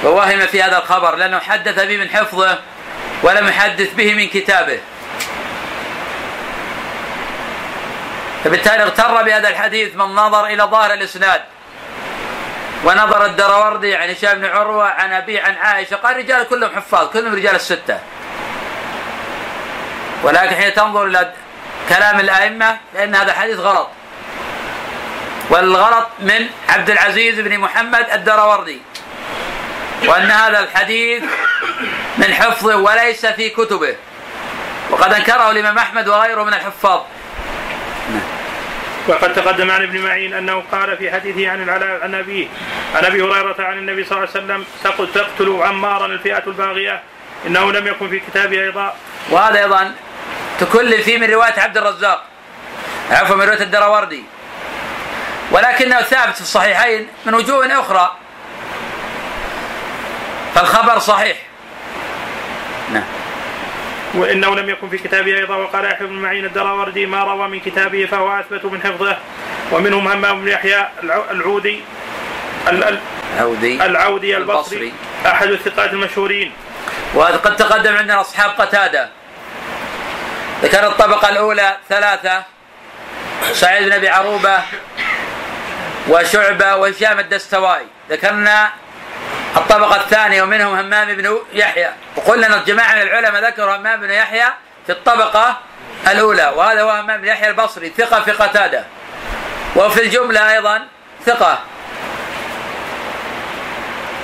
ووهم 0.03 0.39
في 0.39 0.63
هذا 0.63 0.77
الخبر 0.77 1.15
لأنه 1.15 1.39
حدث 1.39 1.85
به 1.85 1.97
من 1.97 2.09
حفظه 2.09 2.59
ولم 3.23 3.47
يحدث 3.47 3.93
به 3.93 4.13
من 4.13 4.27
كتابه. 4.27 4.79
فبالتالي 8.43 8.83
اغتر 8.83 9.23
بهذا 9.23 9.49
الحديث 9.49 9.95
من 9.95 10.05
نظر 10.05 10.45
إلى 10.45 10.63
ظاهر 10.63 10.93
الإسناد. 10.93 11.41
ونظر 12.83 13.25
الدراوردي 13.25 13.95
عن 13.95 14.09
هشام 14.09 14.37
بن 14.37 14.45
عروة 14.45 14.89
عن 14.89 15.13
أبي 15.13 15.39
عن 15.39 15.55
عائشة 15.55 15.95
قال 15.95 16.17
رجال 16.17 16.47
كلهم 16.47 16.75
حفاظ 16.75 17.09
كلهم 17.09 17.35
رجال 17.35 17.55
الستة. 17.55 17.99
ولكن 20.23 20.55
حين 20.55 20.73
تنظر 20.73 21.05
إلى 21.05 21.33
كلام 21.89 22.19
الأئمة 22.19 22.77
فإن 22.93 23.15
هذا 23.15 23.31
الحديث 23.31 23.59
غلط. 23.59 23.89
والغلط 25.49 26.07
من 26.19 26.47
عبد 26.69 26.89
العزيز 26.89 27.39
بن 27.39 27.57
محمد 27.57 28.07
الدراوردي. 28.13 28.81
وأن 30.05 30.31
هذا 30.31 30.59
الحديث 30.59 31.23
من 32.17 32.33
حفظه 32.33 32.77
وليس 32.77 33.25
في 33.25 33.49
كتبه. 33.49 33.95
وقد 34.89 35.13
أنكره 35.13 35.51
الإمام 35.51 35.77
أحمد 35.77 36.07
وغيره 36.07 36.43
من 36.43 36.53
الحفاظ. 36.53 37.01
وقد 39.07 39.33
تقدم 39.33 39.71
عن 39.71 39.83
ابن 39.83 39.99
معين 39.99 40.33
أنه 40.33 40.63
قال 40.71 40.97
في 40.97 41.11
حديثه 41.11 41.49
عن 41.49 41.63
العلاء 41.63 42.03
عن 42.03 42.15
ابيه 42.15 42.47
عن 42.95 43.05
أبي 43.05 43.21
هريرة 43.21 43.55
عن 43.59 43.77
النبي 43.77 44.03
صلى 44.05 44.17
الله 44.17 44.29
عليه 44.35 44.45
وسلم 44.45 44.65
تقتل 45.13 45.61
عمارا 45.63 46.05
الفئة 46.05 46.43
الباغية 46.47 47.01
إنه 47.47 47.71
لم 47.71 47.87
يكن 47.87 48.09
في 48.09 48.19
كتابه 48.19 48.61
أيضا. 48.61 48.93
وهذا 49.29 49.59
أيضا 49.59 49.95
تكل 50.59 51.01
فيه 51.01 51.17
من 51.17 51.29
رواية 51.31 51.59
عبد 51.59 51.77
الرزاق 51.77 52.23
عفوا 53.11 53.35
من 53.35 53.43
رواية 53.43 53.61
الدراوردي. 53.61 54.23
ولكنه 55.51 56.01
ثابت 56.01 56.35
في 56.35 56.41
الصحيحين 56.41 57.07
من 57.25 57.33
وجوه 57.33 57.79
أخرى. 57.79 58.11
فالخبر 60.55 60.99
صحيح. 60.99 61.37
نعم. 62.93 63.03
وإنه 64.13 64.55
لم 64.55 64.69
يكن 64.69 64.89
في 64.89 64.97
كتابه 64.97 65.37
أيضا 65.37 65.55
وقال 65.55 65.85
يحيى 65.85 66.07
بن 66.07 66.13
معين 66.13 66.45
الدراوردي 66.45 67.05
ما 67.05 67.23
روى 67.23 67.47
من 67.47 67.59
كتابه 67.59 68.05
فهو 68.05 68.39
أثبت 68.39 68.65
من 68.65 68.81
حفظه. 68.81 69.17
ومنهم 69.71 70.07
همام 70.07 70.41
بن 70.41 70.47
يحيى 70.47 70.87
الع- 71.03 71.31
العودي 71.31 71.81
ال- 72.67 72.83
ال- 72.83 72.99
عودي 73.39 73.85
العودي 73.85 74.37
البصري 74.37 74.77
البصري. 74.77 74.93
أحد 75.25 75.47
الثقات 75.47 75.93
المشهورين. 75.93 76.51
وقد 77.15 77.55
تقدم 77.55 77.95
عندنا 77.95 78.21
أصحاب 78.21 78.51
قتادة. 78.61 79.09
ذكر 80.63 80.87
الطبقة 80.87 81.29
الأولى 81.29 81.77
ثلاثة 81.89 82.43
سعيد 83.53 83.85
بن 83.85 83.91
أبي 83.91 84.09
عروبة 84.09 84.57
وشعبة 86.09 86.75
وهشام 86.75 87.19
الدستوائي. 87.19 87.85
ذكرنا 88.09 88.69
الطبقة 89.57 89.95
الثانية 89.95 90.43
ومنهم 90.43 90.79
همام 90.79 91.15
بن 91.15 91.37
يحيى. 91.53 91.89
وقلنا 92.15 92.47
أن 92.47 92.53
الجماعة 92.53 92.95
من 92.95 93.01
العلماء 93.01 93.45
ذكروا 93.45 93.75
همام 93.75 93.99
بن 93.99 94.11
يحيى 94.11 94.45
في 94.85 94.91
الطبقة 94.91 95.57
الأولى 96.07 96.53
وهذا 96.55 96.81
هو 96.81 96.89
همام 96.89 97.21
بن 97.21 97.27
يحيى 97.27 97.49
البصري 97.49 97.89
ثقة 97.97 98.21
في 98.21 98.31
قتادة. 98.31 98.83
وفي 99.75 100.01
الجملة 100.01 100.53
أيضا 100.53 100.87
ثقة. 101.25 101.59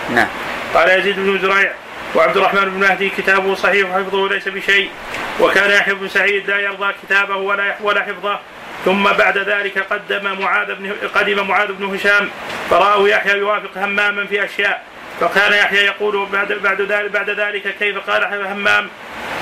نعم. 0.09 0.27
قال 0.73 0.89
يزيد 0.89 1.15
بن 1.15 1.39
زريع 1.41 1.71
وعبد 2.15 2.37
الرحمن 2.37 2.65
بن 2.65 2.79
مهدي 2.79 3.09
كتابه 3.09 3.55
صحيح 3.55 3.89
وحفظه 3.89 4.29
ليس 4.29 4.47
بشيء 4.47 4.91
وكان 5.39 5.71
يحيى 5.71 5.93
بن 5.93 6.09
سعيد 6.09 6.49
لا 6.49 6.59
يرضى 6.59 6.93
كتابه 7.03 7.35
ولا 7.35 7.75
ولا 7.81 8.01
حفظه. 8.03 8.39
ثم 8.85 9.03
بعد 9.03 9.37
ذلك 9.37 9.93
قدم 9.93 10.39
معاذ 10.41 10.75
بن 10.75 10.95
قدم 11.15 11.47
معاذ 11.47 11.67
بن 11.71 11.95
هشام 11.95 12.29
فرآه 12.69 13.07
يحيى 13.07 13.37
يوافق 13.37 13.77
هماما 13.77 14.25
في 14.25 14.45
أشياء. 14.45 14.83
فكان 15.19 15.53
يحيى 15.53 15.85
يقول 15.85 16.25
بعد 16.25 16.53
بعد 16.53 16.81
ذلك 16.81 17.11
بعد 17.11 17.29
ذلك 17.29 17.75
كيف 17.79 18.09
قال 18.09 18.23
همام 18.23 18.89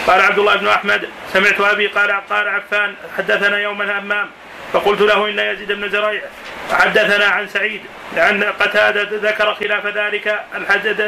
قال 0.08 0.22
عبد 0.22 0.40
الله 0.40 0.56
بن 0.56 0.68
أحمد 0.68 1.10
سمعت 1.34 1.62
أبي 1.62 1.88
قال 1.88 2.12
قال 2.30 2.48
عفان 2.48 2.94
حدثنا 3.18 3.58
يوما 3.60 4.00
همام 4.00 4.30
فقلت 4.74 5.02
له 5.02 5.30
إن 5.30 5.40
يزيد 5.40 5.72
بن 5.72 5.90
زريع 5.90 6.22
حدثنا 6.72 7.26
عن 7.26 7.48
سعيد 7.48 7.82
لأن 8.16 8.44
قتادة 8.44 9.30
ذكر 9.30 9.56
خلاف 9.56 9.86
ذلك 9.86 10.40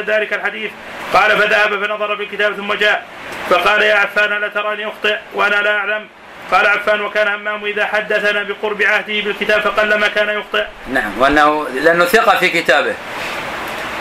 ذلك 0.08 0.34
الحديث 0.34 0.72
قال 1.14 1.32
فذهب 1.38 1.86
فنظر 1.86 2.18
في 2.18 2.24
الكتاب 2.24 2.56
ثم 2.56 2.74
جاء 2.74 3.06
فقال 3.50 3.82
يا 3.82 3.96
عفان 3.96 4.42
لا 4.42 4.48
تراني 4.48 4.88
أخطئ 4.88 5.18
وأنا 5.34 5.56
لا 5.56 5.76
أعلم؟ 5.76 6.08
قال 6.52 6.66
عفان 6.68 7.02
وكان 7.02 7.28
همام 7.28 7.66
إذا 7.66 7.86
حدثنا 7.86 8.44
بقرب 8.44 8.82
عهده 8.82 9.22
بالكتاب 9.22 9.62
فقلما 9.62 10.08
كان 10.08 10.30
يخطئ. 10.30 10.66
نعم 10.94 11.12
وأنه 11.20 11.70
لأنه 11.70 12.06
ثقة 12.06 12.38
في 12.38 12.50
كتابه. 12.50 12.96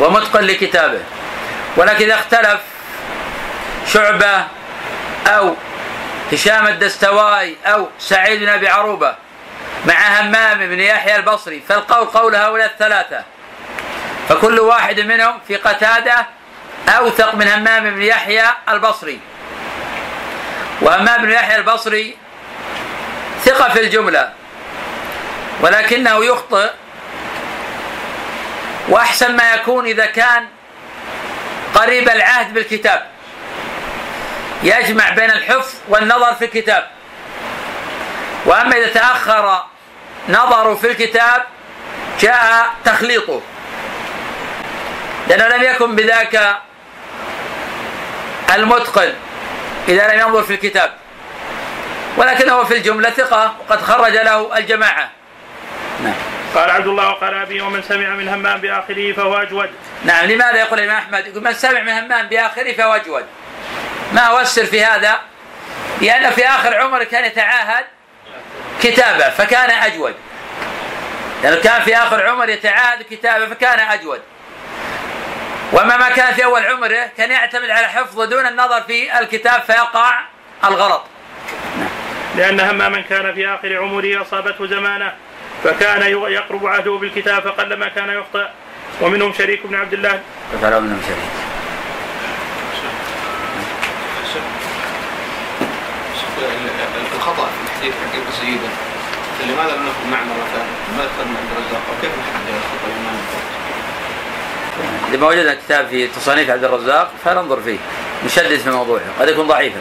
ومتقن 0.00 0.44
لكتابه. 0.44 1.00
ولكن 1.76 2.04
إذا 2.04 2.14
اختلف 2.14 2.60
شعبة 3.86 4.44
أو 5.26 5.54
هشام 6.32 6.66
الدستواي 6.66 7.56
أو 7.66 7.88
سعيد 7.98 8.40
بن 8.40 8.48
أبي 8.48 8.68
عروبة 8.68 9.14
مع 9.86 10.20
همام 10.20 10.58
بن 10.58 10.80
يحيى 10.80 11.16
البصري 11.16 11.62
فالقول 11.68 12.06
قول 12.06 12.36
هؤلاء 12.36 12.66
الثلاثة. 12.66 13.24
فكل 14.28 14.60
واحد 14.60 15.00
منهم 15.00 15.38
في 15.48 15.56
قتادة 15.56 16.26
أوثق 16.88 17.34
من 17.34 17.48
همام 17.48 17.90
بن 17.90 18.02
يحيى 18.02 18.44
البصري. 18.68 19.20
وهمام 20.80 21.22
بن 21.22 21.30
يحيى 21.30 21.56
البصري 21.56 22.16
ثقة 23.44 23.68
في 23.68 23.80
الجملة 23.80 24.32
ولكنه 25.60 26.24
يخطئ 26.24 26.70
وأحسن 28.88 29.36
ما 29.36 29.54
يكون 29.54 29.86
إذا 29.86 30.06
كان 30.06 30.46
قريب 31.74 32.08
العهد 32.08 32.54
بالكتاب. 32.54 33.06
يجمع 34.62 35.10
بين 35.10 35.30
الحفظ 35.30 35.74
والنظر 35.88 36.34
في 36.34 36.44
الكتاب. 36.44 36.86
وأما 38.46 38.76
إذا 38.76 38.86
تأخر 38.86 39.64
نظره 40.28 40.74
في 40.74 40.90
الكتاب 40.90 41.44
جاء 42.20 42.70
تخليطه. 42.84 43.40
لأنه 45.28 45.56
لم 45.56 45.62
يكن 45.62 45.96
بذاك 45.96 46.56
المتقن 48.54 49.12
إذا 49.88 50.14
لم 50.14 50.18
ينظر 50.20 50.42
في 50.42 50.54
الكتاب. 50.54 50.92
ولكنه 52.16 52.64
في 52.64 52.76
الجملة 52.76 53.10
ثقة 53.10 53.54
وقد 53.60 53.82
خرج 53.82 54.12
له 54.12 54.58
الجماعة. 54.58 55.10
نعم. 56.04 56.37
قال 56.54 56.70
عبد 56.70 56.86
الله 56.86 57.08
وقال 57.08 57.34
أبي 57.34 57.60
ومن 57.60 57.82
سمع 57.82 58.08
من 58.08 58.28
همام 58.28 58.60
بآخره 58.60 59.12
فهو 59.12 59.36
أجود. 59.36 59.70
نعم 60.04 60.26
لماذا 60.26 60.58
يقول 60.58 60.78
الإمام 60.78 60.96
أحمد؟ 60.96 61.26
يقول 61.26 61.44
من 61.44 61.52
سمع 61.52 61.80
من 61.80 61.88
همام 61.88 62.26
بآخره 62.26 62.72
فهو 62.72 62.92
أجود. 62.92 63.24
ما 64.12 64.26
هو 64.26 64.40
السر 64.40 64.66
في 64.66 64.84
هذا؟ 64.84 65.20
لأن 66.00 66.30
في 66.30 66.46
آخر 66.46 66.74
عمره 66.74 67.04
كان 67.04 67.24
يتعاهد 67.24 67.84
كتابة 68.82 69.30
فكان 69.30 69.70
أجود. 69.70 70.14
لأنه 71.42 71.56
كان 71.56 71.82
في 71.82 71.96
آخر 71.96 72.26
عمر 72.26 72.48
يتعاهد 72.48 73.02
كتابة 73.10 73.46
فكان 73.46 73.78
أجود. 73.78 74.20
وما 75.72 75.96
ما 75.96 76.08
كان 76.10 76.34
في 76.34 76.44
أول 76.44 76.66
عمره 76.66 77.10
كان 77.16 77.30
يعتمد 77.30 77.70
على 77.70 77.88
حفظه 77.88 78.24
دون 78.24 78.46
النظر 78.46 78.80
في 78.80 79.18
الكتاب 79.18 79.62
فيقع 79.62 80.20
الغلط. 80.64 81.04
لأن 82.36 82.60
هماما 82.60 83.00
كان 83.00 83.34
في 83.34 83.48
آخر 83.48 83.76
عمره 83.76 84.22
أصابته 84.22 84.66
زمانة. 84.66 85.12
فكان 85.64 86.02
يقرب 86.32 86.66
عهده 86.66 86.90
بالكتاب 86.90 87.42
فقلما 87.42 87.88
كان 87.88 88.08
يخطئ. 88.08 88.48
ومنهم 89.00 89.32
شريك 89.32 89.66
بن 89.66 89.74
عبد 89.74 89.92
الله. 89.92 90.20
فقال 90.52 90.82
منهم 90.82 91.00
شريك. 91.06 91.18
الخطأ 97.16 97.46
في 97.46 97.60
الحديث 97.66 97.94
حق 97.94 98.14
ابن 98.16 98.30
سيده 98.40 98.70
لماذا 99.46 99.76
لم 99.76 99.82
ناخذ 99.82 100.06
معمر 100.10 100.34
ثاني؟ 100.54 100.72
لماذا 100.92 101.10
اخذنا 101.10 101.38
عبد 101.38 101.50
الرزاق؟ 101.56 101.82
وكيف 101.90 102.10
نحدد 102.18 102.54
الخطأ 102.56 102.86
الامام 102.86 103.18
إذا 105.08 105.18
ما 105.18 105.26
وجدنا 105.26 105.54
كتاب 105.54 105.86
في 105.86 106.06
تصانيف 106.06 106.50
عبد 106.50 106.64
الرزاق 106.64 107.12
فننظر 107.24 107.60
فيه. 107.60 107.78
نشدد 108.26 108.58
في 108.58 108.70
موضوعه. 108.70 109.00
قد 109.20 109.28
يكون 109.28 109.46
ضعيفا. 109.46 109.80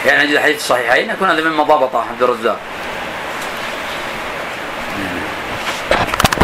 أحيانا 0.00 0.16
يعني 0.16 0.28
نجد 0.28 0.36
الحديث 0.36 0.56
الصحيحين 0.56 1.10
يكون 1.10 1.28
هذا 1.28 1.40
مما 1.50 1.62
ضبطه 1.62 2.08
عبد 2.10 2.22
الرزاق. 2.22 2.60